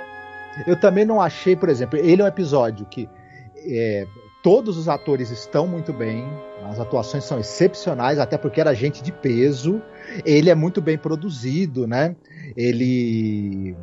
Eu 0.66 0.78
também 0.78 1.04
não 1.04 1.20
achei, 1.20 1.56
por 1.56 1.68
exemplo, 1.68 1.98
ele 1.98 2.20
é 2.20 2.24
um 2.24 2.28
episódio 2.28 2.84
que 2.86 3.08
é, 3.56 4.06
todos 4.42 4.76
os 4.76 4.88
atores 4.88 5.30
estão 5.30 5.66
muito 5.66 5.92
bem, 5.92 6.24
as 6.64 6.78
atuações 6.78 7.24
são 7.24 7.38
excepcionais, 7.38 8.18
até 8.18 8.36
porque 8.36 8.60
era 8.60 8.74
gente 8.74 9.02
de 9.02 9.12
peso. 9.12 9.80
Ele 10.24 10.50
é 10.50 10.54
muito 10.54 10.80
bem 10.80 10.98
produzido, 10.98 11.86
né? 11.86 12.14
Ele 12.56 13.76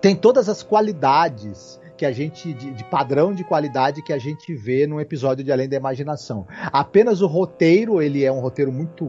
tem 0.00 0.14
todas 0.14 0.48
as 0.48 0.62
qualidades 0.62 1.80
que 1.96 2.04
a 2.04 2.12
gente 2.12 2.52
de, 2.52 2.72
de, 2.72 2.84
padrão 2.84 3.32
de 3.32 3.44
qualidade 3.44 4.02
que 4.02 4.12
a 4.12 4.18
gente 4.18 4.54
vê 4.54 4.86
num 4.86 5.00
episódio 5.00 5.44
de 5.44 5.52
Além 5.52 5.68
da 5.68 5.76
Imaginação. 5.76 6.46
Apenas 6.72 7.22
o 7.22 7.26
roteiro, 7.26 8.02
ele 8.02 8.24
é 8.24 8.32
um 8.32 8.40
roteiro 8.40 8.72
muito 8.72 9.08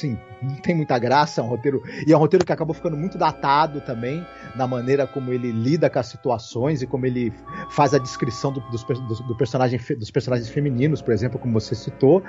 sim, 0.00 0.18
não 0.42 0.56
tem 0.56 0.74
muita 0.74 0.98
graça, 0.98 1.40
é 1.40 1.44
um 1.44 1.48
roteiro 1.48 1.82
e 2.06 2.12
é 2.12 2.16
um 2.16 2.20
roteiro 2.20 2.44
que 2.44 2.52
acabou 2.52 2.74
ficando 2.74 2.96
muito 2.96 3.18
datado 3.18 3.80
também 3.82 4.26
na 4.56 4.66
maneira 4.66 5.06
como 5.06 5.32
ele 5.32 5.52
lida 5.52 5.90
com 5.90 5.98
as 5.98 6.06
situações 6.06 6.80
e 6.80 6.86
como 6.86 7.04
ele 7.04 7.32
faz 7.70 7.92
a 7.92 7.98
descrição 7.98 8.52
do, 8.52 8.60
dos, 8.70 8.82
do, 8.82 9.26
do 9.26 9.36
personagem, 9.36 9.78
dos 9.98 10.10
personagens 10.10 10.48
femininos, 10.48 11.02
por 11.02 11.12
exemplo, 11.12 11.38
como 11.38 11.52
você 11.52 11.74
citou, 11.74 12.22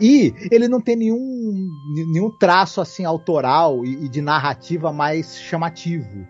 e 0.00 0.34
ele 0.50 0.68
não 0.68 0.80
tem 0.80 0.96
nenhum, 0.96 1.68
nenhum 2.12 2.30
traço 2.30 2.80
assim 2.80 3.04
autoral 3.04 3.84
e, 3.84 4.06
e 4.06 4.08
de 4.08 4.22
narrativa 4.22 4.92
mais 4.92 5.38
chamativo. 5.38 6.26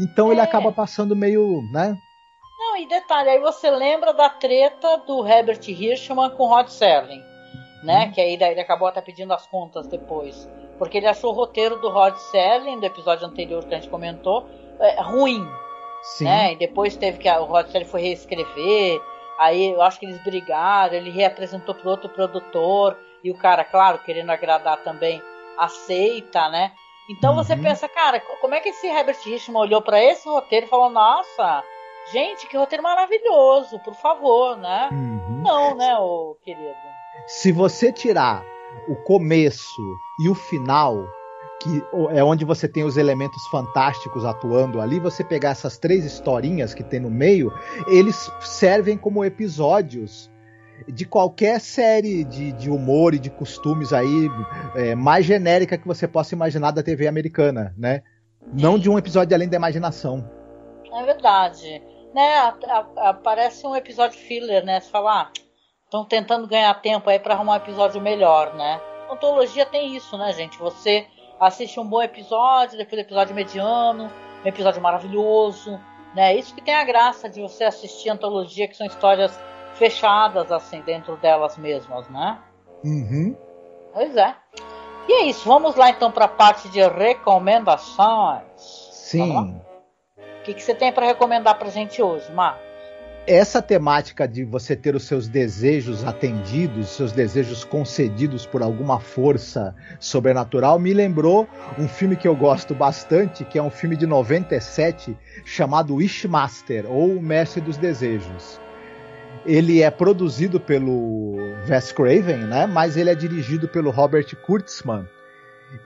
Então 0.00 0.28
é. 0.28 0.32
ele 0.32 0.40
acaba 0.40 0.72
passando 0.72 1.14
meio, 1.14 1.62
né? 1.72 1.96
Não, 2.58 2.76
e 2.76 2.88
detalhe, 2.88 3.30
aí 3.30 3.40
você 3.40 3.70
lembra 3.70 4.12
da 4.12 4.28
treta 4.28 4.98
do 5.06 5.26
Herbert 5.26 5.60
Hirschman 5.66 6.30
com 6.30 6.46
Rod 6.46 6.68
Serling 6.68 7.29
né? 7.82 8.06
Hum. 8.06 8.12
Que 8.12 8.20
aí 8.20 8.34
ele 8.34 8.60
acabou 8.60 8.88
até 8.88 9.00
pedindo 9.00 9.32
as 9.32 9.46
contas 9.46 9.86
depois. 9.86 10.48
porque 10.78 10.96
ele 10.96 11.06
achou 11.06 11.30
o 11.30 11.34
roteiro 11.34 11.78
do 11.78 11.90
Rod 11.90 12.16
Serling, 12.16 12.80
do 12.80 12.86
episódio 12.86 13.26
anterior 13.26 13.62
que 13.64 13.74
a 13.74 13.78
gente 13.78 13.90
comentou, 13.90 14.46
é, 14.78 15.02
ruim. 15.02 15.46
Sim. 16.02 16.24
Né? 16.24 16.52
E 16.52 16.56
depois 16.56 16.96
teve 16.96 17.18
que 17.18 17.28
o 17.28 17.44
Rod 17.44 17.66
Serling 17.66 17.86
foi 17.86 18.00
reescrever, 18.00 18.98
aí 19.38 19.72
eu 19.72 19.82
acho 19.82 20.00
que 20.00 20.06
eles 20.06 20.22
brigaram, 20.24 20.94
ele 20.94 21.10
reapresentou 21.10 21.74
para 21.74 21.90
outro 21.90 22.08
produtor, 22.08 22.96
e 23.22 23.30
o 23.30 23.36
cara, 23.36 23.62
claro, 23.64 23.98
querendo 23.98 24.30
agradar 24.30 24.78
também, 24.78 25.22
aceita, 25.58 26.48
né? 26.48 26.72
Então 27.10 27.30
uhum. 27.30 27.36
você 27.36 27.56
pensa, 27.56 27.88
cara, 27.88 28.20
como 28.40 28.54
é 28.54 28.60
que 28.60 28.70
esse 28.70 28.86
Herbert 28.86 29.18
Richman 29.24 29.60
olhou 29.60 29.82
para 29.82 30.02
esse 30.02 30.28
roteiro 30.28 30.66
e 30.66 30.68
falou, 30.68 30.88
nossa, 30.88 31.62
gente, 32.12 32.46
que 32.46 32.56
roteiro 32.56 32.82
maravilhoso, 32.82 33.78
por 33.80 33.94
favor, 33.94 34.56
né? 34.56 34.88
Uhum. 34.92 35.42
Não, 35.42 35.74
né, 35.74 35.96
o 35.98 36.36
querido? 36.44 36.89
Se 37.26 37.52
você 37.52 37.92
tirar 37.92 38.44
o 38.88 38.96
começo 38.96 39.82
e 40.22 40.28
o 40.28 40.34
final, 40.34 41.06
que 41.60 41.84
é 42.10 42.24
onde 42.24 42.44
você 42.44 42.66
tem 42.66 42.84
os 42.84 42.96
elementos 42.96 43.46
fantásticos 43.48 44.24
atuando 44.24 44.80
ali, 44.80 44.98
você 44.98 45.22
pegar 45.22 45.50
essas 45.50 45.78
três 45.78 46.04
historinhas 46.04 46.74
que 46.74 46.82
tem 46.82 47.00
no 47.00 47.10
meio, 47.10 47.52
eles 47.86 48.30
servem 48.40 48.96
como 48.96 49.24
episódios 49.24 50.30
de 50.88 51.04
qualquer 51.04 51.60
série 51.60 52.24
de, 52.24 52.52
de 52.52 52.70
humor 52.70 53.14
e 53.14 53.18
de 53.18 53.28
costumes 53.28 53.92
aí 53.92 54.30
é, 54.74 54.94
mais 54.94 55.26
genérica 55.26 55.76
que 55.76 55.86
você 55.86 56.08
possa 56.08 56.34
imaginar 56.34 56.70
da 56.70 56.82
TV 56.82 57.06
americana, 57.06 57.74
né? 57.76 58.02
Não 58.52 58.78
de 58.78 58.88
um 58.88 58.98
episódio 58.98 59.34
além 59.34 59.48
da 59.48 59.56
imaginação. 59.56 60.28
É 60.92 61.04
verdade. 61.04 61.82
Né, 62.14 62.52
aparece 62.96 63.64
um 63.64 63.76
episódio 63.76 64.18
filler, 64.18 64.64
né? 64.64 64.80
Você 64.80 64.90
fala, 64.90 65.22
ah, 65.22 65.30
estão 65.90 66.04
tentando 66.04 66.46
ganhar 66.46 66.72
tempo 66.80 67.10
aí 67.10 67.18
para 67.18 67.34
arrumar 67.34 67.54
um 67.54 67.56
episódio 67.56 68.00
melhor, 68.00 68.54
né? 68.54 68.80
Antologia 69.10 69.66
tem 69.66 69.96
isso, 69.96 70.16
né, 70.16 70.32
gente? 70.32 70.56
Você 70.58 71.04
assiste 71.40 71.80
um 71.80 71.84
bom 71.84 72.00
episódio, 72.00 72.78
depois 72.78 73.00
um 73.00 73.02
episódio 73.02 73.34
mediano, 73.34 74.08
um 74.44 74.48
episódio 74.48 74.80
maravilhoso, 74.80 75.80
né? 76.14 76.36
Isso 76.36 76.54
que 76.54 76.62
tem 76.62 76.74
a 76.74 76.84
graça 76.84 77.28
de 77.28 77.40
você 77.40 77.64
assistir 77.64 78.08
antologia, 78.08 78.68
que 78.68 78.76
são 78.76 78.86
histórias 78.86 79.36
fechadas 79.74 80.52
assim 80.52 80.80
dentro 80.82 81.16
delas 81.16 81.58
mesmas, 81.58 82.08
né? 82.08 82.38
Uhum. 82.84 83.36
Pois 83.92 84.16
é. 84.16 84.36
E 85.08 85.12
é 85.12 85.22
isso. 85.24 85.44
Vamos 85.48 85.74
lá 85.74 85.90
então 85.90 86.12
para 86.12 86.26
a 86.26 86.28
parte 86.28 86.68
de 86.68 86.80
recomendações. 86.86 88.44
Sim. 88.56 89.60
O 90.16 90.42
que, 90.44 90.54
que 90.54 90.62
você 90.62 90.72
tem 90.72 90.92
para 90.92 91.06
recomendar 91.06 91.58
para 91.58 91.68
gente 91.68 92.00
hoje, 92.00 92.30
Marcos? 92.30 92.69
Essa 93.30 93.62
temática 93.62 94.26
de 94.26 94.42
você 94.44 94.74
ter 94.74 94.96
os 94.96 95.04
seus 95.04 95.28
desejos 95.28 96.04
atendidos, 96.04 96.88
seus 96.88 97.12
desejos 97.12 97.62
concedidos 97.62 98.44
por 98.44 98.60
alguma 98.60 98.98
força 98.98 99.72
sobrenatural, 100.00 100.80
me 100.80 100.92
lembrou 100.92 101.48
um 101.78 101.86
filme 101.86 102.16
que 102.16 102.26
eu 102.26 102.34
gosto 102.34 102.74
bastante, 102.74 103.44
que 103.44 103.56
é 103.56 103.62
um 103.62 103.70
filme 103.70 103.96
de 103.96 104.04
97 104.04 105.16
chamado 105.44 105.94
Wishmaster, 105.94 106.90
ou 106.90 107.18
O 107.18 107.22
Mestre 107.22 107.60
dos 107.60 107.76
Desejos. 107.76 108.60
Ele 109.46 109.80
é 109.80 109.92
produzido 109.92 110.58
pelo 110.58 111.36
Wes 111.68 111.92
Craven, 111.92 112.38
né? 112.48 112.66
Mas 112.66 112.96
ele 112.96 113.10
é 113.10 113.14
dirigido 113.14 113.68
pelo 113.68 113.92
Robert 113.92 114.26
Kurtzman 114.44 115.06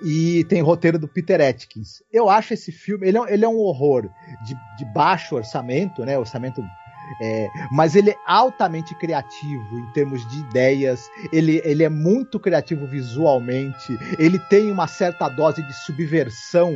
e 0.02 0.44
tem 0.44 0.62
roteiro 0.62 0.98
do 0.98 1.06
Peter 1.06 1.46
Atkins. 1.46 2.02
Eu 2.10 2.30
acho 2.30 2.54
esse 2.54 2.72
filme, 2.72 3.06
ele 3.06 3.18
é, 3.18 3.34
ele 3.34 3.44
é 3.44 3.48
um 3.48 3.58
horror 3.58 4.08
de, 4.46 4.56
de 4.78 4.84
baixo 4.94 5.36
orçamento, 5.36 6.06
né? 6.06 6.18
Orçamento 6.18 6.64
é, 7.20 7.48
mas 7.70 7.94
ele 7.94 8.10
é 8.10 8.16
altamente 8.26 8.94
criativo 8.94 9.78
em 9.78 9.86
termos 9.92 10.26
de 10.28 10.40
ideias, 10.40 11.10
ele, 11.32 11.60
ele 11.64 11.84
é 11.84 11.88
muito 11.88 12.40
criativo 12.40 12.86
visualmente, 12.86 13.98
ele 14.18 14.38
tem 14.38 14.70
uma 14.70 14.86
certa 14.86 15.28
dose 15.28 15.62
de 15.62 15.72
subversão 15.72 16.74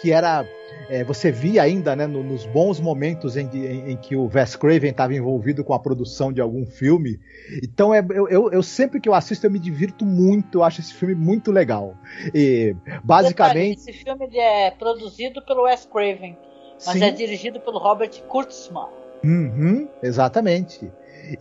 que 0.00 0.12
era. 0.12 0.44
É, 0.90 1.02
você 1.02 1.32
via 1.32 1.62
ainda 1.62 1.96
né, 1.96 2.06
no, 2.06 2.22
nos 2.22 2.46
bons 2.46 2.78
momentos 2.78 3.36
em, 3.36 3.48
em, 3.52 3.92
em 3.92 3.96
que 3.96 4.14
o 4.14 4.30
Wes 4.32 4.54
Craven 4.54 4.90
estava 4.90 5.14
envolvido 5.14 5.64
com 5.64 5.72
a 5.72 5.78
produção 5.78 6.32
de 6.32 6.40
algum 6.40 6.64
filme. 6.66 7.18
Então, 7.62 7.92
é, 7.92 8.04
eu, 8.10 8.28
eu, 8.28 8.52
eu, 8.52 8.62
sempre 8.62 9.00
que 9.00 9.08
eu 9.08 9.14
assisto, 9.14 9.46
eu 9.46 9.50
me 9.50 9.58
divirto 9.58 10.04
muito, 10.04 10.58
eu 10.58 10.64
acho 10.64 10.80
esse 10.80 10.94
filme 10.94 11.14
muito 11.14 11.50
legal. 11.50 11.96
E, 12.34 12.76
basicamente. 13.02 13.78
Esse 13.78 13.92
filme 13.92 14.28
é 14.34 14.70
produzido 14.70 15.42
pelo 15.44 15.62
Wes 15.62 15.86
Craven, 15.90 16.38
mas 16.86 16.98
Sim. 16.98 17.04
é 17.04 17.10
dirigido 17.10 17.60
pelo 17.60 17.78
Robert 17.78 18.22
Kurtzman. 18.28 18.88
Uhum, 19.24 19.88
exatamente. 20.02 20.90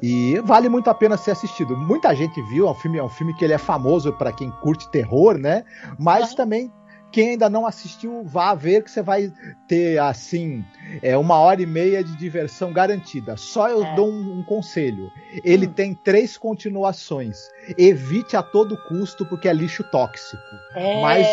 E 0.01 0.39
vale 0.43 0.67
muito 0.67 0.89
a 0.89 0.93
pena 0.93 1.17
ser 1.17 1.31
assistido. 1.31 1.77
Muita 1.77 2.13
gente 2.15 2.41
viu, 2.49 2.67
é 2.67 2.71
um 2.71 2.75
filme, 2.75 2.97
é 2.97 3.03
um 3.03 3.09
filme 3.09 3.33
que 3.35 3.45
ele 3.45 3.53
é 3.53 3.57
famoso 3.57 4.11
para 4.13 4.31
quem 4.31 4.51
curte 4.61 4.89
terror, 4.89 5.37
né? 5.37 5.63
Mas 5.97 6.33
também 6.33 6.71
quem 7.11 7.29
ainda 7.31 7.49
não 7.49 7.65
assistiu, 7.65 8.23
vá 8.25 8.53
ver 8.53 8.83
que 8.83 8.91
você 8.91 9.01
vai 9.01 9.31
ter 9.67 9.97
assim 9.97 10.63
é 11.01 11.17
uma 11.17 11.39
hora 11.39 11.61
e 11.61 11.65
meia 11.65 12.03
de 12.03 12.15
diversão 12.17 12.73
garantida. 12.73 13.37
Só 13.37 13.69
eu 13.69 13.83
é. 13.83 13.95
dou 13.95 14.09
um, 14.09 14.39
um, 14.39 14.43
conselho. 14.43 15.11
Ele 15.43 15.67
hum. 15.67 15.73
tem 15.73 15.95
três 15.95 16.37
continuações. 16.37 17.49
Evite 17.77 18.35
a 18.35 18.43
todo 18.43 18.77
custo 18.87 19.25
porque 19.25 19.47
é 19.47 19.53
lixo 19.53 19.83
tóxico. 19.85 20.43
É. 20.75 21.01
Mas, 21.01 21.27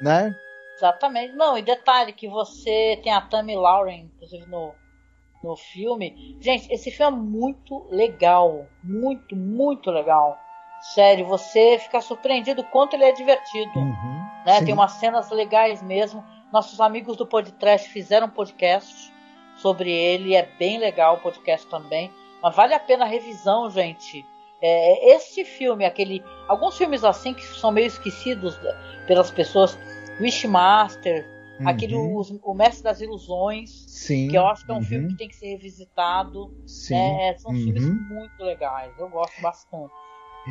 né? 0.00 0.36
Exatamente. 0.76 1.34
Não, 1.34 1.56
e 1.56 1.62
detalhe 1.62 2.12
que 2.12 2.28
você 2.28 3.00
tem 3.02 3.12
a 3.12 3.20
Tammy 3.22 3.56
Lauren, 3.56 4.10
inclusive 4.14 4.46
no 4.46 4.74
no 5.44 5.56
filme. 5.56 6.36
Gente, 6.40 6.72
esse 6.72 6.90
filme 6.90 7.16
é 7.16 7.20
muito 7.20 7.86
legal. 7.90 8.66
Muito, 8.82 9.36
muito 9.36 9.90
legal. 9.90 10.38
Sério, 10.80 11.26
você 11.26 11.78
fica 11.78 12.00
surpreendido 12.00 12.62
o 12.62 12.64
quanto 12.64 12.94
ele 12.94 13.04
é 13.04 13.12
divertido. 13.12 13.78
Uhum, 13.78 14.22
né? 14.46 14.62
Tem 14.64 14.74
umas 14.74 14.92
cenas 14.92 15.30
legais 15.30 15.82
mesmo. 15.82 16.24
Nossos 16.52 16.80
amigos 16.80 17.16
do 17.16 17.26
podcast 17.26 17.88
fizeram 17.88 18.26
um 18.26 18.30
podcast 18.30 19.12
sobre 19.56 19.90
ele. 19.90 20.34
É 20.34 20.42
bem 20.58 20.78
legal 20.78 21.16
o 21.16 21.20
podcast 21.20 21.66
também. 21.68 22.10
Mas 22.42 22.54
vale 22.54 22.74
a 22.74 22.80
pena 22.80 23.04
a 23.04 23.08
revisão, 23.08 23.70
gente. 23.70 24.24
É, 24.60 25.14
este 25.14 25.44
filme, 25.44 25.84
aquele. 25.84 26.22
Alguns 26.48 26.76
filmes 26.76 27.04
assim 27.04 27.34
que 27.34 27.42
são 27.42 27.70
meio 27.70 27.86
esquecidos 27.86 28.58
pelas 29.06 29.30
pessoas. 29.30 29.78
Wishmaster, 30.20 31.28
Uhum. 31.60 31.68
Aquele 31.68 31.94
o, 31.94 32.20
o, 32.42 32.54
Mestre 32.54 32.82
das 32.82 33.00
Ilusões, 33.00 33.84
Sim. 33.86 34.28
que 34.28 34.36
eu 34.36 34.46
acho 34.46 34.64
que 34.64 34.72
é 34.72 34.74
um 34.74 34.78
uhum. 34.78 34.82
filme 34.82 35.08
que 35.08 35.16
tem 35.16 35.28
que 35.28 35.36
ser 35.36 35.46
revisitado. 35.46 36.52
Sim. 36.66 36.94
É, 36.94 37.36
são 37.38 37.52
uhum. 37.52 37.62
filmes 37.62 37.84
muito 37.84 38.42
legais, 38.42 38.92
eu 38.98 39.08
gosto 39.08 39.40
bastante. 39.40 39.92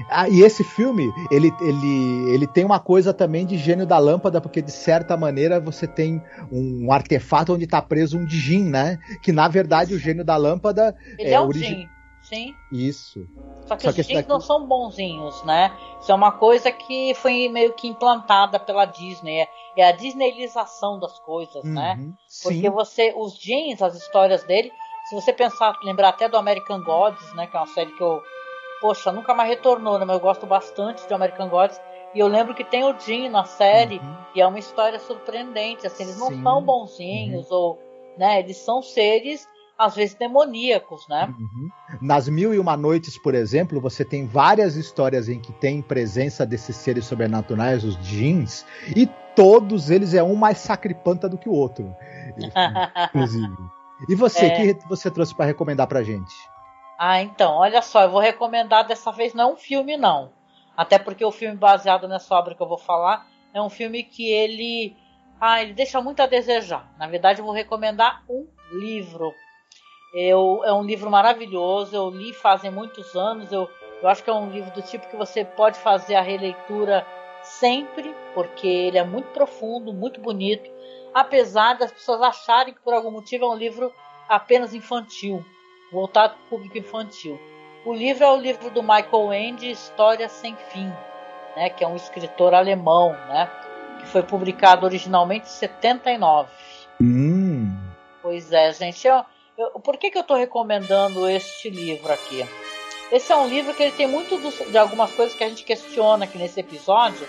Ah, 0.10 0.28
e 0.28 0.42
esse 0.42 0.64
filme, 0.64 1.12
ele, 1.30 1.52
ele, 1.62 2.34
ele 2.34 2.48
tem 2.48 2.66
uma 2.66 2.80
coisa 2.80 3.14
também 3.14 3.46
de 3.46 3.58
gênio 3.58 3.86
da 3.86 4.00
lâmpada, 4.00 4.42
porque 4.42 4.62
de 4.62 4.72
certa 4.72 5.16
maneira 5.16 5.60
você 5.60 5.86
tem 5.86 6.22
um 6.52 6.92
artefato 6.92 7.54
onde 7.54 7.66
está 7.66 7.80
preso 7.80 8.18
um 8.18 8.26
Djinn, 8.26 8.70
né? 8.70 8.98
Que 9.22 9.32
na 9.32 9.48
verdade 9.48 9.94
o 9.94 10.00
gênio 10.00 10.24
da 10.24 10.36
lâmpada 10.36 10.96
ele 11.20 11.30
é, 11.30 11.34
é 11.34 11.40
o 11.40 11.46
origi... 11.46 11.88
Sim. 12.34 12.56
Isso. 12.72 13.28
Só 13.66 13.76
que 13.76 13.84
Só 13.84 13.90
os 13.90 13.96
que 13.96 14.14
daqui... 14.14 14.30
não 14.30 14.40
são 14.40 14.66
bonzinhos, 14.66 15.44
né? 15.44 15.72
Isso 16.02 16.12
é 16.12 16.16
uma 16.16 16.32
coisa 16.32 16.72
que 16.72 17.14
foi 17.16 17.48
meio 17.50 17.74
que 17.74 17.88
implantada 17.88 18.60
pela 18.60 18.86
Disney. 18.86 19.42
É, 19.42 19.50
é 19.78 19.88
a 19.88 19.92
disneylização 19.92 21.00
das 21.00 21.18
coisas, 21.20 21.64
né? 21.64 21.96
uhum, 21.98 22.08
né? 22.08 22.14
Porque 22.42 22.62
sim. 22.62 22.70
você, 22.70 23.14
os 23.16 23.38
jeans, 23.38 23.82
as 23.82 23.96
histórias 23.96 24.44
dele, 24.44 24.72
se 25.06 25.16
você 25.16 25.32
pensar, 25.32 25.78
lembrar 25.84 26.10
até 26.10 26.28
do 26.28 26.38
American 26.38 26.82
Gods, 26.84 27.34
né? 27.34 27.48
Que 27.48 27.56
é 27.56 27.60
uma 27.60 27.68
série 27.68 27.92
que 27.92 28.02
eu, 28.02 28.22
poxa, 28.82 29.12
nunca 29.12 29.34
mais 29.34 29.50
retornou, 29.50 30.00
né? 30.00 30.06
Mas 30.06 30.16
eu 30.16 30.22
gosto 30.22 30.46
bastante 30.46 31.08
de 31.08 31.14
American 31.14 31.50
Gods. 31.50 31.80
E 32.14 32.20
eu 32.20 32.28
lembro 32.28 32.54
que 32.54 32.64
tem 32.64 32.84
o 32.84 32.98
Jean 33.00 33.30
na 33.30 33.44
série 33.44 33.98
uhum. 33.98 34.18
e 34.36 34.42
é 34.42 34.48
uma 34.48 34.60
história 34.60 35.00
surpreendente. 35.00 35.88
Assim, 35.88 36.04
eles 36.04 36.18
não 36.18 36.28
sim. 36.28 36.44
são 36.44 36.62
bonzinhos 36.62 37.50
uhum. 37.50 37.58
ou, 37.58 37.80
né? 38.18 38.40
Eles 38.40 38.58
são 38.58 38.82
seres 38.82 39.48
às 39.78 39.96
vezes 39.96 40.16
demoníacos, 40.16 41.08
né? 41.08 41.34
Uhum. 41.38 41.70
Nas 42.02 42.28
Mil 42.30 42.54
e 42.54 42.60
Uma 42.60 42.78
Noites, 42.78 43.18
por 43.18 43.34
exemplo, 43.34 43.82
você 43.82 44.06
tem 44.06 44.26
várias 44.26 44.76
histórias 44.76 45.28
em 45.28 45.40
que 45.40 45.52
tem 45.54 45.82
presença 45.82 46.46
desses 46.46 46.76
seres 46.76 47.06
sobrenaturais, 47.06 47.84
os 47.84 47.98
jeans, 47.98 48.66
e 48.96 49.08
todos 49.36 49.90
eles 49.90 50.14
é 50.14 50.24
um 50.24 50.36
mais 50.36 50.60
sacripanta 50.60 51.28
do 51.28 51.38
que 51.38 51.50
o 51.50 51.54
outro. 51.54 51.96
Inclusive. 53.10 53.56
E 54.10 54.16
você, 54.16 54.46
o 54.46 54.50
é... 54.50 54.74
que 54.74 54.88
você 54.88 55.10
trouxe 55.10 55.36
para 55.36 55.46
recomendar 55.46 55.88
pra 55.88 56.04
gente? 56.04 56.34
Ah, 56.98 57.22
então, 57.22 57.54
olha 57.56 57.82
só, 57.82 58.04
eu 58.04 58.12
vou 58.12 58.20
recomendar 58.20 58.86
dessa 58.86 59.12
vez 59.12 59.34
não 59.34 59.54
um 59.54 59.58
filme, 59.58 59.98
não. 59.98 60.32
Até 60.76 60.98
porque 60.98 61.24
o 61.24 61.32
filme 61.32 61.56
baseado 61.56 62.08
nessa 62.08 62.34
obra 62.36 62.56
que 62.56 62.62
eu 62.62 62.68
vou 62.68 62.78
falar 62.78 63.28
é 63.54 63.62
um 63.62 63.70
filme 63.70 64.04
que 64.04 64.30
ele. 64.32 64.96
Ah, 65.40 65.62
ele 65.62 65.74
deixa 65.74 66.02
muito 66.02 66.22
a 66.22 66.26
desejar. 66.26 66.92
Na 66.98 67.08
verdade, 67.08 67.40
eu 67.40 67.46
vou 67.46 67.54
recomendar 67.54 68.24
um 68.30 68.48
livro. 68.72 69.34
Eu, 70.14 70.62
é 70.64 70.72
um 70.72 70.84
livro 70.84 71.10
maravilhoso, 71.10 71.96
eu 71.96 72.10
li 72.10 72.34
fazem 72.34 72.70
muitos 72.70 73.16
anos. 73.16 73.52
Eu, 73.52 73.70
eu 74.02 74.08
acho 74.10 74.24
que 74.24 74.30
é 74.30 74.34
um 74.34 74.50
livro 74.50 74.72
do 74.72 74.82
tipo 74.82 75.10
que 75.10 75.16
você 75.16 75.44
pode 75.44 75.80
fazer 75.80 76.16
a 76.16 76.22
releitura 76.22 77.06
sempre, 77.42 78.16
porque 78.34 78.68
ele 78.68 78.98
é 78.98 79.04
muito 79.04 79.30
profundo, 79.30 79.92
muito 79.92 80.22
bonito, 80.22 80.70
apesar 81.14 81.74
das 81.74 81.92
pessoas 81.92 82.22
acharem 82.22 82.74
que 82.74 82.82
por 82.82 82.94
algum 82.94 83.12
motivo 83.12 83.46
é 83.46 83.50
um 83.50 83.58
livro 83.58 83.92
apenas 84.30 84.74
infantil, 84.74 85.44
voltado 85.92 86.36
para 86.36 86.46
o 86.46 86.50
público 86.50 86.78
infantil. 86.78 87.40
O 87.86 87.94
livro 87.94 88.24
é 88.24 88.32
o 88.32 88.38
livro 88.38 88.70
do 88.70 88.82
Michael 88.82 89.34
Ende, 89.34 89.70
História 89.70 90.30
Sem 90.30 90.56
Fim, 90.56 90.92
né, 91.56 91.70
que 91.70 91.84
é 91.84 91.88
um 91.88 91.96
escritor 91.96 92.54
alemão, 92.54 93.12
né? 93.28 93.50
que 94.00 94.08
foi 94.08 94.24
publicado 94.24 94.86
originalmente 94.86 95.46
em 95.46 95.50
79. 95.50 96.50
Hum. 97.02 97.76
Pois 98.22 98.52
é, 98.52 98.72
gente. 98.72 99.08
Eu, 99.08 99.26
eu, 99.58 99.80
por 99.80 99.98
que, 99.98 100.10
que 100.10 100.18
eu 100.18 100.22
estou 100.22 100.38
recomendando 100.38 101.28
este 101.28 101.70
livro 101.70 102.12
aqui? 102.12 102.46
Esse 103.12 103.32
é 103.32 103.38
um 103.38 103.48
livro 103.48 103.74
que 103.74 103.84
ele 103.84 103.92
tem 103.92 104.08
muito 104.08 104.38
dos, 104.38 104.56
de 104.56 104.78
algumas 104.78 105.12
coisas 105.12 105.36
que 105.36 105.44
a 105.44 105.50
gente 105.50 105.64
questiona 105.64 106.26
aqui 106.26 106.38
nesse 106.38 106.60
episódio, 106.60 107.28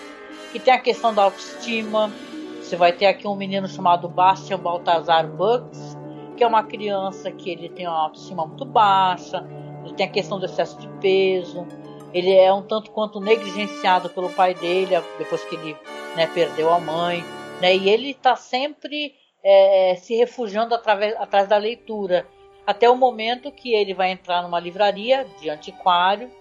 que 0.51 0.59
tem 0.59 0.73
a 0.73 0.79
questão 0.79 1.13
da 1.13 1.23
autoestima. 1.23 2.11
Você 2.59 2.75
vai 2.75 2.91
ter 2.91 3.05
aqui 3.05 3.27
um 3.27 3.35
menino 3.35 3.67
chamado 3.67 4.09
Bastian 4.09 4.57
Baltazar 4.57 5.27
Bucks, 5.27 5.95
que 6.35 6.43
é 6.43 6.47
uma 6.47 6.63
criança 6.63 7.31
que 7.31 7.51
ele 7.51 7.69
tem 7.69 7.87
uma 7.87 8.01
autoestima 8.01 8.45
muito 8.45 8.65
baixa, 8.65 9.45
ele 9.83 9.93
tem 9.93 10.07
a 10.07 10.09
questão 10.09 10.39
do 10.39 10.45
excesso 10.45 10.79
de 10.79 10.87
peso, 10.99 11.67
ele 12.11 12.33
é 12.33 12.51
um 12.51 12.63
tanto 12.63 12.89
quanto 12.91 13.19
negligenciado 13.19 14.09
pelo 14.09 14.29
pai 14.29 14.55
dele 14.55 14.95
depois 15.19 15.43
que 15.43 15.55
ele 15.55 15.77
né, 16.15 16.25
perdeu 16.27 16.73
a 16.73 16.79
mãe, 16.79 17.23
né, 17.61 17.75
e 17.75 17.87
ele 17.87 18.11
está 18.11 18.35
sempre 18.35 19.13
é, 19.47 19.95
se 19.95 20.15
refugiando 20.15 20.73
através, 20.73 21.15
atrás 21.17 21.47
da 21.47 21.55
leitura, 21.55 22.27
até 22.65 22.89
o 22.89 22.95
momento 22.95 23.51
que 23.51 23.75
ele 23.75 23.93
vai 23.93 24.09
entrar 24.09 24.41
numa 24.41 24.59
livraria 24.59 25.23
de 25.39 25.51
antiquário 25.51 26.31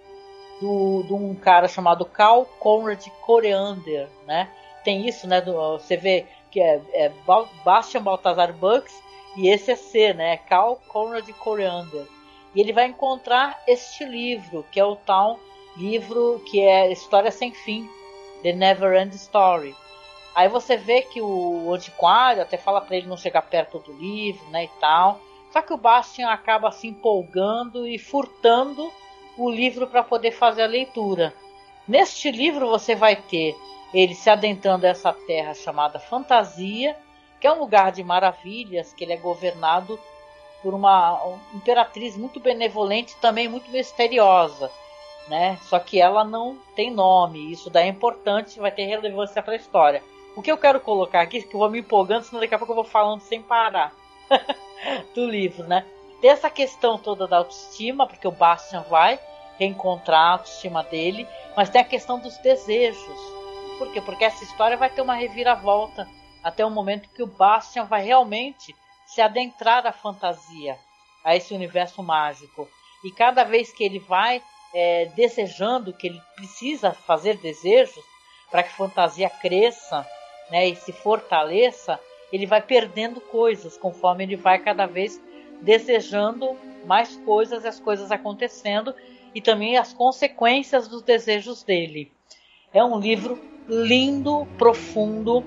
do, 0.59 1.03
de 1.03 1.13
um 1.13 1.35
cara 1.35 1.69
chamado 1.69 2.07
Carl 2.07 2.47
Conrad 2.59 3.07
Coriander, 3.21 4.09
né? 4.27 4.49
Tem 4.83 5.07
isso, 5.07 5.27
né? 5.27 5.43
Do, 5.43 5.79
você 5.79 5.99
vê 5.99 6.25
que 6.51 6.59
é, 6.61 6.81
é 6.95 7.13
Bastian 7.63 8.03
Baltazar 8.03 8.55
Bucks 8.55 8.95
e 9.37 9.49
esse 9.49 9.73
é 9.73 9.77
C, 9.77 10.15
né? 10.15 10.39
Carl 10.39 10.77
Conrad 10.89 11.29
Coriander. 11.33 12.07
E 12.55 12.61
ele 12.61 12.73
vai 12.73 12.87
encontrar 12.87 13.63
este 13.67 14.05
livro, 14.07 14.65
que 14.71 14.81
é 14.81 14.85
o 14.85 14.97
tal 14.97 15.39
livro 15.77 16.41
que 16.51 16.61
é 16.61 16.91
História 16.91 17.31
Sem 17.31 17.53
Fim, 17.53 17.87
The 18.43 18.53
Never 18.53 18.95
End 18.95 19.15
Story. 19.17 19.75
Aí 20.35 20.49
você 20.49 20.77
vê 20.77 21.03
que 21.03 21.21
o 21.21 21.73
antiquário 21.73 22.43
até 22.43 22.57
fala 22.57 22.81
para 22.81 22.97
ele 22.97 23.07
não 23.07 23.17
chegar 23.17 23.43
perto 23.43 23.79
do 23.79 23.93
livro, 23.93 24.45
né, 24.51 24.65
e 24.65 24.69
tal. 24.81 25.21
Só 25.53 25.63
que 25.63 25.73
o 25.73 25.77
Bastian 25.77 26.29
acaba 26.29 26.73
se 26.73 26.89
empolgando 26.89 27.87
e 27.87 27.99
furtando 27.99 28.93
o 29.39 29.49
livro 29.49 29.87
para 29.87 30.03
poder 30.03 30.33
fazer 30.33 30.63
a 30.63 30.67
leitura. 30.67 31.33
Neste 31.87 32.31
livro 32.31 32.69
você 32.69 32.95
vai 32.95 33.15
ter 33.15 33.57
ele 33.93 34.15
se 34.15 34.29
adentrando 34.29 34.87
a 34.87 34.89
essa 34.89 35.13
terra 35.13 35.55
chamada 35.55 36.01
Fantasia, 36.01 36.97
que 37.41 37.47
é 37.47 37.53
um 37.53 37.61
lugar 37.61 37.93
de 37.93 38.03
maravilhas, 38.03 38.93
que 38.93 39.05
ele 39.05 39.13
é 39.13 39.17
governado 39.17 40.01
por 40.63 40.75
uma 40.75 41.39
imperatriz 41.55 42.17
muito 42.17 42.41
benevolente, 42.41 43.15
também 43.21 43.47
muito 43.47 43.71
misteriosa, 43.71 44.71
né? 45.29 45.59
Só 45.69 45.79
que 45.79 46.01
ela 46.01 46.25
não 46.25 46.59
tem 46.75 46.91
nome. 46.91 47.53
Isso 47.53 47.71
daí 47.71 47.87
é 47.87 47.91
importante, 47.91 48.59
vai 48.59 48.73
ter 48.73 48.87
relevância 48.87 49.43
para 49.43 49.53
a 49.53 49.57
história. 49.57 50.03
O 50.37 50.43
que 50.43 50.51
eu 50.51 50.59
quero 50.59 50.81
colocar 50.81 51.21
aqui, 51.21 51.43
que 51.43 51.55
eu 51.55 51.61
vou 51.61 51.71
me 51.71 51.79
empolgando, 51.79 52.25
senão 52.25 52.41
daqui 52.41 52.55
a 52.55 52.59
pouco 52.59 52.73
eu 52.73 52.77
vou 52.77 52.85
falando 52.85 53.21
sem 53.21 53.41
parar 53.41 53.93
do 55.15 55.27
livro, 55.27 55.65
né? 55.65 55.87
Tem 56.21 56.31
essa 56.31 56.51
questão 56.51 56.99
toda 56.99 57.29
da 57.29 57.39
autoestima, 57.39 58.07
porque 58.07 58.27
o 58.27 58.33
Bastian 58.33 58.83
vai 58.83 59.21
reencontrar 59.59 60.21
a 60.21 60.33
autoestima 60.33 60.83
dele, 60.83 61.29
mas 61.57 61.71
tem 61.71 61.81
a 61.81 61.85
questão 61.85 62.19
dos 62.19 62.37
desejos. 62.39 63.21
Por 63.79 63.93
quê? 63.93 64.01
Porque 64.01 64.25
essa 64.25 64.43
história 64.43 64.77
vai 64.77 64.91
ter 64.91 65.03
uma 65.03 65.15
reviravolta 65.15 66.09
até 66.43 66.65
o 66.65 66.71
momento 66.71 67.09
que 67.11 67.23
o 67.23 67.27
Bastian 67.27 67.85
vai 67.85 68.03
realmente 68.03 68.75
se 69.07 69.21
adentrar 69.21 69.87
à 69.87 69.93
fantasia, 69.93 70.77
a 71.23 71.37
esse 71.37 71.55
universo 71.55 72.03
mágico. 72.03 72.69
E 73.05 73.11
cada 73.13 73.45
vez 73.45 73.73
que 73.73 73.85
ele 73.85 74.01
vai 74.01 74.43
é, 74.75 75.07
desejando, 75.15 75.93
que 75.93 76.09
ele 76.09 76.21
precisa 76.35 76.93
fazer 76.93 77.37
desejos 77.37 78.03
para 78.51 78.63
que 78.63 78.71
a 78.71 78.77
fantasia 78.77 79.31
cresça 79.31 80.07
né, 80.51 80.69
e 80.69 80.77
se 80.77 80.93
fortaleça, 80.93 81.99
ele 82.33 82.47
vai 82.47 82.61
perdendo 82.61 83.21
coisas 83.21 83.77
conforme 83.77 84.25
ele 84.25 84.37
vai 84.37 84.59
cada 84.59 84.87
vez 84.87 85.21
desejando 85.61 86.57
mais 86.87 87.17
coisas, 87.19 87.65
as 87.65 87.81
coisas 87.81 88.11
acontecendo 88.11 88.95
e 89.35 89.41
também 89.41 89.77
as 89.77 89.93
consequências 89.93 90.87
dos 90.87 91.03
desejos 91.03 91.63
dele. 91.63 92.13
É 92.73 92.85
um 92.85 92.99
livro 92.99 93.39
lindo, 93.69 94.47
profundo. 94.59 95.45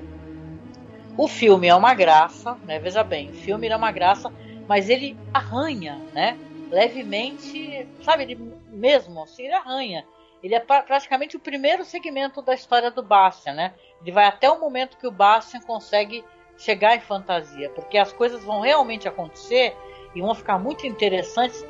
O 1.17 1.27
filme 1.27 1.67
é 1.67 1.75
uma 1.75 1.93
graça, 1.93 2.57
né? 2.65 2.79
Veja 2.79 3.03
bem, 3.03 3.29
o 3.29 3.33
filme 3.33 3.67
é 3.67 3.75
uma 3.75 3.91
graça, 3.91 4.31
mas 4.67 4.89
ele 4.89 5.17
arranha, 5.33 5.99
né? 6.13 6.37
Levemente, 6.69 7.87
sabe, 8.03 8.23
ele 8.23 8.35
mesmo, 8.69 9.23
assim, 9.23 9.43
ele 9.43 9.53
arranha. 9.53 10.05
Ele 10.47 10.55
é 10.55 10.61
pra, 10.61 10.81
praticamente 10.81 11.35
o 11.35 11.41
primeiro 11.41 11.83
segmento 11.83 12.41
da 12.41 12.53
história 12.53 12.89
do 12.89 13.03
Bastian, 13.03 13.53
né? 13.53 13.73
Ele 14.01 14.13
vai 14.13 14.23
até 14.23 14.49
o 14.49 14.57
momento 14.57 14.95
que 14.95 15.05
o 15.05 15.11
Bastian 15.11 15.59
consegue 15.59 16.23
chegar 16.57 16.95
em 16.95 17.01
fantasia, 17.01 17.69
porque 17.71 17.97
as 17.97 18.13
coisas 18.13 18.45
vão 18.45 18.61
realmente 18.61 19.09
acontecer 19.09 19.75
e 20.15 20.21
vão 20.21 20.33
ficar 20.33 20.57
muito 20.57 20.87
interessantes, 20.87 21.65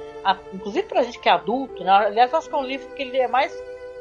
inclusive 0.54 0.88
para 0.88 1.00
a 1.00 1.04
gente 1.04 1.18
que 1.18 1.28
é 1.28 1.32
adulto. 1.32 1.84
Né? 1.84 1.90
Aliás, 1.90 2.32
acho 2.32 2.48
que 2.48 2.54
é 2.54 2.58
um 2.60 2.64
livro 2.64 2.94
que 2.94 3.02
ele 3.02 3.18
é 3.18 3.28
mais, 3.28 3.52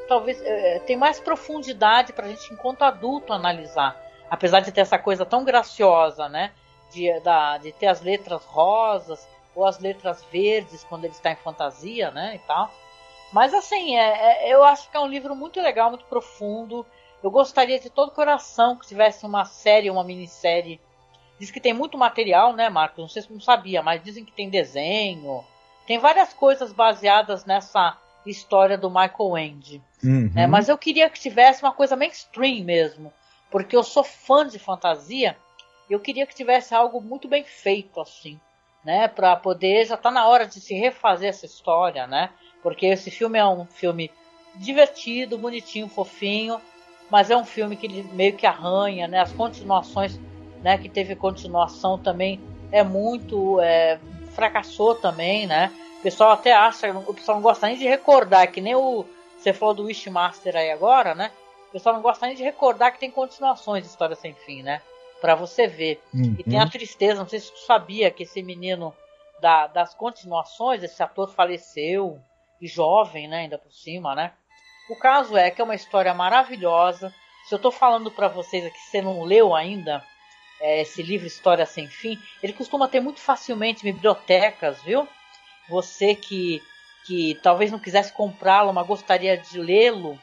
talvez, 0.09 0.43
é, 0.43 0.79
tem 0.81 0.95
mais 0.95 1.19
profundidade 1.19 2.13
para 2.13 2.27
a 2.27 2.29
gente, 2.29 2.53
enquanto 2.53 2.83
adulto, 2.83 3.33
analisar. 3.33 3.99
Apesar 4.29 4.61
de 4.61 4.73
ter 4.73 4.83
essa 4.83 4.99
coisa 4.99 5.25
tão 5.25 5.43
graciosa, 5.43 6.29
né? 6.29 6.53
De, 6.93 7.19
da, 7.21 7.57
de 7.57 7.73
ter 7.73 7.87
as 7.87 8.03
letras 8.03 8.45
rosas 8.45 9.27
ou 9.55 9.65
as 9.65 9.79
letras 9.79 10.23
verdes 10.31 10.85
quando 10.85 11.05
ele 11.05 11.15
está 11.15 11.33
em 11.33 11.37
fantasia, 11.37 12.11
né? 12.11 12.35
E 12.35 12.39
tal. 12.41 12.71
Mas 13.37 13.53
assim, 13.53 13.95
é, 13.95 14.49
é, 14.49 14.55
eu 14.55 14.65
acho 14.65 14.91
que 14.91 14.97
é 14.97 15.01
um 15.01 15.07
livro 15.07 15.37
muito 15.37 15.61
legal, 15.61 15.91
muito 15.91 16.07
profundo. 16.07 16.87
Eu 17.23 17.31
gostaria 17.31 17.79
de 17.79 17.91
todo 17.91 18.11
coração 18.11 18.77
que 18.77 18.87
tivesse 18.87 19.27
uma 19.27 19.45
série, 19.45 19.91
uma 19.91 20.03
minissérie. 20.03 20.81
Diz 21.39 21.51
que 21.51 21.61
tem 21.61 21.75
muito 21.75 21.99
material, 21.99 22.55
né, 22.55 22.71
Marcos? 22.71 22.97
Não 22.97 23.09
sei 23.11 23.21
se 23.21 23.31
não 23.31 23.39
sabia, 23.39 23.83
mas 23.83 24.03
dizem 24.03 24.25
que 24.25 24.33
tem 24.33 24.49
desenho. 24.49 25.45
Tem 25.87 25.99
várias 25.99 26.33
coisas 26.33 26.73
baseadas 26.73 27.45
nessa 27.45 27.99
história 28.25 28.79
do 28.79 28.89
Michael 28.89 29.37
Ende. 29.37 29.83
Uhum. 30.03 30.31
Né? 30.35 30.47
Mas 30.47 30.71
eu 30.71 30.79
queria 30.79 31.11
que 31.11 31.21
tivesse 31.21 31.63
uma 31.63 31.73
coisa 31.73 31.95
mainstream 31.95 32.65
mesmo. 32.65 33.13
Porque 33.51 33.77
eu 33.77 33.83
sou 33.83 34.03
fã 34.03 34.49
de 34.49 34.59
fantasia. 34.59 35.37
Eu 35.91 36.01
queria 36.01 36.27
que 36.27 36.35
tivesse 36.35 36.75
algo 36.75 37.03
muito 37.03 37.29
bem 37.29 37.45
feito, 37.45 38.01
assim. 38.01 38.41
Né, 38.83 39.09
para 39.09 39.35
poder 39.37 39.85
já 39.85 39.97
tá 39.97 40.13
na 40.13 40.27
hora 40.29 40.47
de 40.47 40.61
se 40.61 40.73
refazer 40.73 41.29
essa 41.29 41.45
história, 41.45 42.07
né? 42.07 42.31
Porque 42.67 42.87
esse 42.87 43.13
filme 43.13 43.39
é 43.39 43.47
um 43.47 43.65
filme 43.65 44.11
divertido, 44.57 45.39
bonitinho, 45.39 45.87
fofinho, 45.87 46.61
mas 47.09 47.31
é 47.31 47.37
um 47.37 47.45
filme 47.45 47.77
que 47.77 48.03
meio 48.13 48.33
que 48.33 48.45
arranha, 48.45 49.07
né? 49.07 49.21
As 49.21 49.31
continuações, 49.31 50.19
né? 50.65 50.77
Que 50.77 50.89
teve 50.89 51.15
continuação 51.15 51.97
também 51.97 52.41
é 52.73 52.83
muito 52.83 53.61
é, 53.61 54.01
fracassou 54.33 54.97
também, 54.97 55.47
né? 55.47 55.73
O 56.01 56.03
pessoal 56.03 56.33
até 56.33 56.55
acha, 56.55 56.91
o 56.91 57.15
pessoal 57.15 57.37
não 57.37 57.43
gosta 57.43 57.69
nem 57.69 57.79
de 57.79 57.87
recordar, 57.87 58.51
que 58.51 58.61
nem 58.61 58.75
o 58.75 59.07
você 59.39 59.53
falou 59.53 59.73
do 59.73 59.85
Wishmaster 59.85 60.57
aí 60.57 60.73
agora, 60.73 61.15
né? 61.15 61.31
O 61.69 61.71
pessoal 61.71 61.95
não 61.95 62.03
gosta 62.03 62.27
nem 62.27 62.35
de 62.35 62.43
recordar 62.43 62.91
que 62.91 62.99
tem 62.99 63.13
continuações 63.13 63.85
de 63.85 63.91
História 63.91 64.17
Sem 64.17 64.35
Fim, 64.35 64.65
né? 64.65 64.83
Para 65.21 65.37
você 65.37 65.69
ver. 65.69 66.03
Uhum. 66.13 66.35
E 66.37 66.43
tem 66.43 66.59
a 66.59 66.69
tristeza, 66.69 67.21
não 67.21 67.29
sei 67.29 67.39
se 67.39 67.53
tu 67.53 67.61
sabia 67.61 68.11
que 68.11 68.25
esse 68.25 68.43
menino 68.43 68.93
da, 69.41 69.69
das 69.69 69.95
continuações, 69.95 70.83
esse 70.83 71.01
ator 71.01 71.31
faleceu, 71.31 72.21
e 72.61 72.67
jovem, 72.67 73.29
né? 73.29 73.41
Ainda 73.41 73.59
por 73.59 73.73
cima, 73.73 74.15
né? 74.15 74.33
O 74.89 74.97
caso 74.97 75.37
é 75.37 75.51
que 75.51 75.61
é 75.61 75.65
uma 75.65 75.75
história 75.75 76.13
maravilhosa. 76.15 77.13
Se 77.49 77.55
eu 77.55 77.57
estou 77.57 77.73
falando 77.73 78.11
para 78.11 78.29
vocês 78.29 78.65
aqui, 78.65 78.79
você 78.79 79.03
não 79.03 79.23
leu 79.23 79.55
ainda 79.55 80.05
é, 80.61 80.81
esse 80.81 81.03
livro 81.03 81.27
História 81.27 81.67
Sem 81.67 81.89
Fim, 81.89 82.19
ele 82.43 82.53
costuma 82.53 82.89
ter 82.89 83.01
muito 83.01 83.21
facilmente 83.21 83.85
bibliotecas, 83.85 84.81
viu? 84.83 85.07
Você 85.69 86.15
que, 86.15 86.63
que 87.07 87.39
talvez 87.43 87.71
não 87.71 87.79
quisesse 87.79 88.13
comprá-lo, 88.13 88.73
mas 88.73 88.87
gostaria 88.87 89.37
de 89.37 89.59
lê-lo, 89.59 90.19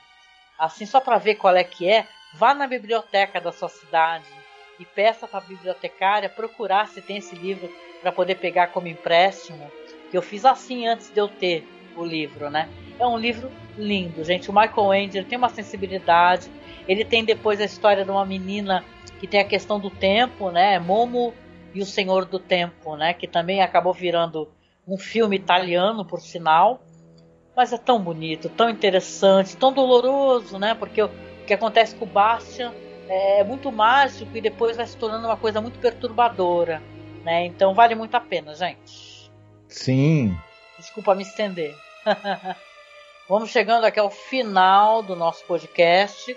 assim 0.57 0.85
só 0.85 0.99
para 0.99 1.17
ver 1.17 1.35
qual 1.35 1.55
é 1.55 1.63
que 1.63 1.89
é, 1.89 2.07
vá 2.33 2.53
na 2.53 2.67
biblioteca 2.67 3.39
da 3.39 3.51
sua 3.51 3.69
cidade 3.69 4.27
e 4.79 4.85
peça 4.85 5.27
para 5.27 5.39
a 5.39 5.47
bibliotecária 5.47 6.29
procurar 6.29 6.87
se 6.87 7.01
tem 7.01 7.17
esse 7.17 7.35
livro 7.35 7.71
para 8.01 8.11
poder 8.11 8.35
pegar 8.35 8.67
como 8.67 8.87
empréstimo. 8.87 9.71
Que 10.09 10.17
eu 10.17 10.21
fiz 10.21 10.45
assim 10.45 10.87
antes 10.87 11.09
de 11.09 11.19
eu 11.19 11.27
ter 11.27 11.67
o 11.95 12.05
livro, 12.05 12.49
né? 12.49 12.69
É 12.99 13.05
um 13.05 13.17
livro 13.17 13.51
lindo, 13.77 14.23
gente. 14.23 14.49
O 14.49 14.53
Michael 14.53 14.93
Ende 14.93 15.23
tem 15.23 15.37
uma 15.37 15.49
sensibilidade. 15.49 16.49
Ele 16.87 17.03
tem 17.03 17.23
depois 17.23 17.59
a 17.59 17.65
história 17.65 18.03
de 18.03 18.11
uma 18.11 18.25
menina 18.25 18.83
que 19.19 19.27
tem 19.27 19.39
a 19.39 19.45
questão 19.45 19.79
do 19.79 19.89
tempo, 19.89 20.51
né? 20.51 20.79
Momo 20.79 21.33
e 21.73 21.81
o 21.81 21.85
Senhor 21.85 22.25
do 22.25 22.39
Tempo, 22.39 22.95
né? 22.95 23.13
Que 23.13 23.27
também 23.27 23.61
acabou 23.61 23.93
virando 23.93 24.49
um 24.87 24.97
filme 24.97 25.35
italiano, 25.35 26.05
por 26.05 26.19
sinal. 26.19 26.81
Mas 27.55 27.71
é 27.71 27.77
tão 27.77 28.01
bonito, 28.01 28.49
tão 28.49 28.69
interessante, 28.69 29.55
tão 29.57 29.71
doloroso, 29.71 30.57
né? 30.57 30.75
Porque 30.75 31.01
o 31.01 31.09
que 31.45 31.53
acontece 31.53 31.95
com 31.95 32.05
o 32.05 32.07
Bastian 32.07 32.73
é 33.07 33.43
muito 33.43 33.71
mágico 33.71 34.35
e 34.35 34.41
depois 34.41 34.77
vai 34.77 34.87
se 34.87 34.97
tornando 34.97 35.27
uma 35.27 35.37
coisa 35.37 35.61
muito 35.61 35.79
perturbadora, 35.79 36.81
né? 37.23 37.45
Então 37.45 37.73
vale 37.73 37.95
muito 37.95 38.15
a 38.15 38.19
pena, 38.19 38.55
gente. 38.55 39.31
Sim. 39.67 40.35
Desculpa 40.83 41.15
me 41.15 41.23
estender. 41.23 41.73
Vamos 43.29 43.51
chegando 43.51 43.85
aqui 43.85 44.01
ao 44.01 44.09
final 44.09 45.01
do 45.01 45.15
nosso 45.15 45.45
podcast. 45.45 46.35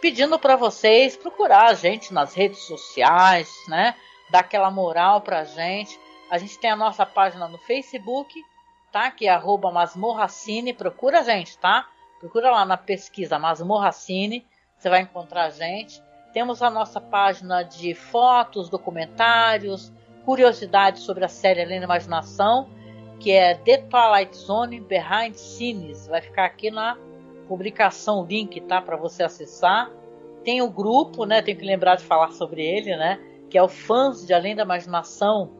pedindo 0.00 0.38
para 0.38 0.56
vocês 0.56 1.14
procurar 1.14 1.66
a 1.66 1.74
gente 1.74 2.10
nas 2.10 2.32
redes 2.32 2.60
sociais, 2.60 3.50
né? 3.68 3.94
Dar 4.30 4.38
aquela 4.38 4.70
moral 4.70 5.20
pra 5.20 5.44
gente. 5.44 6.00
A 6.30 6.38
gente 6.38 6.58
tem 6.58 6.70
a 6.70 6.76
nossa 6.76 7.04
página 7.04 7.46
no 7.46 7.58
Facebook, 7.58 8.34
tá? 8.90 9.10
Que 9.10 9.28
é 9.28 9.30
arroba 9.30 9.70
masmorracine. 9.70 10.72
Procura 10.72 11.20
a 11.20 11.22
gente, 11.22 11.58
tá? 11.58 11.86
Procura 12.18 12.50
lá 12.50 12.64
na 12.64 12.78
pesquisa 12.78 13.38
Masmorracine. 13.38 14.46
Você 14.78 14.88
vai 14.88 15.00
encontrar 15.00 15.44
a 15.44 15.50
gente. 15.50 16.02
Temos 16.32 16.62
a 16.62 16.70
nossa 16.70 16.98
página 16.98 17.62
de 17.62 17.94
fotos, 17.94 18.70
documentários, 18.70 19.92
curiosidades 20.24 21.02
sobre 21.02 21.26
a 21.26 21.28
série 21.28 21.60
Além 21.60 21.78
da 21.78 21.84
Imaginação, 21.84 22.70
que 23.22 23.30
é 23.30 23.54
The 23.54 23.78
Twilight 23.78 24.36
Zone 24.36 24.80
Behind 24.80 25.36
Scenes. 25.36 26.08
Vai 26.08 26.20
ficar 26.20 26.44
aqui 26.44 26.72
na 26.72 26.98
publicação 27.46 28.22
o 28.22 28.26
link, 28.26 28.60
tá? 28.62 28.82
Para 28.82 28.96
você 28.96 29.22
acessar. 29.22 29.92
Tem 30.42 30.60
o 30.60 30.68
grupo, 30.68 31.24
né? 31.24 31.40
Tenho 31.40 31.56
que 31.56 31.64
lembrar 31.64 31.94
de 31.94 32.02
falar 32.02 32.32
sobre 32.32 32.66
ele, 32.66 32.96
né? 32.96 33.20
Que 33.48 33.56
é 33.56 33.62
o 33.62 33.68
Fãs 33.68 34.26
de 34.26 34.34
Além 34.34 34.56
da 34.56 34.64
Imaginação, 34.64 35.52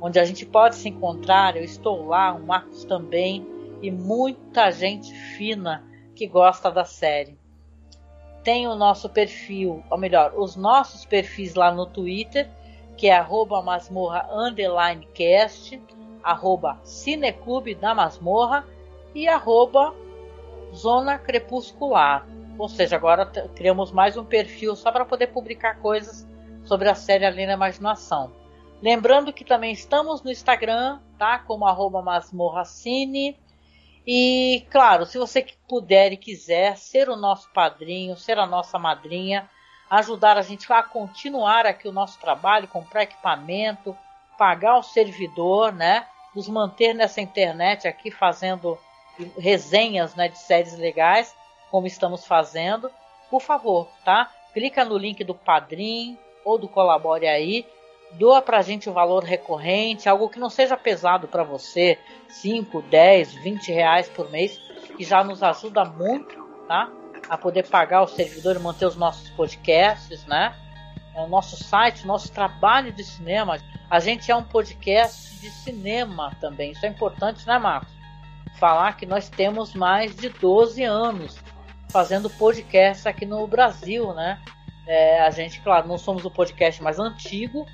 onde 0.00 0.20
a 0.20 0.24
gente 0.24 0.46
pode 0.46 0.76
se 0.76 0.88
encontrar. 0.88 1.56
Eu 1.56 1.64
estou 1.64 2.06
lá, 2.06 2.32
o 2.32 2.46
Marcos 2.46 2.84
também, 2.84 3.44
e 3.82 3.90
muita 3.90 4.70
gente 4.70 5.12
fina 5.12 5.84
que 6.14 6.24
gosta 6.24 6.70
da 6.70 6.84
série. 6.84 7.36
Tem 8.44 8.68
o 8.68 8.76
nosso 8.76 9.08
perfil, 9.08 9.82
ou 9.90 9.98
melhor, 9.98 10.34
os 10.36 10.54
nossos 10.54 11.04
perfis 11.04 11.56
lá 11.56 11.72
no 11.72 11.84
Twitter, 11.84 12.48
que 12.96 13.08
é 13.08 13.16
arroba 13.16 13.60
masmorra 13.60 14.28
underline 14.32 15.04
cast, 15.12 15.80
arroba 16.30 16.78
cineclube 16.84 17.74
da 17.74 17.94
masmorra 17.94 18.66
e 19.14 19.26
arroba 19.26 19.94
zona 20.74 21.18
crepuscular. 21.18 22.26
Ou 22.58 22.68
seja, 22.68 22.96
agora 22.96 23.24
criamos 23.24 23.90
mais 23.90 24.16
um 24.16 24.24
perfil 24.24 24.76
só 24.76 24.92
para 24.92 25.04
poder 25.04 25.28
publicar 25.28 25.78
coisas 25.78 26.28
sobre 26.64 26.88
a 26.88 26.94
série 26.94 27.24
Além 27.24 27.46
da 27.46 27.54
Imaginação. 27.54 28.32
Lembrando 28.82 29.32
que 29.32 29.44
também 29.44 29.72
estamos 29.72 30.22
no 30.22 30.30
Instagram, 30.30 31.00
tá? 31.18 31.38
Como 31.38 31.66
arroba 31.66 32.02
masmorracine. 32.02 33.36
E, 34.06 34.66
claro, 34.70 35.06
se 35.06 35.18
você 35.18 35.46
puder 35.66 36.12
e 36.12 36.16
quiser 36.16 36.76
ser 36.76 37.08
o 37.08 37.16
nosso 37.16 37.50
padrinho, 37.52 38.16
ser 38.16 38.38
a 38.38 38.46
nossa 38.46 38.78
madrinha, 38.78 39.48
ajudar 39.88 40.36
a 40.36 40.42
gente 40.42 40.70
a 40.72 40.82
continuar 40.82 41.64
aqui 41.64 41.88
o 41.88 41.92
nosso 41.92 42.18
trabalho, 42.20 42.68
comprar 42.68 43.04
equipamento, 43.04 43.96
pagar 44.36 44.78
o 44.78 44.82
servidor, 44.82 45.72
né? 45.72 46.06
Nos 46.34 46.48
manter 46.48 46.94
nessa 46.94 47.20
internet 47.20 47.88
aqui 47.88 48.10
fazendo 48.10 48.78
resenhas 49.38 50.14
né, 50.14 50.28
de 50.28 50.38
séries 50.38 50.76
legais, 50.76 51.34
como 51.70 51.86
estamos 51.86 52.26
fazendo. 52.26 52.90
Por 53.30 53.40
favor, 53.40 53.88
tá? 54.04 54.30
Clica 54.52 54.84
no 54.84 54.96
link 54.96 55.22
do 55.24 55.34
Padrim 55.34 56.18
ou 56.44 56.58
do 56.58 56.68
Colabore 56.68 57.26
aí 57.26 57.66
doa 58.12 58.40
pra 58.40 58.62
gente 58.62 58.88
o 58.88 58.92
valor 58.92 59.22
recorrente, 59.22 60.08
algo 60.08 60.28
que 60.28 60.38
não 60.38 60.48
seja 60.48 60.76
pesado 60.76 61.28
para 61.28 61.42
você, 61.42 61.98
5, 62.28 62.82
10, 62.82 63.34
20 63.34 63.72
reais 63.72 64.08
por 64.08 64.30
mês, 64.30 64.58
que 64.96 65.04
já 65.04 65.22
nos 65.22 65.42
ajuda 65.42 65.84
muito, 65.84 66.42
tá? 66.66 66.90
A 67.28 67.36
poder 67.36 67.66
pagar 67.68 68.02
o 68.02 68.08
servidor 68.08 68.56
e 68.56 68.60
manter 68.60 68.86
os 68.86 68.96
nossos 68.96 69.28
podcasts, 69.30 70.24
né? 70.26 70.54
É 71.18 71.20
o 71.20 71.26
nosso 71.26 71.56
site, 71.56 72.06
nosso 72.06 72.30
trabalho 72.30 72.92
de 72.92 73.02
cinema. 73.02 73.58
A 73.90 73.98
gente 73.98 74.30
é 74.30 74.36
um 74.36 74.44
podcast 74.44 75.34
de 75.40 75.50
cinema 75.50 76.32
também. 76.40 76.70
Isso 76.70 76.86
é 76.86 76.88
importante, 76.88 77.44
né, 77.44 77.58
Marcos? 77.58 77.92
Falar 78.54 78.92
que 78.92 79.04
nós 79.04 79.28
temos 79.28 79.74
mais 79.74 80.14
de 80.14 80.28
12 80.28 80.84
anos 80.84 81.36
fazendo 81.90 82.30
podcast 82.30 83.08
aqui 83.08 83.26
no 83.26 83.44
Brasil, 83.48 84.14
né? 84.14 84.40
É, 84.86 85.20
a 85.20 85.30
gente, 85.30 85.60
claro, 85.60 85.88
não 85.88 85.98
somos 85.98 86.24
o 86.24 86.30
podcast 86.30 86.80
mais 86.80 87.00
antigo, 87.00 87.66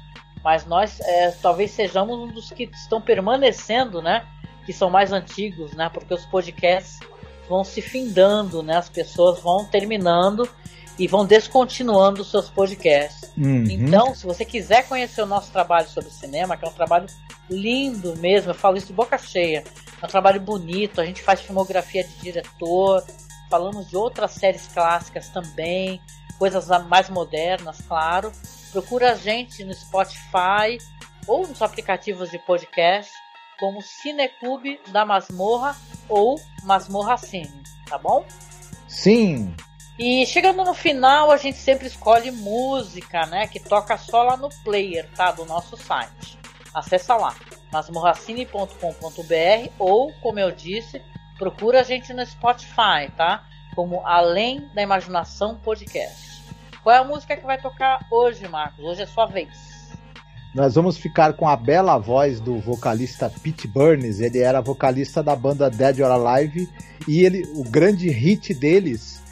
mas 0.43 0.65
nós 0.65 0.99
é, 1.01 1.31
talvez 1.33 1.71
sejamos 1.71 2.19
um 2.19 2.29
dos 2.29 2.51
que 2.51 2.65
estão 2.73 2.99
permanecendo, 2.99 4.01
né? 4.01 4.27
Que 4.65 4.73
são 4.73 4.89
mais 4.89 5.13
antigos, 5.13 5.75
né? 5.75 5.91
Porque 5.93 6.15
os 6.15 6.25
podcasts 6.25 6.99
vão 7.47 7.63
se 7.63 7.83
findando, 7.83 8.63
né? 8.63 8.79
As 8.79 8.89
pessoas 8.89 9.39
vão 9.41 9.67
terminando 9.67 10.49
e 10.99 11.07
vão 11.07 11.27
descontinuando 11.27 12.23
os 12.23 12.31
seus 12.31 12.49
podcasts. 12.49 13.33
Uhum. 13.37 13.65
Então, 13.69 14.15
se 14.15 14.25
você 14.25 14.45
quiser 14.45 14.87
conhecer 14.87 15.23
o 15.23 15.27
nosso 15.27 15.51
trabalho 15.51 15.89
sobre 15.89 16.11
cinema, 16.11 16.57
que 16.57 16.65
é 16.65 16.69
um 16.69 16.73
trabalho 16.73 17.07
lindo 17.51 18.17
mesmo, 18.17 18.51
eu 18.51 18.55
falo 18.55 18.77
isso 18.77 18.89
de 18.89 18.93
boca 18.93 19.19
cheia, 19.19 19.65
é 20.01 20.05
um 20.05 20.09
trabalho 20.09 20.41
bonito, 20.41 21.01
a 21.01 21.05
gente 21.05 21.23
faz 21.23 21.41
filmografia 21.41 22.05
de 22.05 22.15
diretor, 22.17 23.05
falamos 23.51 23.89
de 23.89 23.97
outras 23.97 24.33
séries 24.33 24.69
clássicas 24.69 25.29
também, 25.29 26.01
coisas 26.39 26.69
mais 26.89 27.09
modernas, 27.09 27.79
claro. 27.87 28.31
Procura 28.73 29.13
a 29.13 29.15
gente 29.15 29.65
no 29.65 29.73
Spotify 29.73 30.79
ou 31.27 31.47
nos 31.47 31.63
aplicativos 31.63 32.31
de 32.31 32.39
podcast 32.39 33.13
como 33.59 33.81
Cineclube 33.81 34.81
da 34.89 35.05
Masmorra 35.05 35.77
ou 36.09 36.41
Masmorra 36.65 37.17
Cine, 37.17 37.63
tá 37.89 37.97
bom? 37.97 38.27
Sim. 38.89 39.55
E 39.99 40.27
chegando 40.27 40.65
no 40.65 40.75
final, 40.75 41.31
a 41.31 41.37
gente 41.37 41.57
sempre 41.59 41.87
escolhe 41.87 42.33
música, 42.33 43.27
né, 43.27 43.47
que 43.47 43.61
toca 43.61 43.97
só 43.97 44.25
lá 44.25 44.37
no 44.37 44.49
player, 44.65 45.09
tá, 45.15 45.31
do 45.31 45.45
nosso 45.45 45.77
site. 45.77 46.37
Acessa 46.75 47.15
lá, 47.15 47.33
masmorracine.com.br 47.73 49.71
ou, 49.79 50.13
como 50.15 50.41
eu 50.41 50.51
disse, 50.51 51.01
procura 51.39 51.81
a 51.81 51.85
gente 51.85 52.13
no 52.13 52.27
Spotify, 52.27 53.09
tá? 53.17 53.45
Como 53.77 54.05
Além 54.05 54.69
da 54.75 54.83
Imaginação 54.83 55.57
Podcast. 55.57 56.43
Qual 56.83 56.95
é 56.95 56.99
a 56.99 57.05
música 57.05 57.37
que 57.37 57.47
vai 57.47 57.61
tocar 57.61 58.05
hoje, 58.11 58.49
Marcos? 58.49 58.85
Hoje 58.85 59.03
é 59.03 59.07
sua 59.07 59.27
vez. 59.27 59.75
Nós 60.53 60.75
vamos 60.75 60.97
ficar 60.97 61.33
com 61.35 61.49
a 61.49 61.57
bela 61.57 61.99
voz 61.99 62.41
do 62.41 62.59
vocalista 62.61 63.31
Pete 63.43 63.67
Burns. 63.67 64.21
Ele 64.21 64.41
era 64.41 64.61
vocalista 64.61 65.23
da 65.23 65.35
banda 65.35 65.71
Dead 65.71 66.01
or 66.01 66.11
Alive 66.11 66.69
e 67.09 67.25
ele, 67.25 67.43
o 67.55 67.65
grande 67.65 68.09
hit 68.11 68.53
deles 68.55 69.24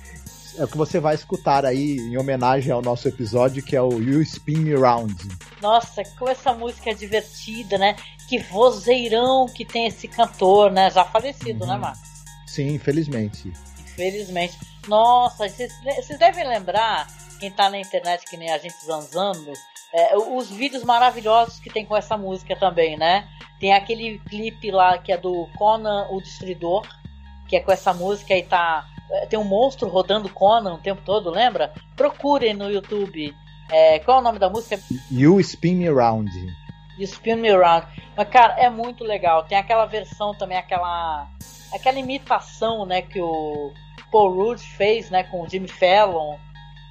é 0.59 0.65
o 0.65 0.69
que 0.69 0.77
você 0.77 1.01
vai 1.01 1.15
escutar 1.15 1.65
aí 1.65 1.97
em 1.97 2.17
homenagem 2.17 2.73
ao 2.73 2.83
nosso 2.83 3.09
episódio, 3.09 3.63
que 3.63 3.77
é 3.77 3.83
o 3.83 4.01
You 4.01 4.21
Spin 4.23 4.59
Me 4.59 4.75
Round. 4.75 5.17
Nossa, 5.61 6.03
como 6.19 6.31
essa 6.31 6.53
música 6.53 6.91
é 6.91 6.95
divertida, 6.95 7.79
né? 7.79 7.97
Que 8.29 8.39
vozeirão 8.39 9.47
que 9.47 9.65
tem 9.65 9.87
esse 9.87 10.09
cantor, 10.09 10.71
né? 10.71 10.91
Já 10.91 11.05
falecido, 11.05 11.67
né, 11.67 11.73
uhum. 11.75 11.79
né, 11.79 11.79
Marcos? 11.79 12.11
Sim, 12.47 12.75
infelizmente. 12.75 13.53
Infelizmente. 13.81 14.59
Nossa, 14.89 15.49
vocês 15.49 16.19
devem 16.19 16.47
lembrar 16.47 17.07
quem 17.39 17.51
tá 17.51 17.71
na 17.71 17.79
internet 17.79 18.25
que 18.25 18.37
nem 18.37 18.51
a 18.51 18.59
gente 18.59 18.77
zanzando, 18.85 19.53
é, 19.93 20.17
os 20.17 20.49
vídeos 20.51 20.85
maravilhosos 20.85 21.59
que 21.59 21.69
tem 21.69 21.85
com 21.85 21.97
essa 21.97 22.17
música 22.17 22.57
também, 22.57 22.97
né? 22.97 23.29
Tem 23.59 23.75
aquele 23.75 24.19
clipe 24.21 24.71
lá 24.71 24.99
que 24.99 25.13
é 25.13 25.19
do 25.19 25.49
Conan 25.57 26.07
o 26.11 26.21
Destruidor, 26.21 26.87
que 27.49 27.57
é 27.57 27.61
com 27.61 27.71
essa 27.71 27.93
música 27.93 28.35
e 28.37 28.43
tá. 28.43 28.89
É, 29.11 29.27
tem 29.27 29.39
um 29.39 29.45
monstro 29.45 29.89
rodando 29.89 30.29
Conan 30.29 30.75
o 30.75 30.79
tempo 30.79 31.03
todo, 31.05 31.31
lembra? 31.31 31.73
Procurem 31.97 32.55
no 32.55 32.71
YouTube. 32.71 33.35
É, 33.71 33.99
qual 34.01 34.19
é 34.19 34.21
o 34.21 34.25
nome 34.25 34.39
da 34.39 34.49
música? 34.49 34.79
You 35.11 35.41
Spin 35.41 35.77
Me 35.77 35.91
Round. 35.91 36.31
You 36.99 37.05
Spin 37.05 37.37
Me 37.37 37.51
Round. 37.51 37.87
Mas, 38.17 38.29
cara, 38.29 38.55
é 38.59 38.69
muito 38.69 39.05
legal. 39.05 39.45
Tem 39.45 39.59
aquela 39.59 39.87
versão 39.87 40.35
também, 40.35 40.57
aquela. 40.57 41.29
aquela 41.75 41.99
imitação, 41.99 42.85
né, 42.87 43.03
que 43.03 43.21
o 43.21 43.73
Paul 44.11 44.35
Rudd 44.35 44.61
fez, 44.61 45.11
né, 45.11 45.25
com 45.25 45.43
o 45.43 45.49
Jimmy 45.49 45.69
Fallon 45.69 46.39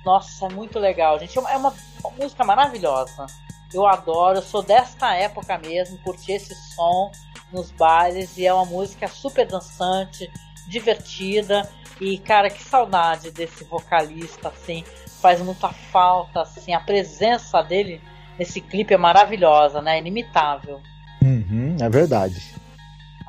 nossa, 0.05 0.47
é 0.47 0.49
muito 0.49 0.79
legal, 0.79 1.19
gente. 1.19 1.37
É 1.37 1.41
uma, 1.41 1.73
uma 2.03 2.11
música 2.19 2.43
maravilhosa. 2.43 3.27
Eu 3.73 3.85
adoro, 3.87 4.39
eu 4.39 4.41
sou 4.41 4.61
desta 4.61 5.15
época 5.15 5.57
mesmo, 5.57 5.97
curti 5.99 6.33
esse 6.33 6.53
som 6.73 7.11
nos 7.53 7.71
bailes 7.71 8.37
e 8.37 8.45
é 8.45 8.53
uma 8.53 8.65
música 8.65 9.07
super 9.07 9.45
dançante, 9.45 10.29
divertida 10.67 11.69
e 12.01 12.17
cara, 12.17 12.49
que 12.49 12.63
saudade 12.63 13.29
desse 13.29 13.63
vocalista 13.63 14.49
assim, 14.49 14.83
faz 15.21 15.39
muita 15.39 15.69
falta 15.69 16.41
assim, 16.41 16.73
a 16.73 16.79
presença 16.79 17.61
dele 17.61 18.01
nesse 18.39 18.59
clipe 18.59 18.91
é 18.91 18.97
maravilhosa, 18.97 19.83
né? 19.83 19.99
Inimitável. 19.99 20.81
Uhum, 21.21 21.77
é 21.79 21.87
verdade. 21.87 22.55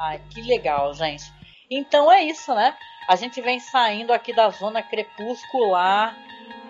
Ai, 0.01 0.23
que 0.31 0.41
legal, 0.41 0.95
gente. 0.95 1.31
Então 1.71 2.11
é 2.11 2.23
isso, 2.23 2.55
né? 2.55 2.75
A 3.07 3.15
gente 3.15 3.43
vem 3.43 3.61
saindo 3.61 4.11
aqui 4.11 4.35
da 4.35 4.49
zona 4.49 4.83
crepuscular 4.83 6.17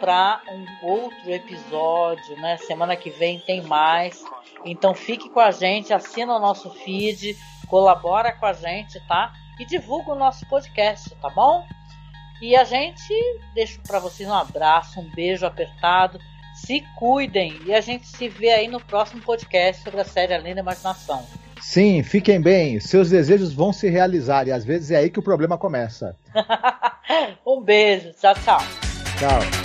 para 0.00 0.40
um 0.50 0.86
outro 0.86 1.30
episódio, 1.30 2.34
né? 2.40 2.57
Semana 2.57 2.96
que 2.96 3.11
vem 3.11 3.38
tem 3.38 3.62
mais. 3.62 4.24
Então 4.64 4.92
fique 4.92 5.30
com 5.30 5.38
a 5.38 5.53
gente, 5.53 5.94
assina 5.94 6.34
o 6.34 6.40
nosso 6.40 6.68
feed, 6.70 7.36
colabora 7.68 8.32
com 8.32 8.46
a 8.46 8.53
gente, 8.53 8.98
tá? 9.07 9.32
E 9.61 9.64
divulga 9.64 10.11
o 10.11 10.18
nosso 10.18 10.44
podcast, 10.46 11.14
tá 11.16 11.30
bom? 11.30 11.64
E 12.43 12.57
a 12.57 12.64
gente 12.64 13.14
deixa 13.55 13.78
para 13.86 14.01
vocês 14.01 14.28
um 14.28 14.34
abraço, 14.34 14.99
um 14.99 15.09
beijo 15.14 15.47
apertado. 15.47 16.18
Se 16.57 16.84
cuidem 16.99 17.57
e 17.64 17.72
a 17.72 17.80
gente 17.80 18.05
se 18.09 18.28
vê 18.28 18.51
aí 18.51 18.66
no 18.66 18.80
próximo 18.80 19.22
podcast 19.22 19.80
sobre 19.84 20.01
a 20.01 20.05
série 20.05 20.34
Além 20.34 20.53
da 20.53 20.61
Imaginação. 20.61 21.24
Sim, 21.61 22.03
fiquem 22.03 22.40
bem. 22.40 22.80
Seus 22.80 23.11
desejos 23.11 23.55
vão 23.55 23.72
se 23.72 23.88
realizar 23.88 24.49
e 24.49 24.53
às 24.53 24.64
vezes 24.64 24.90
é 24.90 24.97
aí 24.97 25.09
que 25.09 25.20
o 25.20 25.22
problema 25.22 25.57
começa. 25.57 26.16
um 27.47 27.62
beijo. 27.62 28.11
Tchau, 28.20 28.34
tchau. 28.34 28.59
Tchau. 29.18 29.62